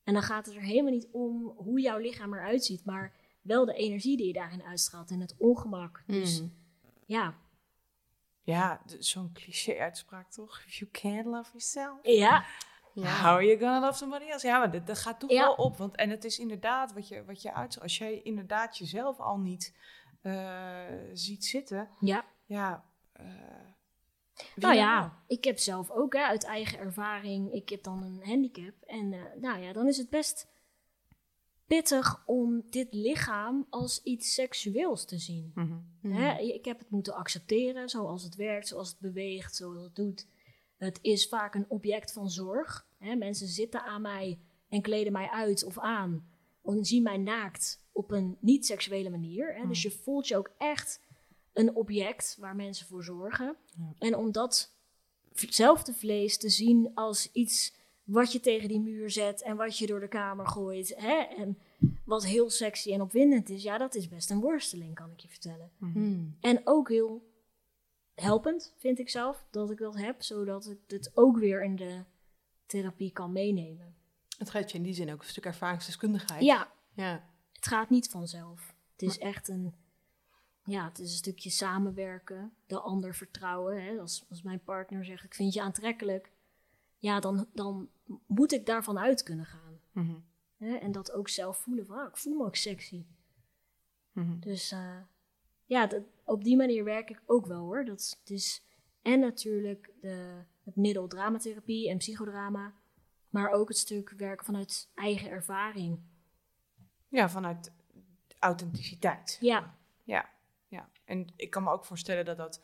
En 0.03 0.13
dan 0.13 0.23
gaat 0.23 0.45
het 0.45 0.55
er 0.55 0.61
helemaal 0.61 0.91
niet 0.91 1.07
om 1.11 1.53
hoe 1.57 1.79
jouw 1.81 1.97
lichaam 1.97 2.33
eruit 2.33 2.65
ziet, 2.65 2.85
maar 2.85 3.13
wel 3.41 3.65
de 3.65 3.73
energie 3.73 4.17
die 4.17 4.27
je 4.27 4.33
daarin 4.33 4.63
uitstraalt 4.63 5.09
en 5.11 5.19
het 5.19 5.35
ongemak. 5.37 6.03
Dus 6.07 6.41
Mhm. 6.41 6.49
ja. 7.05 7.37
Ja, 8.45 8.81
zo'n 8.99 9.31
cliché-uitspraak 9.33 10.29
toch? 10.31 10.63
If 10.67 10.73
you 10.75 10.91
can't 10.91 11.25
love 11.25 11.49
yourself, 11.51 11.99
Ja, 12.03 12.43
how 12.93 13.25
are 13.25 13.45
you 13.45 13.59
gonna 13.59 13.79
love 13.79 13.97
somebody 13.97 14.25
else? 14.25 14.47
Ja, 14.47 14.57
maar 14.59 14.71
dat, 14.71 14.87
dat 14.87 14.97
gaat 14.97 15.19
toch 15.19 15.29
Ja. 15.31 15.41
wel 15.41 15.53
op. 15.53 15.77
Want, 15.77 15.95
en 15.95 16.09
het 16.09 16.23
is 16.23 16.39
inderdaad 16.39 16.93
wat 16.93 17.07
je, 17.07 17.25
wat 17.25 17.41
je 17.41 17.53
uit... 17.53 17.79
Als 17.81 17.97
jij 17.97 18.21
inderdaad 18.21 18.77
jezelf 18.77 19.19
al 19.19 19.37
niet 19.37 19.75
eh, 20.21 20.85
ziet 21.13 21.45
zitten, 21.45 21.89
ja. 21.99 22.25
ja... 22.45 22.83
eh, 23.13 23.25
Nou 24.55 24.75
ja, 24.75 25.23
ik 25.27 25.43
heb 25.43 25.57
zelf 25.59 25.89
ook 25.91 26.13
hè, 26.13 26.23
uit 26.23 26.43
eigen 26.43 26.79
ervaring, 26.79 27.51
ik 27.53 27.69
heb 27.69 27.83
dan 27.83 28.03
een 28.03 28.21
handicap. 28.23 28.73
En 28.85 29.13
eh, 29.13 29.19
nou 29.41 29.59
ja, 29.61 29.73
dan 29.73 29.87
is 29.87 29.97
het 29.97 30.09
best 30.09 30.47
pittig 31.73 32.23
om 32.25 32.63
dit 32.69 32.87
lichaam 32.91 33.67
als 33.69 34.03
iets 34.03 34.33
seksueels 34.33 35.05
te 35.05 35.17
zien. 35.17 35.51
Mhm. 35.55 35.77
Hè, 36.01 36.39
ik 36.39 36.65
heb 36.65 36.79
het 36.79 36.89
moeten 36.89 37.13
accepteren 37.13 37.89
zoals 37.89 38.23
het 38.23 38.35
werkt, 38.35 38.67
zoals 38.67 38.89
het 38.89 38.99
beweegt, 38.99 39.55
zoals 39.55 39.83
het 39.83 39.95
doet. 39.95 40.27
Het 40.77 40.99
is 41.01 41.27
vaak 41.27 41.55
een 41.55 41.69
object 41.69 42.11
van 42.11 42.29
zorg. 42.29 42.87
Hè, 42.97 43.15
mensen 43.15 43.47
zitten 43.47 43.83
aan 43.83 44.01
mij 44.01 44.39
en 44.69 44.81
kleden 44.81 45.11
mij 45.11 45.29
uit 45.29 45.63
of 45.63 45.79
aan. 45.79 46.27
En 46.63 46.85
zien 46.85 47.03
mij 47.03 47.17
naakt 47.17 47.81
op 47.91 48.11
een 48.11 48.37
niet-seksuele 48.39 49.09
manier. 49.09 49.55
Hè. 49.55 49.67
Dus 49.67 49.81
je 49.81 49.91
voelt 49.91 50.27
je 50.27 50.37
ook 50.37 50.51
echt 50.57 51.01
een 51.53 51.75
object 51.75 52.37
waar 52.39 52.55
mensen 52.55 52.87
voor 52.87 53.03
zorgen. 53.03 53.55
Ja. 53.77 53.93
En 53.99 54.15
om 54.15 54.31
datzelfde 54.31 55.93
vlees 55.93 56.37
te 56.37 56.49
zien 56.49 56.91
als 56.93 57.31
iets 57.31 57.73
wat 58.03 58.31
je 58.31 58.39
tegen 58.39 58.67
die 58.67 58.79
muur 58.79 59.09
zet 59.11 59.41
en 59.41 59.55
wat 59.55 59.77
je 59.77 59.87
door 59.87 59.99
de 59.99 60.07
kamer 60.07 60.47
gooit. 60.47 60.93
Hè, 60.97 61.17
en 61.17 61.57
wat 62.05 62.25
heel 62.25 62.49
sexy 62.49 62.93
en 62.93 63.01
opwindend 63.01 63.49
is, 63.49 63.63
ja, 63.63 63.77
dat 63.77 63.95
is 63.95 64.07
best 64.07 64.29
een 64.29 64.39
worsteling, 64.39 64.95
kan 64.95 65.11
ik 65.11 65.19
je 65.19 65.27
vertellen. 65.27 65.71
Hmm. 65.77 66.37
En 66.39 66.61
ook 66.63 66.89
heel 66.89 67.31
helpend, 68.15 68.73
vind 68.77 68.99
ik 68.99 69.09
zelf, 69.09 69.45
dat 69.49 69.71
ik 69.71 69.77
dat 69.77 69.95
heb, 69.95 70.21
zodat 70.21 70.65
ik 70.69 70.77
het 70.87 71.11
ook 71.13 71.37
weer 71.37 71.63
in 71.63 71.75
de 71.75 72.03
therapie 72.65 73.11
kan 73.11 73.31
meenemen. 73.31 73.95
Het 74.37 74.49
geeft 74.49 74.71
je 74.71 74.77
in 74.77 74.83
die 74.83 74.93
zin 74.93 75.11
ook 75.11 75.21
een 75.21 75.27
stuk 75.27 75.45
ervaringsdeskundigheid. 75.45 76.43
Ja, 76.43 76.71
Ja. 76.93 77.29
het 77.53 77.67
gaat 77.67 77.89
niet 77.89 78.09
vanzelf. 78.09 78.73
Het 78.91 79.01
is 79.01 79.17
echt 79.17 79.47
een, 79.47 79.73
ja, 80.65 80.85
het 80.85 80.99
is 80.99 81.11
een 81.11 81.17
stukje 81.17 81.49
samenwerken, 81.49 82.53
de 82.67 82.79
ander 82.79 83.15
vertrouwen. 83.15 83.83
Hè. 83.83 83.99
Als, 83.99 84.25
als 84.29 84.41
mijn 84.41 84.63
partner 84.63 85.05
zegt, 85.05 85.23
ik 85.23 85.33
vind 85.33 85.53
je 85.53 85.61
aantrekkelijk, 85.61 86.31
ja, 87.03 87.19
dan, 87.19 87.47
dan 87.53 87.89
moet 88.25 88.51
ik 88.53 88.65
daarvan 88.65 88.99
uit 88.99 89.23
kunnen 89.23 89.45
gaan. 89.45 89.79
Mhm. 89.91 90.15
En 90.57 90.91
dat 90.91 91.11
ook 91.11 91.29
zelf 91.29 91.57
voelen 91.57 91.85
van, 91.85 91.97
ah, 91.97 92.07
ik 92.07 92.17
voel 92.17 92.33
me 92.37 92.45
ook 92.45 92.55
sexy. 92.55 93.05
Mhm. 94.11 94.39
Dus 94.39 94.71
eh, 94.71 94.97
ja, 95.65 95.87
dat- 95.87 96.03
op 96.23 96.43
die 96.43 96.55
manier 96.57 96.83
werk 96.83 97.09
ik 97.09 97.21
ook 97.25 97.45
wel 97.45 97.59
hoor. 97.59 97.85
Dat 97.85 97.99
is, 97.99 98.19
is 98.23 98.63
en 99.01 99.19
natuurlijk 99.19 99.91
de, 100.01 100.41
het 100.63 100.75
middel 100.75 101.07
dramatherapie 101.07 101.89
en 101.89 101.97
psychodrama, 101.97 102.73
maar 103.29 103.51
ook 103.51 103.67
het 103.67 103.77
stuk 103.77 104.09
werken 104.09 104.45
vanuit 104.45 104.89
eigen 104.95 105.29
ervaring. 105.29 105.99
Ja, 107.07 107.29
vanuit 107.29 107.71
authenticiteit. 108.39 109.37
Ja, 109.41 109.75
Ja, 110.03 110.29
ja. 110.67 110.89
En 111.05 111.27
ik 111.35 111.49
kan 111.49 111.63
me 111.63 111.71
ook 111.71 111.85
voorstellen 111.85 112.25
dat 112.25 112.37
dat... 112.37 112.61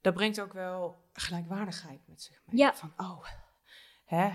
Dat 0.00 0.14
brengt 0.14 0.40
ook 0.40 0.52
wel 0.52 0.96
gelijkwaardigheid 1.12 2.00
met 2.06 2.22
zich 2.22 2.42
mee. 2.46 2.56
Ja. 2.60 2.74
Van, 2.74 2.92
oh, 2.96 3.26
hè, 4.06 4.24
eh, 4.26 4.32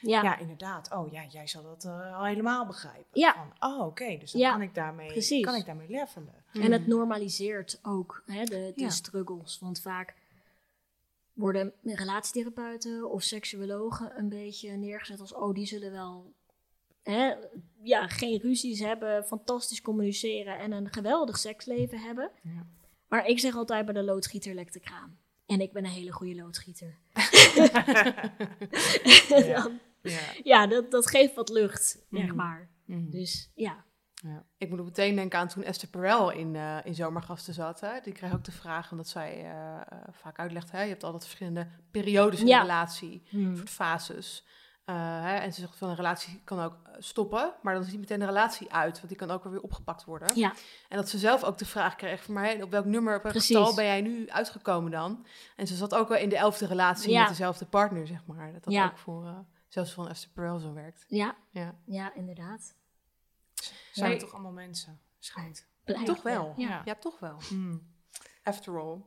ja, 0.00 0.22
Ja, 0.22 0.38
inderdaad. 0.38 0.92
Oh 0.92 1.12
ja, 1.12 1.24
jij 1.24 1.46
zal 1.46 1.62
dat 1.62 1.84
eh, 1.84 2.16
al 2.18 2.24
helemaal 2.24 2.66
begrijpen. 2.66 3.06
Ja. 3.12 3.34
Van, 3.58 3.70
oh, 3.72 3.86
oké, 3.86 4.16
dus 4.18 4.32
dan 4.32 4.40
Ja, 4.40 4.52
kan, 4.52 4.62
ik 4.62 4.74
daarmee, 4.74 5.06
precies. 5.12 5.44
kan 5.44 5.54
ik 5.54 5.66
daarmee 5.66 5.88
levelen. 5.88 6.44
en 6.52 6.72
het 6.72 6.86
normaliseert 6.86 7.78
ook 7.82 8.22
hè, 8.26 8.44
de, 8.44 8.72
de 8.74 8.80
Ja. 8.82 8.90
struggles. 8.90 9.58
Want 9.58 9.80
vaak 9.80 10.14
worden 11.32 11.72
relatietherapeuten 11.82 13.10
of 13.10 13.22
seksuologen 13.22 14.18
een 14.18 14.28
beetje 14.28 14.70
neergezet 14.70 15.20
als, 15.20 15.34
oh, 15.34 15.54
die 15.54 15.66
zullen 15.66 15.92
wel 15.92 16.32
hè, 17.02 17.34
ja, 17.82 18.06
geen 18.08 18.38
ruzies 18.40 18.80
hebben, 18.80 19.24
fantastisch 19.24 19.80
communiceren 19.80 20.58
en 20.58 20.72
een 20.72 20.92
geweldig 20.92 21.38
seksleven 21.38 21.98
hebben. 22.00 22.30
Ja. 22.42 22.66
Maar 23.08 23.26
ik 23.26 23.38
zeg 23.38 23.56
altijd 23.56 23.84
bij 23.84 23.94
de 23.94 24.02
loodgieter 24.02 24.54
lekt 24.54 24.72
de 24.72 24.80
kraan. 24.80 25.18
En 25.46 25.60
ik 25.60 25.72
ben 25.72 25.84
een 25.84 25.90
hele 25.90 26.12
goede 26.12 26.34
loodgieter. 26.34 26.98
Ja. 29.28 29.62
Dan- 29.62 29.80
Ja. 30.02 30.20
ja, 30.42 30.66
dat, 30.66 30.90
dat 30.90 31.06
geeft 31.06 31.34
wat 31.34 31.48
lucht, 31.48 31.84
zeg 32.10 32.26
Mhm. 32.26 32.34
maar. 32.34 32.68
Mhm. 32.84 33.10
Dus 33.10 33.50
ja. 33.54 33.84
ja. 34.14 34.44
Ik 34.58 34.68
moet 34.70 34.78
ook 34.78 34.84
meteen 34.84 35.14
denken 35.16 35.38
aan 35.38 35.48
toen 35.48 35.62
Esther 35.62 35.88
Perel 35.88 36.30
in, 36.30 36.56
eh, 36.56 36.78
in 36.84 36.94
Zomergasten 36.94 37.54
zat. 37.54 37.80
Hè. 37.80 38.00
Die 38.02 38.12
kreeg 38.12 38.32
ook 38.34 38.44
de 38.44 38.52
vraag, 38.52 38.90
omdat 38.90 39.08
zij 39.08 39.32
eh, 39.44 39.76
eh, 39.80 39.82
vaak 40.10 40.38
uitlegt... 40.38 40.70
Hè, 40.70 40.82
je 40.82 40.88
hebt 40.88 41.04
altijd 41.04 41.22
verschillende 41.24 41.68
periodes 41.90 42.40
in 42.40 42.46
Ja. 42.46 42.56
een 42.56 42.62
relatie, 42.62 43.22
soort 43.56 43.70
fases. 43.70 44.46
Eh, 44.84 44.94
hè, 45.22 45.34
en 45.36 45.52
ze 45.52 45.60
zegt 45.60 45.76
van 45.76 45.88
een 45.88 45.94
relatie 45.96 46.40
kan 46.44 46.60
ook 46.60 46.76
eh, 46.84 46.92
stoppen, 46.98 47.54
maar 47.62 47.74
dan 47.74 47.82
is 47.82 47.90
niet 47.90 48.00
meteen 48.00 48.20
een 48.20 48.26
relatie 48.26 48.72
uit, 48.72 48.96
want 48.96 49.08
die 49.08 49.16
kan 49.16 49.30
ook 49.30 49.44
weer 49.44 49.60
opgepakt 49.60 50.04
worden. 50.04 50.36
Ja, 50.38 50.52
En 50.88 50.96
dat 50.96 51.08
ze 51.08 51.18
zelf 51.18 51.44
ook 51.44 51.58
de 51.58 51.64
vraag 51.66 51.96
kreeg 51.96 52.22
van, 52.22 52.34
maar 52.34 52.62
op 52.62 52.70
welk 52.70 52.84
nummer, 52.84 53.16
op 53.16 53.22
welk 53.22 53.34
Precies. 53.34 53.56
getal 53.56 53.74
ben 53.74 53.84
jij 53.84 54.00
nu 54.00 54.30
uitgekomen 54.30 54.90
dan? 54.90 55.26
En 55.56 55.66
ze 55.66 55.74
zat 55.74 55.94
ook 55.94 56.08
wel 56.08 56.18
in 56.18 56.28
de 56.28 56.36
elfde 56.36 56.66
relatie 56.66 57.10
Ja. 57.10 57.20
met 57.20 57.28
dezelfde 57.28 57.64
partner, 57.66 58.06
zeg 58.06 58.26
maar. 58.26 58.52
Dat 58.52 58.64
dat 58.64 58.72
Ja. 58.72 58.84
ook 58.86 58.98
voor, 58.98 59.26
eh, 59.26 59.38
zelfs 59.68 59.92
van 59.92 60.08
Esther 60.08 60.30
Perel 60.30 60.58
zo 60.58 60.72
werkt. 60.72 61.04
ja, 61.08 61.36
Ja. 61.50 61.74
ja, 61.84 62.14
inderdaad. 62.14 62.74
Zijn 63.92 64.12
er 64.12 64.18
toch 64.18 64.32
allemaal 64.32 64.52
mensen? 64.52 65.00
Schijnt. 65.18 65.66
Toch 66.04 66.22
wel. 66.22 66.52
Ja. 66.56 66.82
Ja, 66.84 66.94
toch 66.94 67.18
wel. 67.18 67.36
Hmm. 67.48 67.92
After 68.42 68.80
all. 68.80 68.98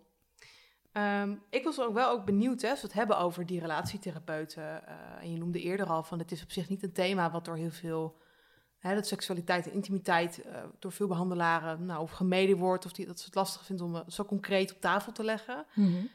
Ehm, 0.91 1.35
ik 1.49 1.63
was 1.63 1.79
ook 1.79 1.93
wel 1.93 2.09
ook 2.09 2.25
benieuwd, 2.25 2.61
hè, 2.61 2.69
als 2.69 2.81
we 2.81 2.87
het 2.87 2.95
hebben 2.95 3.17
over 3.17 3.45
die 3.45 3.59
relatietherapeuten. 3.59 4.87
eh, 4.87 4.95
en 5.21 5.31
je 5.31 5.37
noemde 5.37 5.61
eerder 5.61 5.85
al 5.85 6.03
van, 6.03 6.19
het 6.19 6.31
is 6.31 6.43
op 6.43 6.51
zich 6.51 6.69
niet 6.69 6.83
een 6.83 6.93
thema 6.93 7.31
wat 7.31 7.45
door 7.45 7.55
heel 7.55 7.71
veel 7.71 8.17
hè, 8.77 8.95
dat 8.95 9.07
seksualiteit 9.07 9.67
en 9.67 9.73
intimiteit 9.73 10.45
uh, 10.45 10.63
door 10.79 10.91
veel 10.91 11.07
behandelaren 11.07 11.85
nou, 11.85 12.01
of 12.01 12.11
gemeden 12.11 12.57
wordt, 12.57 12.85
of 12.85 12.91
die, 12.91 13.05
dat 13.05 13.19
ze 13.19 13.25
het 13.25 13.35
lastig 13.35 13.65
vindt 13.65 13.81
om 13.81 14.03
zo 14.07 14.25
concreet 14.25 14.73
op 14.73 14.81
tafel 14.81 15.11
te 15.11 15.23
leggen. 15.23 15.65
Mm 15.73 16.09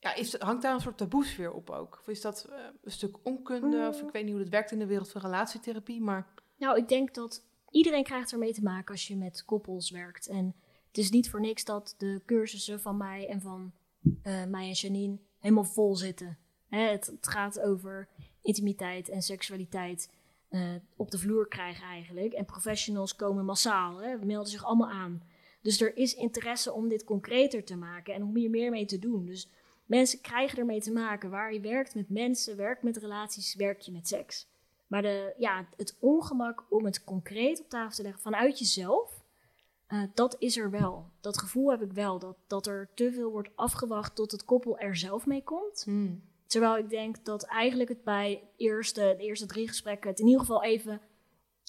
ja, 0.00 0.14
is, 0.14 0.38
hangt 0.38 0.62
daar 0.62 0.74
een 0.74 0.80
soort 0.80 0.96
taboesfeer 0.96 1.52
op 1.52 1.70
ook? 1.70 1.98
Of 2.00 2.08
is 2.08 2.20
dat 2.20 2.48
een 2.82 2.90
stuk 2.90 3.16
onkunde? 3.22 3.86
Of 3.88 4.00
ik 4.02 4.10
weet 4.10 4.22
niet 4.22 4.32
hoe 4.32 4.40
het 4.40 4.50
werkt 4.50 4.70
in 4.70 4.78
de 4.78 4.86
wereld 4.86 5.10
van 5.10 5.20
relatietherapie, 5.20 6.00
maar... 6.00 6.26
Nou, 6.56 6.76
ik 6.76 6.88
denk 6.88 7.14
dat 7.14 7.44
iedereen 7.70 8.04
krijgt 8.04 8.32
ermee 8.32 8.52
te 8.52 8.62
maken 8.62 8.92
als 8.92 9.06
je 9.06 9.16
met 9.16 9.44
koppels 9.44 9.90
werkt. 9.90 10.28
En 10.28 10.54
het 10.88 10.98
is 10.98 11.10
niet 11.10 11.30
voor 11.30 11.40
niks 11.40 11.64
dat 11.64 11.94
de 11.98 12.22
cursussen 12.26 12.80
van 12.80 12.96
mij 12.96 13.28
en 13.28 13.40
van 13.40 13.72
uh, 14.02 14.44
mij 14.44 14.68
en 14.68 14.72
Janine 14.72 15.18
helemaal 15.38 15.64
vol 15.64 15.96
zitten. 15.96 16.38
Hè, 16.68 16.80
het, 16.80 17.12
gaat 17.20 17.60
over 17.60 18.08
intimiteit 18.42 19.08
en 19.08 19.22
seksualiteit 19.22 20.10
uh, 20.50 20.74
op 20.96 21.10
de 21.10 21.18
vloer 21.18 21.48
krijgen 21.48 21.84
eigenlijk. 21.84 22.32
En 22.32 22.44
professionals 22.44 23.16
komen 23.16 23.44
massaal, 23.44 24.02
hè, 24.02 24.16
melden 24.16 24.50
zich 24.50 24.64
allemaal 24.64 24.90
aan. 24.90 25.22
Dus 25.62 25.80
er 25.80 25.96
is 25.96 26.14
interesse 26.14 26.72
om 26.72 26.88
dit 26.88 27.04
concreter 27.04 27.64
te 27.64 27.76
maken 27.76 28.14
en 28.14 28.22
om 28.22 28.36
hier 28.36 28.50
meer 28.50 28.70
mee 28.70 28.86
te 28.86 28.98
doen. 28.98 29.26
Dus 29.26 29.50
mensen 29.86 30.20
krijgen 30.20 30.58
ermee 30.58 30.80
te 30.80 30.92
maken. 30.92 31.30
Waar 31.30 31.52
je 31.52 31.60
werkt 31.60 31.94
met 31.94 32.10
mensen, 32.10 32.56
werkt 32.56 32.82
met 32.82 32.96
relaties, 32.96 33.54
werk 33.54 33.80
je 33.80 33.92
met 33.92 34.08
seks. 34.08 34.48
Maar 34.86 35.02
de, 35.02 35.34
ja, 35.38 35.68
het 35.76 35.96
ongemak 36.00 36.64
om 36.68 36.84
het 36.84 37.04
concreet 37.04 37.60
op 37.60 37.68
tafel 37.68 37.96
te 37.96 38.02
leggen 38.02 38.22
vanuit 38.22 38.58
jezelf, 38.58 39.17
uh, 39.88 40.02
dat 40.14 40.36
is 40.38 40.56
er 40.56 40.70
wel. 40.70 41.10
Dat 41.20 41.38
gevoel 41.38 41.70
heb 41.70 41.82
ik 41.82 41.92
wel, 41.92 42.18
dat, 42.18 42.36
dat 42.46 42.66
er 42.66 42.90
te 42.94 43.12
veel 43.12 43.30
wordt 43.30 43.50
afgewacht 43.54 44.14
tot 44.14 44.30
het 44.32 44.44
koppel 44.44 44.78
er 44.78 44.96
zelf 44.96 45.26
mee 45.26 45.42
komt. 45.42 45.82
Hmm. 45.84 46.22
Terwijl 46.46 46.78
ik 46.78 46.88
denk 46.88 47.24
dat 47.24 47.42
eigenlijk 47.42 47.88
het 47.88 48.04
bij 48.04 48.50
eerste, 48.56 49.14
de 49.18 49.24
eerste 49.24 49.46
drie 49.46 49.68
gesprekken 49.68 50.10
het 50.10 50.18
in 50.18 50.26
ieder 50.26 50.40
geval 50.40 50.62
even 50.62 51.00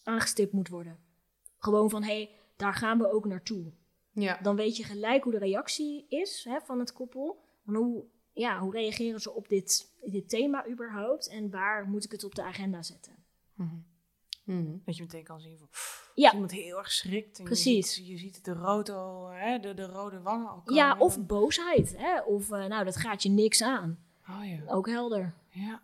aangestipt 0.04 0.54
moet 0.54 0.68
worden. 0.68 1.00
Gewoon 1.58 1.90
van, 1.90 2.04
hé, 2.04 2.14
hey, 2.14 2.30
daar 2.56 2.74
gaan 2.74 2.98
we 2.98 3.12
ook 3.12 3.26
naartoe. 3.26 3.72
Ja. 4.12 4.40
Dan 4.42 4.56
weet 4.56 4.78
je 4.78 4.84
gelijk 4.84 5.24
hoe 5.24 5.32
de 5.32 5.40
reactie 5.40 6.06
is 6.10 6.44
hè, 6.44 6.60
van 6.62 6.80
het 6.80 6.94
koppel. 6.94 7.44
hoe, 7.64 8.06
ja, 8.34 8.60
hoe 8.60 8.72
reageren 8.72 9.22
ze 9.22 9.32
op 9.32 9.50
dit, 9.50 9.94
dit 10.02 10.30
thema 10.30 10.68
überhaupt? 10.68 11.30
En 11.30 11.50
waar 11.50 11.88
moet 11.88 12.06
ik 12.06 12.12
het 12.12 12.24
op 12.24 12.36
de 12.36 12.44
agenda 12.44 12.84
zetten? 12.84 13.16
Mm 13.54 13.88
-hmm. 14.46 14.82
Dat 14.86 14.96
je 14.96 15.04
meteen 15.04 15.24
kan 15.24 15.40
zien 15.40 15.58
van, 15.58 15.68
ja. 16.20 16.34
iemand 16.34 16.52
heel 16.52 16.78
erg 16.78 16.92
schrikt. 16.92 17.40
En 17.40 17.46
Precies. 17.46 17.96
Je 17.96 18.02
ziet, 18.02 18.08
je 18.08 18.18
ziet 18.18 18.36
het 18.36 18.46
de, 18.46 18.54
rood 18.54 18.90
al, 18.90 19.28
hè, 19.28 19.60
de, 19.60 19.74
de 19.74 19.86
rode 19.86 20.22
wangen 20.22 20.50
al 20.50 20.62
komen. 20.62 20.74
Ja, 20.74 20.98
of 20.98 21.26
boosheid. 21.26 21.98
Hè? 21.98 22.22
Of, 22.22 22.50
uh, 22.50 22.66
nou, 22.66 22.86
dat 22.86 22.96
gaat 22.96 23.24
je 23.24 23.30
niks 23.30 23.62
aan. 23.62 24.00
Oh, 24.30 24.46
ja. 24.46 24.60
Ook 24.68 24.88
helder. 24.88 25.34
Ja. 25.50 25.82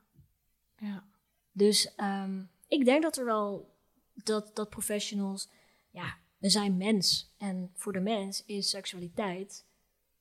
ja. 0.77 1.03
Dus 1.51 1.93
um, 1.97 2.49
ik 2.67 2.86
denk 2.86 3.03
dat 3.03 3.17
er 3.17 3.25
wel, 3.25 3.75
dat, 4.13 4.55
dat 4.55 4.69
professionals, 4.69 5.49
ja, 5.91 6.17
we 6.38 6.49
zijn 6.49 6.77
mens. 6.77 7.33
En 7.38 7.71
voor 7.73 7.93
de 7.93 7.99
mens 7.99 8.45
is 8.45 8.69
seksualiteit, 8.69 9.65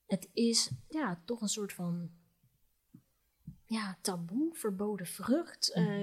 het 0.07 0.29
is 0.33 0.71
ja, 0.89 1.23
toch 1.25 1.41
een 1.41 1.49
soort 1.49 1.73
van 1.73 2.11
ja, 3.67 3.99
taboe, 4.01 4.55
verboden 4.55 5.07
vrucht. 5.07 5.73
Uh, 5.77 6.03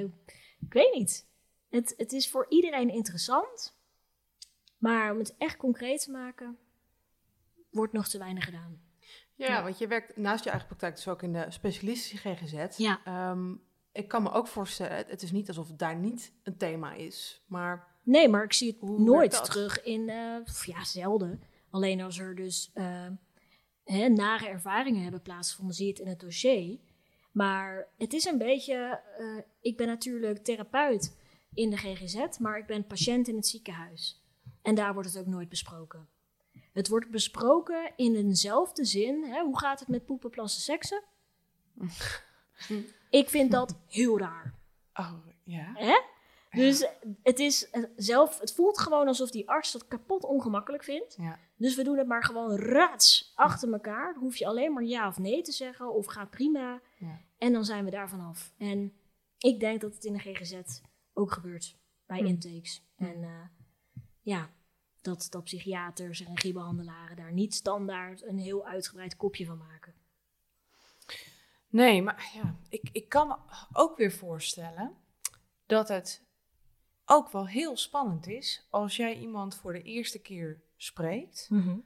ik 0.60 0.74
weet 0.74 0.94
niet. 0.94 1.30
Het, 1.70 1.94
het 1.98 2.12
is 2.12 2.30
voor 2.30 2.46
iedereen 2.50 2.90
interessant. 2.90 3.80
Maar 4.82 5.12
om 5.12 5.18
het 5.18 5.36
echt 5.38 5.58
concreet 5.58 6.04
te 6.04 6.12
maken, 6.12 6.58
wordt 7.70 7.94
nog 7.94 8.08
te 8.08 8.18
weinig 8.18 8.46
gedaan. 8.46 8.82
Ja, 9.36 9.64
want 9.64 9.78
je 9.78 9.88
werkt 9.88 10.18
naast 10.18 10.44
je 10.44 10.50
eigen 10.50 10.68
praktijk 10.68 10.96
dus 10.96 11.08
ook 11.08 11.22
in 11.22 11.34
de 11.34 11.46
specialistische 11.50 12.18
GGZ. 12.18 12.78
Ja. 12.78 13.30
Um, 13.32 13.62
ik 13.92 14.08
kan 14.08 14.24
me 14.24 14.32
ook 14.32 14.48
voorstellen, 14.48 15.06
het 15.08 15.22
is 15.22 15.32
niet 15.32 15.48
alsof 15.48 15.68
het 15.68 15.80
daar 15.80 15.96
niet 15.96 16.34
een 16.44 16.58
thema 16.58 16.94
is, 16.94 17.44
maar... 17.48 17.88
Nee, 18.04 18.28
maar 18.28 18.44
ik 18.44 18.54
zie 18.54 18.78
het 18.80 19.00
nooit 19.00 19.44
terug 19.44 19.84
in, 19.84 20.02
uh, 20.02 20.38
ja, 20.66 20.84
zelden. 20.84 21.44
Alleen 21.70 22.02
als 22.02 22.20
er 22.20 22.36
dus 22.36 22.72
uh, 22.76 23.08
hè, 23.84 24.10
nare 24.10 24.48
ervaringen 24.48 25.04
hebben 25.04 25.22
plaatsgevonden, 25.22 25.76
zie 25.76 25.86
je 25.86 25.92
het 25.92 26.02
in 26.02 26.08
het 26.08 26.20
dossier. 26.20 26.80
Maar 27.32 27.88
het 27.98 28.14
is 28.14 28.26
een 28.26 28.38
beetje, 28.38 29.02
uh, 29.20 29.42
ik 29.62 29.78
ben 29.78 29.88
natuurlijk 29.88 30.44
therapeut 30.44 31.18
in 31.54 31.70
de 31.70 31.78
GGZ, 31.78 32.38
maar 32.40 32.58
ik 32.58 32.66
ben 32.66 32.88
patiënt 32.88 33.28
in 33.28 33.36
het 33.36 33.48
ziekenhuis. 33.48 34.22
En 34.62 34.76
daar 34.76 34.94
wordt 34.94 35.14
het 35.14 35.18
ook 35.18 35.32
nooit 35.32 35.50
besproken. 35.50 36.08
Het 36.72 36.88
wordt 36.88 37.10
besproken 37.10 37.92
in 37.96 38.16
eenzelfde 38.16 38.86
zin. 38.86 39.24
Hè? 39.24 39.42
Hoe 39.42 39.60
gaat 39.60 39.80
het 39.80 39.88
met 39.88 40.06
poepen, 40.06 40.30
plassen, 40.30 40.62
seksen? 40.62 41.04
ik 43.10 43.30
vind 43.30 43.52
dat 43.52 43.78
heel 43.88 44.20
raar. 44.20 44.56
Oh, 44.94 45.28
ja. 45.44 45.72
Hè? 45.74 46.00
Dus 46.52 46.88
het, 47.24 47.40
is 47.40 47.70
zelf, 47.96 48.40
het 48.40 48.54
voelt 48.54 48.80
gewoon 48.80 49.08
alsof 49.08 49.32
die 49.32 49.50
arts 49.50 49.72
dat 49.72 49.88
kapot 49.88 50.24
ongemakkelijk 50.24 50.84
vindt. 50.84 51.16
Ja. 51.20 51.40
Dus 51.56 51.76
we 51.76 51.84
doen 51.84 51.98
het 51.98 52.08
maar 52.08 52.24
gewoon 52.24 52.56
raads 52.56 53.32
achter 53.36 53.74
elkaar. 53.74 54.14
Dan 54.14 54.22
hoef 54.22 54.36
je 54.36 54.46
alleen 54.46 54.74
maar 54.74 54.84
ja 54.84 55.08
of 55.08 55.20
nee 55.20 55.42
te 55.42 55.52
zeggen 55.52 55.94
of 55.94 56.06
gaat 56.06 56.30
prima. 56.30 56.82
Ja. 56.98 57.20
En 57.38 57.54
dan 57.54 57.66
zijn 57.66 57.86
we 57.86 57.92
daar 57.92 58.10
vanaf. 58.10 58.54
En 58.58 58.94
ik 59.38 59.60
denk 59.60 59.82
dat 59.82 59.94
het 59.94 60.04
in 60.04 60.14
de 60.14 60.20
GGZ 60.20 60.82
ook 61.14 61.32
gebeurt 61.32 61.78
bij 62.06 62.20
hm. 62.20 62.26
intakes. 62.26 62.84
Hm. 62.96 63.04
En 63.04 63.22
uh, 63.22 63.30
ja, 64.22 64.50
dat, 65.02 65.28
dat 65.30 65.44
psychiaters 65.44 66.26
en 66.26 66.36
regiebehandelaren 66.36 67.16
daar 67.16 67.34
niet 67.34 67.54
standaard 67.54 68.24
een 68.24 68.38
heel 68.38 68.66
uitgebreid 68.66 69.16
kopje 69.16 69.46
van 69.46 69.58
maken. 69.58 69.94
Nee, 71.68 72.02
maar 72.02 72.32
ja, 72.34 72.56
ik, 72.70 72.90
ik 72.92 73.10
kan 73.10 73.28
me 73.28 73.36
ook 73.74 73.98
weer 73.98 74.12
voorstellen 74.12 74.96
dat 75.66 75.88
het 75.88 76.24
ook 77.06 77.32
wel 77.32 77.48
heel 77.48 77.78
spannend 77.78 78.28
is 78.28 78.68
als 78.70 78.96
jij 78.96 79.20
iemand 79.20 79.56
voor 79.56 79.74
de 79.74 79.82
eerste 79.82 80.20
keer 80.20 80.62
spreekt. 80.78 81.48
Mm 81.50 81.84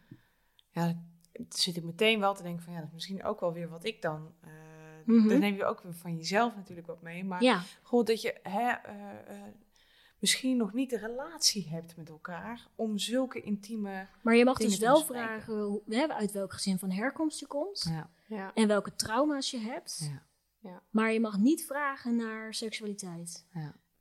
Ja, 0.71 0.85
dan 1.31 1.45
zit 1.49 1.77
ik 1.77 1.83
meteen 1.83 2.19
wel 2.19 2.33
te 2.33 2.43
denken 2.43 2.63
van 2.63 2.73
ja, 2.73 2.79
dat 2.79 2.87
is 2.87 2.93
misschien 2.93 3.23
ook 3.23 3.39
wel 3.39 3.53
weer 3.53 3.69
wat 3.69 3.85
ik 3.85 4.01
dan. 4.01 4.33
Uh, 4.45 5.27
Dan 5.27 5.39
neem 5.39 5.55
je 5.55 5.65
ook 5.65 5.81
weer 5.81 5.93
van 5.93 6.15
jezelf 6.15 6.55
natuurlijk 6.55 6.87
wat 6.87 7.01
mee. 7.01 7.23
Maar 7.23 7.43
ja. 7.43 7.63
gewoon 7.83 8.05
dat 8.05 8.21
je 8.21 8.39
hè, 8.43 8.71
uh, 8.71 9.43
misschien 10.19 10.57
nog 10.57 10.73
niet 10.73 10.89
de 10.89 10.97
relatie 10.97 11.69
hebt 11.69 11.97
met 11.97 12.09
elkaar 12.09 12.67
om 12.75 12.97
zulke 12.97 13.41
intieme. 13.41 14.07
Maar 14.21 14.35
je 14.35 14.45
mag 14.45 14.57
dus 14.57 14.77
wel 14.77 15.05
vragen 15.05 15.61
hoe, 15.61 16.07
uit 16.09 16.31
welk 16.31 16.53
gezin 16.53 16.79
van 16.79 16.91
herkomst 16.91 17.39
je 17.39 17.47
komt 17.47 17.85
ja. 17.89 18.09
Ja. 18.27 18.53
en 18.53 18.67
welke 18.67 18.95
trauma's 18.95 19.51
je 19.51 19.59
hebt. 19.59 20.09
Ja. 20.11 20.23
Ja. 20.59 20.81
Maar 20.89 21.11
je 21.11 21.19
mag 21.19 21.37
niet 21.37 21.65
vragen 21.65 22.15
naar 22.15 22.53
seksualiteit. 22.53 23.45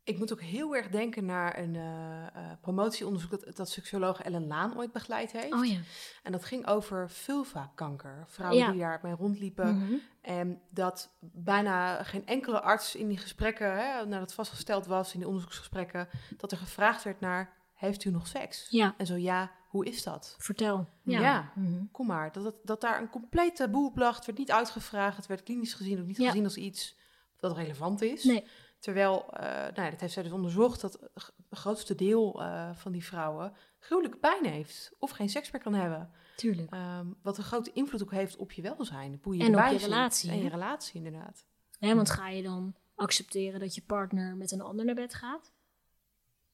Ik 0.04 0.18
moet 0.18 0.32
ook 0.32 0.40
heel 0.40 0.76
erg 0.76 0.88
denken 0.88 1.24
naar 1.24 1.58
een 1.58 1.74
uh, 1.74 1.82
uh, 1.82 2.52
promotieonderzoek 2.60 3.30
dat, 3.30 3.56
dat 3.56 3.70
seksuoloog 3.70 4.22
Ellen 4.22 4.46
Laan 4.46 4.76
ooit 4.76 4.92
begeleid 4.92 5.32
heeft. 5.32 5.52
Oh 5.52 5.64
ja. 5.64 5.78
En 6.22 6.32
dat 6.32 6.44
ging 6.44 6.66
over 6.66 7.10
vulva-kanker. 7.10 8.24
Vrouwen 8.28 8.58
ja. 8.58 8.70
die 8.70 8.80
daarmee 8.80 9.14
rondliepen. 9.14 9.74
Mm 9.74 9.86
-hmm. 9.86 10.00
En 10.20 10.60
dat 10.70 11.10
bijna 11.20 12.02
geen 12.02 12.26
enkele 12.26 12.60
arts 12.60 12.94
in 12.94 13.08
die 13.08 13.18
gesprekken, 13.18 13.76
hè, 13.76 14.06
nadat 14.06 14.34
vastgesteld 14.34 14.86
was 14.86 15.12
in 15.12 15.18
die 15.18 15.28
onderzoeksgesprekken, 15.28 16.08
dat 16.36 16.52
er 16.52 16.58
gevraagd 16.58 17.02
werd 17.02 17.20
naar, 17.20 17.52
heeft 17.74 18.04
u 18.04 18.10
nog 18.10 18.26
seks? 18.26 18.66
Ja. 18.70 18.94
En 18.96 19.06
zo 19.06 19.16
ja, 19.16 19.50
hoe 19.68 19.86
is 19.86 20.02
dat? 20.02 20.36
Vertel. 20.38 20.88
Ja, 21.02 21.20
ja 21.20 21.52
mm 21.54 21.66
-hmm. 21.66 21.88
kom 21.92 22.06
maar. 22.06 22.32
Dat, 22.32 22.44
dat, 22.44 22.56
dat 22.62 22.80
daar 22.80 23.00
een 23.00 23.10
compleet 23.10 23.56
taboe 23.56 23.86
op 23.86 23.96
lag. 23.96 24.16
Het 24.16 24.26
werd 24.26 24.38
niet 24.38 24.52
uitgevraagd. 24.52 25.16
Het 25.16 25.26
werd 25.26 25.42
klinisch 25.42 25.74
gezien 25.74 26.00
ook 26.00 26.06
niet 26.06 26.16
gezien 26.16 26.44
als 26.44 26.56
iets 26.56 26.96
dat 27.40 27.56
relevant 27.56 28.02
is. 28.02 28.24
Nee. 28.24 28.44
Terwijl, 28.84 29.26
uh, 29.32 29.40
nou 29.40 29.82
ja, 29.82 29.90
dat 29.90 30.00
heeft 30.00 30.12
zij 30.12 30.22
dus 30.22 30.32
onderzocht, 30.32 30.80
dat 30.80 30.98
het 31.14 31.58
grootste 31.58 31.94
deel 31.94 32.42
uh, 32.42 32.70
van 32.74 32.92
die 32.92 33.04
vrouwen 33.04 33.52
gruwelijke 33.78 34.18
pijn 34.18 34.44
heeft. 34.44 34.92
Of 34.98 35.10
geen 35.10 35.28
seks 35.28 35.50
meer 35.50 35.62
kan 35.62 35.74
hebben. 35.74 36.10
Tuurlijk. 36.36 36.74
Um, 36.74 37.16
wat 37.22 37.38
een 37.38 37.44
grote 37.44 37.72
invloed 37.72 38.02
ook 38.02 38.10
heeft 38.10 38.36
op 38.36 38.52
je 38.52 38.62
welzijn. 38.62 39.20
Hoe 39.22 39.36
je 39.36 39.44
en 39.44 39.58
op 39.58 39.70
je 39.70 39.78
relatie. 39.78 40.30
En 40.30 40.38
je 40.38 40.48
relatie, 40.48 41.04
inderdaad. 41.04 41.46
Want 41.78 42.10
ga 42.10 42.28
je 42.28 42.42
dan 42.42 42.74
accepteren 42.94 43.60
dat 43.60 43.74
je 43.74 43.82
partner 43.82 44.36
met 44.36 44.50
een 44.50 44.60
ander 44.60 44.84
naar 44.84 44.94
bed 44.94 45.14
gaat? 45.14 45.52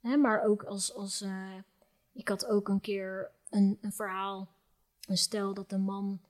Hè, 0.00 0.16
maar 0.16 0.42
ook 0.44 0.62
als... 0.62 0.94
als 0.94 1.22
uh, 1.22 1.54
ik 2.12 2.28
had 2.28 2.46
ook 2.46 2.68
een 2.68 2.80
keer 2.80 3.30
een, 3.48 3.78
een 3.80 3.92
verhaal, 3.92 4.54
een 5.06 5.18
stel 5.18 5.54
dat 5.54 5.72
een 5.72 5.82
man 5.82 6.20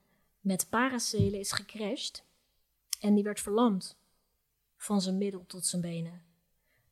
met 0.41 0.69
paracelen 0.69 1.39
is 1.39 1.53
gecrashed. 1.53 2.25
En 3.01 3.15
die 3.15 3.25
werd 3.25 3.41
verlamd 3.41 3.99
van 4.81 5.01
zijn 5.01 5.19
middel 5.19 5.47
tot 5.47 5.67
zijn 5.67 5.83
benen. 5.83 6.23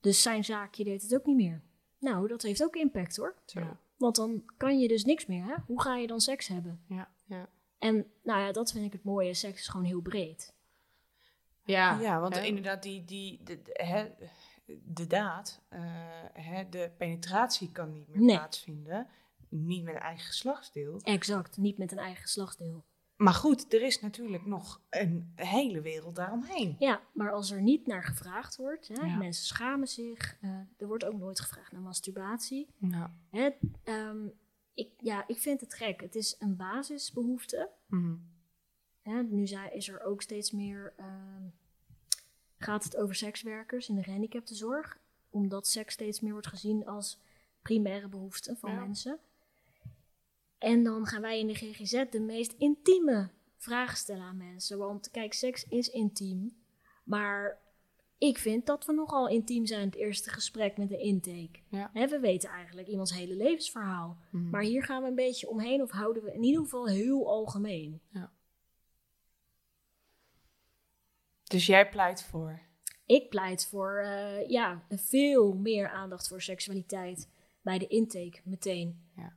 Dus 0.01 0.23
zijn 0.23 0.45
zaakje 0.45 0.85
deed 0.85 1.03
het 1.03 1.15
ook 1.15 1.27
niet 1.27 1.37
meer. 1.37 1.63
Nou, 1.99 2.29
dat 2.29 2.43
heeft 2.43 2.63
ook 2.63 2.77
impact 2.77 3.17
hoor. 3.17 3.35
Ja. 3.47 3.79
Want 3.97 4.17
dan 4.17 4.43
kan 4.57 4.79
je 4.79 4.89
dus 4.89 5.05
niks 5.05 5.27
meer. 5.27 5.45
Hè? 5.45 5.55
Hoe 5.67 5.83
ga 5.83 5.97
je 5.97 6.07
dan 6.07 6.21
seks 6.21 6.49
hebben? 6.49 6.81
Ja, 6.87 7.11
ja. 7.25 7.49
En 7.79 8.07
nou 8.23 8.41
ja, 8.41 8.53
dat 8.53 8.73
vind 8.73 8.85
ik 8.85 8.93
het 8.93 9.05
mooie. 9.05 9.35
Seks 9.35 9.61
is 9.61 9.69
gewoon 9.69 9.87
heel 9.87 10.01
breed. 10.01 10.55
Ja, 11.65 12.01
ja 12.01 12.21
want 12.21 12.35
hè? 12.35 12.43
inderdaad, 12.43 12.83
die, 12.83 13.05
die, 13.05 13.41
de, 13.45 13.63
de, 13.63 13.71
hè, 13.73 14.09
de 14.85 15.07
daad, 15.07 15.61
uh, 15.73 15.81
hè, 16.33 16.69
de 16.69 16.91
penetratie 16.97 17.73
kan 17.73 17.93
niet 17.93 18.09
meer 18.09 18.21
nee. 18.21 18.37
plaatsvinden. 18.37 19.07
Niet 19.49 19.85
met 19.85 19.95
een 19.95 20.01
eigen 20.01 20.27
geslachtsdeel. 20.27 21.01
Exact, 21.03 21.57
niet 21.57 21.79
met 21.79 21.93
een 21.93 21.99
eigen 21.99 22.23
geslachtsdeel. 22.23 22.85
Maar 23.19 23.35
goed, 23.35 23.73
er 23.75 23.83
is 23.83 24.01
natuurlijk 24.01 24.47
nog 24.47 24.81
een 24.91 25.33
hele 25.35 25.81
wereld 25.81 26.17
daaromheen. 26.17 26.77
Ja, 26.79 27.01
maar 27.13 27.33
als 27.33 27.51
er 27.51 27.63
niet 27.63 27.87
naar 27.87 28.05
gevraagd 28.05 28.57
wordt, 28.57 28.89
hè, 28.89 29.07
Ja. 29.07 29.17
mensen 29.17 29.45
schamen 29.47 29.89
zich, 29.89 30.37
eh, 30.41 30.51
er 30.79 30.87
wordt 30.87 31.05
ook 31.05 31.19
nooit 31.19 31.41
gevraagd 31.41 31.73
naar 31.73 31.81
masturbatie. 31.81 32.69
Nou. 32.79 33.09
Hè, 33.31 33.49
ehm, 33.85 34.27
ik, 34.75 34.89
ja, 34.99 35.25
ik 35.27 35.39
vind 35.39 35.61
het 35.61 35.75
gek. 35.75 36.01
Het 36.01 36.15
is 36.15 36.37
een 36.39 36.57
basisbehoefte. 36.57 37.71
mhm. 37.87 38.15
Hè, 39.03 39.23
nu 39.23 39.43
is 39.73 39.89
er 39.89 40.01
ook 40.03 40.23
steeds 40.23 40.51
meer. 40.51 40.93
ehm, 40.97 41.43
gaat 42.59 42.85
het 42.85 42.97
over 42.97 43.15
sekswerkers 43.15 43.89
in 43.89 43.95
de 43.95 44.03
gehandicaptenzorg? 44.03 44.99
Omdat 45.31 45.67
seks 45.67 45.93
steeds 45.93 46.21
meer 46.21 46.33
wordt 46.33 46.47
gezien 46.47 46.87
als 46.87 47.19
primaire 47.63 48.09
behoefte 48.09 48.57
van 48.57 48.71
Ja. 48.71 48.81
mensen. 48.81 49.19
En 50.59 50.85
dan 50.85 51.07
gaan 51.07 51.23
wij 51.23 51.39
in 51.39 51.47
de 51.47 51.55
GGZ 51.55 52.05
de 52.11 52.21
meest 52.21 52.55
intieme 52.59 53.31
vragen 53.57 53.97
stellen 53.97 54.23
aan 54.23 54.37
mensen. 54.37 54.79
Want 54.79 55.11
kijk, 55.11 55.33
seks 55.33 55.65
is 55.65 55.91
intiem. 55.91 56.57
Maar 57.05 57.61
ik 58.19 58.39
vind 58.39 58.67
dat 58.67 58.85
we 58.85 58.93
nogal 58.93 59.29
intiem 59.29 59.67
zijn 59.67 59.87
het 59.87 59.95
eerste 59.95 60.31
gesprek 60.31 60.77
met 60.77 60.89
de 60.89 60.99
intake. 60.99 61.59
Ja. 61.69 61.91
We 61.93 62.19
weten 62.21 62.51
eigenlijk 62.51 62.89
iemands 62.89 63.15
hele 63.15 63.35
levensverhaal. 63.37 64.19
Mhm. 64.31 64.51
Maar 64.51 64.63
hier 64.63 64.85
gaan 64.85 65.03
we 65.03 65.09
een 65.09 65.15
beetje 65.15 65.49
omheen 65.49 65.83
of 65.83 65.91
houden 65.91 66.23
we 66.23 66.33
in 66.33 66.43
ieder 66.43 66.63
geval 66.63 66.87
heel 66.89 67.29
algemeen. 67.29 68.01
Dus 71.45 71.67
jij 71.67 71.89
pleit 71.89 72.23
voor. 72.23 72.61
Ik 73.07 73.29
pleit 73.29 73.67
voor 73.67 73.99
eh, 73.99 74.49
ja, 74.49 74.83
veel 74.89 75.53
meer 75.53 75.89
aandacht 75.89 76.29
voor 76.29 76.43
seksualiteit 76.43 77.29
bij 77.63 77.79
de 77.79 77.87
intake 77.87 78.41
meteen. 78.45 79.09
Ja. 79.17 79.33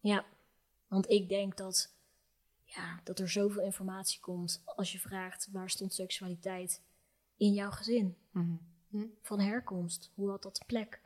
Ja, 0.00 0.24
want 0.88 1.10
ik 1.10 1.28
denk 1.28 1.56
dat, 1.56 1.94
ja, 2.64 3.00
dat 3.04 3.18
er 3.18 3.28
zoveel 3.28 3.62
informatie 3.62 4.20
komt 4.20 4.62
als 4.64 4.92
je 4.92 4.98
vraagt 4.98 5.48
waar 5.50 5.70
stond 5.70 5.94
seksualiteit 5.94 6.82
in 7.36 7.52
jouw 7.52 7.70
gezin, 7.70 8.16
Mhm. 8.30 9.06
van 9.22 9.40
herkomst, 9.40 10.10
hoe 10.14 10.30
had 10.30 10.42
dat 10.42 10.56
de 10.56 10.64
plek. 10.66 11.00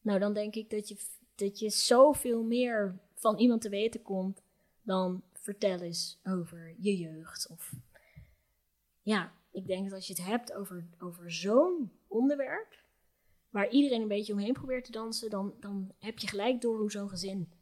Nou, 0.00 0.18
dan 0.18 0.32
denk 0.32 0.54
ik 0.54 0.70
dat 0.70 0.88
je, 0.88 0.96
dat 1.34 1.58
je 1.58 1.70
zoveel 1.70 2.42
meer 2.42 2.98
van 3.14 3.38
iemand 3.38 3.60
te 3.60 3.68
weten 3.68 4.02
komt 4.02 4.42
dan 4.82 5.22
vertel 5.32 5.80
eens 5.80 6.18
over 6.24 6.74
je 6.78 6.96
jeugd. 6.96 7.48
Of 7.50 7.72
ja, 9.02 9.32
ik 9.50 9.66
denk 9.66 9.84
dat 9.84 9.92
als 9.92 10.06
je 10.06 10.12
het 10.12 10.24
hebt 10.24 10.52
over, 10.52 10.86
over 10.98 11.32
zo'n 11.32 11.92
onderwerp, 12.06 12.82
waar 13.50 13.68
iedereen 13.70 14.02
een 14.02 14.08
beetje 14.08 14.32
omheen 14.32 14.52
probeert 14.52 14.84
te 14.84 14.90
dansen, 14.90 15.30
dan, 15.30 15.54
dan 15.60 15.92
heb 15.98 16.18
je 16.18 16.28
gelijk 16.28 16.60
door 16.60 16.78
hoe 16.78 16.90
zo'n 16.90 17.08
gezin 17.08 17.52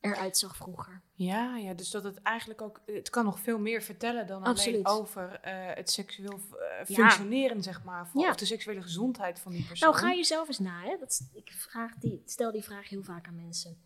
eruit 0.00 0.38
zag 0.38 0.56
vroeger. 0.56 1.00
Ja, 1.12 1.56
ja, 1.56 1.74
dus 1.74 1.90
dat 1.90 2.04
het 2.04 2.22
eigenlijk 2.22 2.60
ook. 2.62 2.80
Het 2.86 3.10
kan 3.10 3.24
nog 3.24 3.40
veel 3.40 3.58
meer 3.58 3.82
vertellen 3.82 4.26
dan 4.26 4.42
Absoluut. 4.42 4.84
alleen 4.84 5.00
over 5.00 5.40
eh, 5.40 5.74
het 5.76 5.90
seksueel 5.90 6.32
eh, 6.50 6.86
Ja. 6.86 6.94
functioneren, 6.94 7.62
zeg 7.62 7.84
maar. 7.84 8.08
Voor, 8.08 8.20
Ja. 8.20 8.28
Of 8.30 8.36
de 8.36 8.44
seksuele 8.44 8.82
gezondheid 8.82 9.38
van 9.40 9.52
die 9.52 9.64
persoon. 9.66 9.90
Nou, 9.90 10.00
ga 10.02 10.14
jezelf 10.14 10.48
eens 10.48 10.58
na. 10.58 10.82
Hè? 10.82 10.96
Dat, 11.00 11.28
ik 11.34 11.52
vraag 11.52 11.94
die, 11.94 12.22
stel 12.24 12.52
die 12.52 12.62
vraag 12.64 12.88
heel 12.88 13.02
vaak 13.02 13.26
aan 13.26 13.36
mensen. 13.36 13.80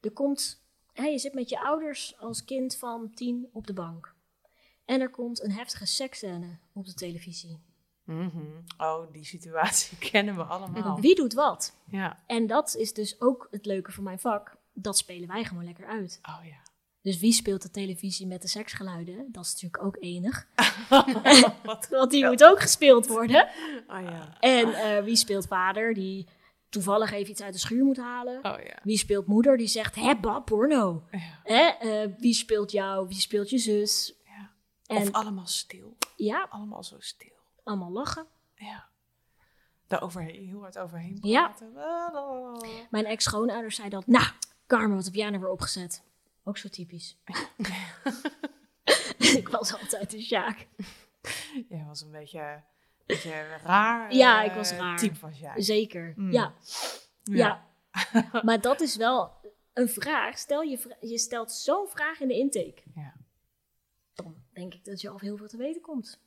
Er 0.00 0.10
komt, 0.12 0.62
hè, 0.92 1.04
je 1.06 1.18
zit 1.18 1.34
met 1.34 1.48
je 1.48 1.60
ouders 1.60 2.18
als 2.18 2.44
kind 2.44 2.76
van 2.76 3.10
tien 3.14 3.48
op 3.52 3.66
de 3.66 3.72
bank. 3.72 4.14
En 4.84 5.00
er 5.00 5.10
komt 5.10 5.42
een 5.42 5.52
heftige 5.52 5.86
seksscène 5.86 6.58
op 6.72 6.86
de 6.86 6.94
televisie. 6.94 7.60
Mhm. 8.04 8.40
Oh, 8.78 9.12
die 9.12 9.24
situatie 9.24 9.98
kennen 10.10 10.36
we 10.36 10.42
allemaal. 10.42 11.00
Wie 11.00 11.14
doet 11.14 11.32
wat? 11.32 11.76
Ja. 11.90 12.22
En 12.26 12.46
dat 12.46 12.74
is 12.76 12.92
dus 12.92 13.20
ook 13.20 13.48
het 13.50 13.66
leuke 13.66 13.92
van 13.92 14.04
mijn 14.04 14.18
vak. 14.18 14.55
Dat 14.78 14.98
spelen 14.98 15.28
wij 15.28 15.44
gewoon 15.44 15.64
lekker 15.64 15.86
uit. 15.86 16.18
Oh 16.22 16.44
ja. 16.44 16.56
Dus 17.02 17.18
wie 17.18 17.32
speelt 17.32 17.62
de 17.62 17.70
televisie 17.70 18.26
met 18.26 18.42
de 18.42 18.48
seksgeluiden? 18.48 19.28
Dat 19.32 19.44
is 19.44 19.52
natuurlijk 19.52 19.82
ook 19.84 19.96
enig. 20.00 20.46
Wat? 21.62 21.88
Want 21.90 22.10
die 22.10 22.26
moet 22.26 22.44
ook 22.44 22.60
gespeeld 22.60 23.06
worden. 23.06 23.48
Oh 23.88 24.02
ja. 24.02 24.36
En 24.40 24.74
eh, 24.74 25.04
wie 25.04 25.16
speelt 25.16 25.46
vader 25.46 25.94
die 25.94 26.28
toevallig 26.68 27.12
even 27.12 27.30
iets 27.30 27.42
uit 27.42 27.52
de 27.52 27.58
schuur 27.58 27.84
moet 27.84 27.96
halen? 27.96 28.36
Oh 28.44 28.62
ja. 28.64 28.78
Wie 28.82 28.98
speelt 28.98 29.26
moeder 29.26 29.56
die 29.56 29.66
zegt, 29.66 29.94
hè, 29.94 30.14
bah, 30.16 30.44
porno. 30.44 31.02
ja. 31.10 31.18
Hè? 31.42 31.62
eh, 31.68 32.10
wie 32.18 32.34
speelt 32.34 32.70
jou? 32.72 33.08
Wie 33.08 33.20
speelt 33.20 33.50
je 33.50 33.58
zus? 33.58 34.14
Ja. 34.24 34.50
En 34.86 35.02
Of 35.02 35.10
allemaal 35.12 35.46
stil. 35.46 35.96
ja, 36.16 36.46
Allemaal 36.50 36.84
zo 36.84 36.96
stil. 36.98 37.36
allemaal 37.64 37.90
lachen. 37.92 38.26
Ja. 38.54 38.88
Daar 39.86 40.02
overheen, 40.02 40.46
heel 40.46 40.60
hard 40.60 40.78
overheen 40.78 41.18
Ja. 41.20 41.48
praten. 41.48 41.72
Ja. 41.74 42.86
Mijn 42.90 43.04
ex-schoonouders 43.04 43.76
zei 43.76 43.88
dat, 43.88 44.06
nou, 44.06 44.26
Carmen, 44.66 44.96
wat 44.96 45.04
heb 45.04 45.14
jij 45.14 45.28
nou 45.30 45.40
weer 45.42 45.50
opgezet? 45.50 46.02
Ook 46.44 46.58
zo 46.58 46.68
typisch. 46.68 47.16
ik 49.40 49.48
was 49.48 49.72
altijd 49.80 50.12
een 50.14 50.20
Sjaak. 50.22 50.66
Jij 51.68 51.84
was 51.86 52.00
een 52.00 52.10
beetje, 52.10 52.62
beetje 53.06 53.46
raar. 53.64 54.14
Ja, 54.14 54.40
eh, 54.44 54.50
ik 54.50 54.56
was 54.56 54.70
raar. 54.72 54.96
Type 54.98 55.20
was 55.20 55.38
jij. 55.38 55.62
Zeker, 55.62 56.12
Mm. 56.16 56.32
ja. 56.32 56.54
Ja. 57.22 57.64
maar 58.42 58.60
dat 58.60 58.80
is 58.80 58.96
wel 58.96 59.32
een 59.72 59.88
vraag. 59.88 60.38
Stel 60.38 60.62
je, 60.62 60.96
je 61.00 61.18
stelt 61.18 61.52
zo'n 61.52 61.88
vraag 61.88 62.20
in 62.20 62.28
de 62.28 62.34
intake. 62.38 62.82
Ja. 62.94 63.14
Dan 64.14 64.34
denk 64.52 64.74
ik 64.74 64.84
dat 64.84 65.00
je 65.00 65.08
al 65.08 65.18
heel 65.18 65.36
veel 65.36 65.48
te 65.48 65.56
weten 65.56 65.80
komt. 65.82 66.20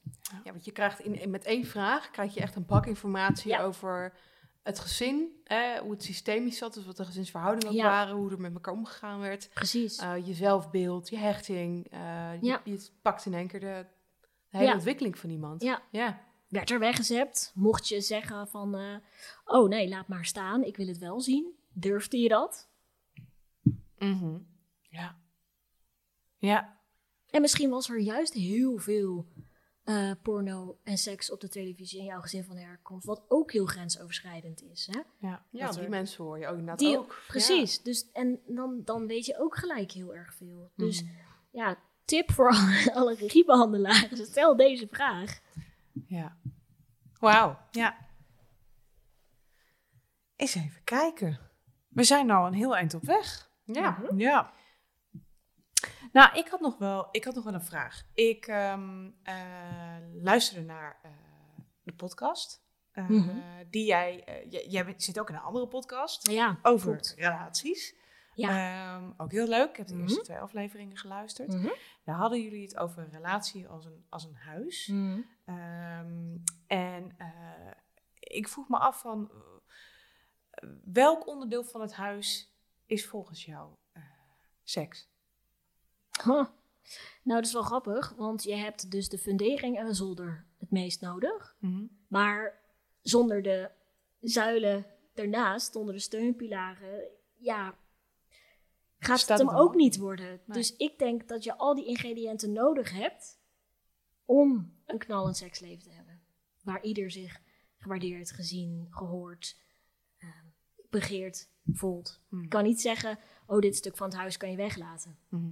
Ja, 0.44 0.52
want 0.52 0.66
je 0.66 0.72
krijgt 0.72 1.00
in, 1.00 1.16
in- 1.22 1.30
met 1.30 1.44
één 1.44 1.66
vraag 1.66 2.12
krijg 2.12 2.34
je 2.34 2.40
echt 2.42 2.56
een 2.56 2.66
bak 2.66 2.86
informatie 2.86 3.50
Ja. 3.52 3.62
over 3.62 4.14
het 4.70 4.80
gezin, 4.80 5.28
hoe 5.82 5.92
het 5.92 6.04
systemisch 6.04 6.58
zat, 6.58 6.74
dus 6.74 6.86
wat 6.86 6.98
de 6.98 7.06
gezinsverhoudingen 7.06 7.76
Ja. 7.76 7.84
waren, 7.84 8.16
hoe 8.16 8.32
er 8.32 8.40
met 8.42 8.54
elkaar 8.54 8.74
omgegaan 8.74 9.20
werd, 9.20 9.50
Precies. 9.54 9.98
eh, 9.98 10.28
je 10.28 10.34
zelfbeeld, 10.34 11.10
je 11.10 11.18
hechting. 11.18 11.88
je, 11.92 12.38
Ja. 12.42 12.62
je 12.64 12.90
pakt 13.02 13.26
in 13.26 13.34
één 13.34 13.48
keer 13.48 13.60
de, 13.60 13.86
de 14.50 14.58
hele 14.58 14.70
Ja. 14.70 14.74
ontwikkeling 14.74 15.18
van 15.20 15.30
iemand. 15.30 15.62
Ja. 15.64 15.82
ja. 15.92 16.28
Werd 16.48 16.70
er 16.70 16.80
weggezept. 16.80 17.52
Mocht 17.56 17.88
je 17.88 18.02
zeggen 18.02 18.48
van, 18.48 18.76
eh, 18.76 18.96
oh 19.46 19.70
nee, 19.70 19.90
laat 19.90 20.08
maar 20.08 20.26
staan. 20.26 20.64
Ik 20.64 20.78
wil 20.78 20.88
het 20.88 20.98
wel 20.98 21.22
zien. 21.22 21.54
Durfde 21.74 22.18
je 22.18 22.28
dat? 22.30 22.70
Mhm. 23.98 24.38
Ja. 24.82 25.18
Ja. 26.38 26.78
En 27.30 27.42
misschien 27.42 27.70
was 27.70 27.90
er 27.90 28.00
juist 28.00 28.34
heel 28.34 28.78
veel 28.78 29.28
eh, 29.90 30.12
porno 30.22 30.78
en 30.84 30.98
seks 30.98 31.32
op 31.32 31.40
de 31.42 31.50
televisie 31.50 32.00
in 32.00 32.06
jouw 32.06 32.22
gezin 32.22 32.44
van 32.44 32.58
herkomst. 32.58 33.06
Wat 33.06 33.22
ook 33.28 33.52
heel 33.52 33.66
grensoverschrijdend 33.66 34.64
is. 34.64 34.88
Hè? 34.92 35.00
Ja. 35.28 35.46
Ja, 35.50 35.72
die 35.72 35.82
er- 35.82 35.90
mensen 35.90 36.24
hoor 36.24 36.40
je 36.40 36.46
ook 36.46 36.52
inderdaad 36.52 36.80
Die- 36.80 36.98
ook. 36.98 37.22
Precies. 37.28 37.82
Dus, 37.82 38.12
en 38.12 38.40
dan, 38.48 38.82
dan 38.86 39.08
weet 39.08 39.26
je 39.26 39.40
ook 39.40 39.58
gelijk 39.58 39.92
heel 39.92 40.16
erg 40.16 40.34
veel. 40.34 40.72
Dus 40.76 41.04
Mhm. 41.04 41.12
ja, 41.52 41.78
tip 42.06 42.32
voor 42.32 42.50
alle, 42.58 42.94
alle 42.94 43.16
regiebehandelaren. 43.16 44.18
Stel 44.26 44.56
deze 44.56 44.88
vraag. 44.88 45.40
Ja. 46.08 46.38
Wauw. 47.20 47.58
Ja. 47.72 47.98
Eens 50.36 50.56
even 50.56 50.84
kijken. 50.84 51.40
We 51.88 52.04
zijn 52.04 52.32
al 52.32 52.46
een 52.48 52.54
heel 52.54 52.76
eind 52.76 52.94
op 52.94 53.04
weg. 53.04 53.50
Ja. 53.64 54.04
Ja. 54.18 54.54
Nou, 56.12 56.38
ik 56.38 56.48
had 56.48 56.60
nog 56.60 56.78
wel, 56.78 57.08
ik 57.12 57.24
had 57.24 57.36
nog 57.36 57.44
wel 57.44 57.54
een 57.54 57.62
vraag. 57.62 58.04
Ik 58.14 58.48
ehm, 58.48 59.10
eh, 59.24 59.98
luisterde 60.14 60.66
naar 60.66 61.00
eh, 61.04 61.12
de 61.84 61.94
podcast. 61.94 62.68
eh, 62.92 63.08
Mhm. 63.10 63.38
Die 63.70 63.86
jij, 63.86 64.24
jij, 64.68 64.94
zit 64.98 65.20
ook 65.20 65.30
in 65.30 65.36
een 65.36 65.42
andere 65.42 65.68
podcast 65.68 66.30
Ja, 66.32 66.60
over 66.62 67.14
relaties. 67.16 67.96
Ja. 68.34 68.50
Ehm, 68.98 69.12
ook 69.18 69.32
heel 69.32 69.48
leuk. 69.48 69.70
Ik 69.70 69.76
heb 69.78 69.88
de 69.88 69.94
Mhm. 69.94 70.02
eerste 70.04 70.22
twee 70.22 70.38
afleveringen 70.40 70.98
geluisterd. 70.98 71.48
Mhm. 71.54 71.70
Daar 72.04 72.16
hadden 72.16 72.42
jullie 72.42 72.62
het 72.64 72.78
over 72.78 73.04
een 73.04 73.10
relatie 73.12 73.68
als 73.68 73.86
een, 73.86 74.06
als 74.10 74.24
een 74.24 74.36
huis. 74.36 74.88
Ehm, 75.46 76.38
en 76.68 77.16
ik 78.20 78.48
vroeg 78.48 78.70
me 78.70 78.78
af 78.78 79.00
van 79.02 79.32
welk 80.84 81.28
onderdeel 81.28 81.64
van 81.64 81.82
het 81.82 81.94
huis 81.94 82.54
is 82.86 83.08
volgens 83.08 83.46
jou 83.46 83.76
seks? 84.64 85.10
Huh. 86.24 86.46
Nou, 87.24 87.40
dat 87.42 87.46
is 87.46 87.54
wel 87.54 87.64
grappig, 87.64 88.14
want 88.18 88.44
je 88.44 88.56
hebt 88.56 88.92
dus 88.92 89.10
de 89.10 89.18
fundering 89.18 89.78
en 89.78 89.86
de 89.86 89.94
zolder 89.94 90.46
het 90.58 90.72
meest 90.72 91.02
nodig. 91.02 91.56
Maar 92.08 92.60
zonder 93.02 93.42
de 93.42 93.70
zuilen 94.20 94.86
ernaast, 95.14 95.74
zonder 95.74 95.94
de 95.94 96.00
steunpilaren, 96.00 97.08
ja, 97.38 97.78
gaat 99.00 99.20
Staat 99.20 99.40
het 99.40 99.48
hem 99.48 99.58
ook 99.58 99.76
niet 99.76 99.98
worden. 99.98 100.28
Nee. 100.28 100.58
Dus 100.58 100.76
ik 100.76 101.00
denk 101.00 101.28
dat 101.28 101.44
je 101.44 101.58
al 101.58 101.76
die 101.76 101.86
ingrediënten 101.86 102.52
nodig 102.52 102.92
hebt 102.92 103.40
om 104.26 104.74
een 104.86 104.98
knallend 104.98 105.38
seksleven 105.38 105.84
te 105.84 105.92
hebben. 105.92 106.22
Waar 106.64 106.84
ieder 106.84 107.12
zich 107.12 107.42
gewaardeerd, 107.78 108.32
gezien, 108.32 108.88
gehoord, 108.90 109.58
eh, 110.18 110.30
begeerd 110.90 111.50
voelt. 111.74 112.22
Mhm. 112.30 112.44
Ik 112.44 112.50
kan 112.50 112.64
niet 112.64 112.82
zeggen, 112.82 113.20
oh, 113.46 113.60
dit 113.60 113.76
stuk 113.76 113.98
van 113.98 114.08
het 114.08 114.18
huis 114.18 114.38
kan 114.38 114.52
je 114.52 114.58
weglaten. 114.58 115.18
Mhm. 115.30 115.52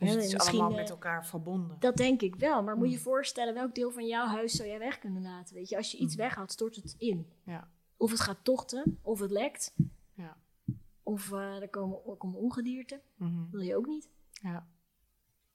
Dus 0.00 0.14
het 0.14 0.22
is 0.24 0.34
allemaal 0.48 0.70
eh, 0.70 0.76
met 0.76 0.90
elkaar 0.90 1.26
verbonden. 1.26 1.76
Dat 1.80 1.96
denk 1.96 2.20
ik 2.22 2.36
wel, 2.36 2.62
maar 2.62 2.76
moet 2.76 2.88
je 2.88 2.94
Hmm. 2.94 3.02
voorstellen 3.04 3.54
welk 3.54 3.74
deel 3.74 3.90
van 3.90 4.06
jouw 4.06 4.26
huis 4.26 4.52
zou 4.52 4.68
jij 4.68 4.78
weg 4.78 4.98
kunnen 4.98 5.22
laten. 5.22 5.54
Weet 5.54 5.68
je, 5.68 5.76
als 5.76 5.90
je 5.92 5.98
iets 5.98 6.14
Hmm. 6.14 6.22
weghaalt, 6.24 6.52
stort 6.52 6.76
het 6.76 6.94
in. 6.98 7.26
Ja. 7.44 7.68
Of 7.96 8.10
het 8.10 8.20
gaat 8.20 8.44
tochten, 8.44 8.98
of 9.02 9.20
het 9.20 9.30
lekt, 9.30 9.74
Ja. 10.14 10.36
of 11.02 11.32
eh, 11.32 11.62
er 11.62 11.68
komen, 11.68 11.98
er 12.06 12.16
komen 12.16 12.38
ongedierte. 12.38 13.00
Mhm. 13.16 13.50
Wil 13.50 13.60
je 13.60 13.76
ook 13.76 13.86
niet. 13.86 14.08
ja. 14.42 14.66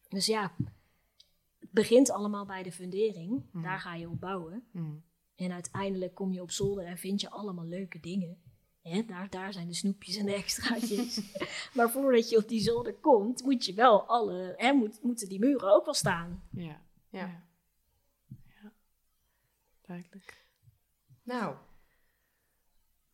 Dus 0.10 0.26
ja, 0.26 0.52
het 1.60 1.72
begint 1.72 2.10
allemaal 2.12 2.46
bij 2.46 2.64
de 2.64 2.72
fundering. 2.72 3.44
Mhm. 3.52 3.64
Daar 3.64 3.80
ga 3.80 3.96
je 3.96 4.10
op 4.10 4.20
bouwen. 4.20 4.64
En 5.36 5.52
uiteindelijk 5.52 6.16
kom 6.16 6.32
je 6.34 6.42
op 6.42 6.52
zolder 6.52 6.86
en 6.86 6.98
vind 6.98 7.22
je 7.22 7.30
allemaal 7.30 7.66
leuke 7.66 8.00
dingen. 8.00 8.38
Hè, 8.90 9.06
daar, 9.06 9.30
daar 9.30 9.54
zijn 9.54 9.68
de 9.68 9.74
snoepjes 9.74 10.16
en 10.16 10.26
de 10.26 10.34
extraatjes. 10.34 11.22
maar 11.76 11.90
voordat 11.90 12.30
je 12.30 12.38
op 12.38 12.48
die 12.48 12.62
zolder 12.62 12.94
komt, 12.94 13.44
moet 13.44 13.66
je 13.66 13.74
wel 13.74 14.04
alle, 14.04 14.54
hè, 14.58 14.74
moet, 14.74 15.02
moeten 15.02 15.30
die 15.30 15.40
muren 15.40 15.74
ook 15.74 15.86
wel 15.86 15.94
staan. 15.94 16.44
Ja. 16.52 16.82
Ja. 17.10 17.20
Ja. 17.20 17.44
Ja. 18.28 18.72
Duidelijk. 19.82 20.46
Nou, 21.24 21.56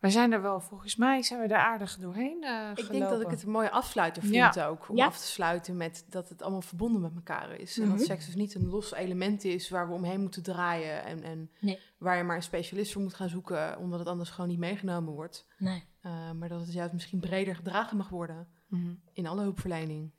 We 0.01 0.09
zijn 0.09 0.31
er 0.31 0.41
wel, 0.41 0.59
volgens 0.61 0.95
mij 0.95 1.21
zijn 1.23 1.39
we 1.47 1.53
er 1.53 1.59
aardig 1.59 1.97
doorheen 1.97 2.43
eh 2.43 2.69
ik 2.75 2.87
denk 2.91 3.03
dat 3.09 3.21
ik 3.21 3.27
het 3.27 3.43
een 3.43 3.51
mooie 3.51 3.71
afsluiter 3.71 4.21
vind 4.21 4.35
Ja. 4.35 4.65
ook. 4.67 4.89
Om 4.89 4.95
Ja. 4.95 5.05
af 5.05 5.17
te 5.17 5.25
sluiten 5.27 5.77
met 5.77 6.05
dat 6.09 6.29
het 6.29 6.41
allemaal 6.41 6.61
verbonden 6.61 7.01
met 7.01 7.15
elkaar 7.15 7.51
is. 7.59 7.77
En 7.79 7.87
dat 7.89 7.95
Mhm. 7.97 8.05
seks 8.05 8.25
dus 8.25 8.35
niet 8.35 8.55
een 8.55 8.67
los 8.69 8.93
element 8.93 9.43
is 9.43 9.69
waar 9.69 9.87
we 9.87 9.93
omheen 9.93 10.21
moeten 10.21 10.43
draaien. 10.43 11.03
En, 11.05 11.23
en 11.23 11.51
Nee. 11.59 11.79
waar 11.97 12.17
je 12.17 12.23
maar 12.23 12.35
een 12.35 12.43
specialist 12.43 12.91
voor 12.93 13.01
moet 13.01 13.13
gaan 13.13 13.29
zoeken, 13.29 13.77
omdat 13.77 13.99
het 13.99 14.07
anders 14.07 14.29
gewoon 14.29 14.49
niet 14.49 14.59
meegenomen 14.59 15.13
wordt. 15.13 15.47
Nee. 15.57 15.83
Uh, 16.05 16.31
maar 16.31 16.49
dat 16.49 16.59
het 16.59 16.73
juist 16.73 16.93
misschien 16.93 17.19
breder 17.19 17.55
gedragen 17.55 17.97
mag 17.97 18.09
worden 18.09 18.47
Mhm. 18.67 18.93
in 19.13 19.27
alle 19.27 19.41
hulpverlening. 19.41 20.11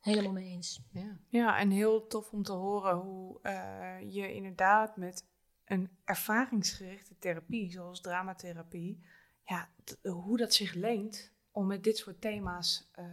Helemaal 0.00 0.32
mee 0.32 0.50
eens. 0.50 0.80
Ja. 0.92 1.16
Ja, 1.28 1.58
en 1.58 1.70
heel 1.70 2.06
tof 2.06 2.32
om 2.32 2.42
te 2.42 2.52
horen 2.52 2.96
hoe 2.96 3.38
eh, 3.42 4.14
je 4.14 4.34
inderdaad 4.34 4.96
met 4.96 5.24
een 5.68 5.90
ervaringsgerichte 6.04 7.18
therapie, 7.18 7.70
zoals 7.70 8.00
dramatherapie, 8.00 9.00
ja, 9.44 9.68
hoe 10.02 10.36
dat 10.36 10.54
zich 10.54 10.74
leent 10.74 11.32
om 11.50 11.66
met 11.66 11.84
dit 11.84 11.96
soort 11.96 12.20
thema's 12.20 12.88
eh, 12.92 13.04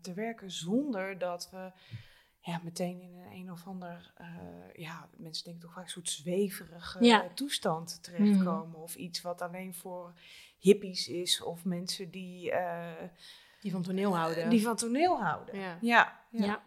te 0.00 0.12
werken 0.14 0.50
zonder 0.50 1.18
dat 1.18 1.50
we 1.50 1.72
ja, 2.40 2.60
meteen 2.64 3.00
in 3.00 3.14
een 3.16 3.32
een 3.32 3.50
of 3.52 3.66
ander, 3.66 4.12
eh, 4.16 4.26
ja, 4.74 5.08
mensen 5.16 5.44
denken 5.44 5.62
toch 5.62 5.72
vaak 5.72 5.84
een 5.84 5.90
soort 5.90 6.08
zweverige 6.10 7.04
Ja. 7.04 7.28
toestand 7.34 8.02
terechtkomen. 8.02 8.74
Of 8.80 8.94
iets 8.96 9.20
wat 9.20 9.40
alleen 9.42 9.74
voor 9.74 10.12
hippies 10.58 11.08
is 11.08 11.42
of 11.42 11.64
mensen 11.64 12.10
die, 12.10 12.50
eh, 12.50 13.08
Die 13.60 13.70
van 13.72 13.82
toneel 13.82 14.16
houden. 14.16 14.50
die 14.50 14.62
van 14.62 14.76
toneel 14.76 15.22
houden. 15.22 15.58
Ja. 15.58 15.78
ja. 15.80 16.20
Ja, 16.30 16.40
ja. 16.40 16.62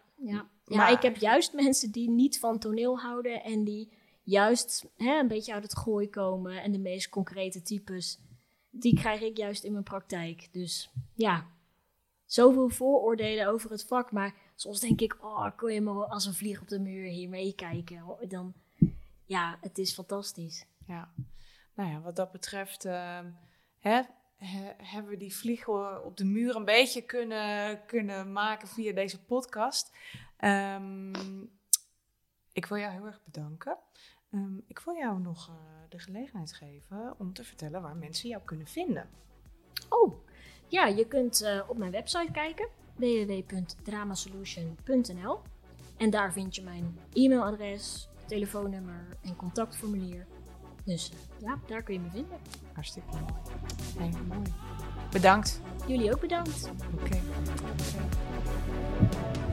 ja. 0.64 0.76
Maar- 0.76 0.92
ik 0.92 1.02
heb 1.02 1.16
juist 1.16 1.52
mensen 1.52 1.90
die 1.92 2.10
niet 2.10 2.38
van 2.38 2.58
toneel 2.58 2.98
houden 3.00 3.42
en 3.42 3.64
die 3.64 3.92
juist 4.26 4.86
hè, 4.96 5.18
een 5.18 5.28
beetje 5.28 5.52
uit 5.52 5.62
het 5.62 5.76
gooi 5.76 6.10
komen 6.10 6.62
en 6.62 6.72
de 6.72 6.78
meest 6.78 7.08
concrete 7.08 7.62
types, 7.62 8.18
die 8.70 8.94
krijg 8.94 9.20
ik 9.20 9.36
juist 9.36 9.64
in 9.64 9.72
mijn 9.72 9.84
praktijk. 9.84 10.48
Dus 10.52 10.90
ja, 11.14 11.46
zoveel 12.24 12.68
vooroordelen 12.68 13.46
over 13.46 13.70
het 13.70 13.84
vak, 13.86 14.12
maar 14.12 14.34
soms 14.54 14.80
denk 14.80 15.00
ik, 15.00 15.16
oh, 15.24 15.50
kon 15.56 15.72
je 15.72 15.80
maar 15.80 16.04
als 16.06 16.26
een 16.26 16.34
vlieg 16.34 16.60
op 16.60 16.68
de 16.68 16.78
muur 16.80 17.08
hier 17.08 17.28
meekijken? 17.28 18.02
Oh, 18.08 18.28
Dan, 18.28 18.54
ja, 19.24 19.58
het 19.60 19.78
is 19.78 19.92
fantastisch. 19.94 20.66
Ja, 20.86 21.12
nou 21.74 21.90
ja, 21.90 22.00
wat 22.00 22.16
dat 22.16 22.32
betreft 22.32 22.84
ehm, 22.84 23.30
hè, 23.78 24.02
he- 24.36 24.74
hebben 24.76 25.10
we 25.10 25.16
die 25.16 25.36
vliegen 25.36 26.04
op 26.04 26.16
de 26.16 26.24
muur 26.24 26.56
een 26.56 26.64
beetje 26.64 27.02
kunnen, 27.02 27.84
kunnen 27.86 28.32
maken 28.32 28.68
via 28.68 28.92
deze 28.92 29.24
podcast. 29.24 29.92
Ehm, 30.36 31.44
ik 32.52 32.66
wil 32.66 32.78
jou 32.78 32.92
heel 32.92 33.06
erg 33.06 33.20
bedanken. 33.24 33.76
Ehm, 34.30 34.56
ik 34.66 34.78
wil 34.78 34.94
jou 34.94 35.20
nog 35.20 35.48
eh, 35.48 35.54
de 35.88 35.98
gelegenheid 35.98 36.52
geven 36.52 37.14
om 37.18 37.32
te 37.32 37.44
vertellen 37.44 37.82
waar 37.82 37.96
mensen 37.96 38.28
jou 38.28 38.42
kunnen 38.44 38.66
vinden. 38.66 39.08
Oh, 39.88 40.14
ja, 40.68 40.86
je 40.86 41.06
kunt 41.06 41.42
eh, 41.42 41.60
op 41.68 41.76
mijn 41.76 41.90
website 41.90 42.32
kijken, 42.32 42.68
www.dramasolution.nl. 42.94 45.40
En 45.96 46.10
daar 46.10 46.32
vind 46.32 46.54
je 46.54 46.62
mijn 46.62 46.98
e-mailadres, 47.12 48.08
telefoonnummer 48.26 49.06
en 49.22 49.36
contactformulier. 49.36 50.26
Dus 50.84 51.10
eh, 51.10 51.16
ja, 51.40 51.58
daar 51.66 51.82
kun 51.82 51.94
je 51.94 52.00
me 52.00 52.10
vinden. 52.10 52.38
Hartstikke 52.72 53.08
mooi. 53.98 54.42
Bedankt. 55.10 55.60
Jullie 55.86 56.12
ook 56.12 56.20
bedankt. 56.20 56.70
Oké. 56.94 57.20
Oké. 59.02 59.45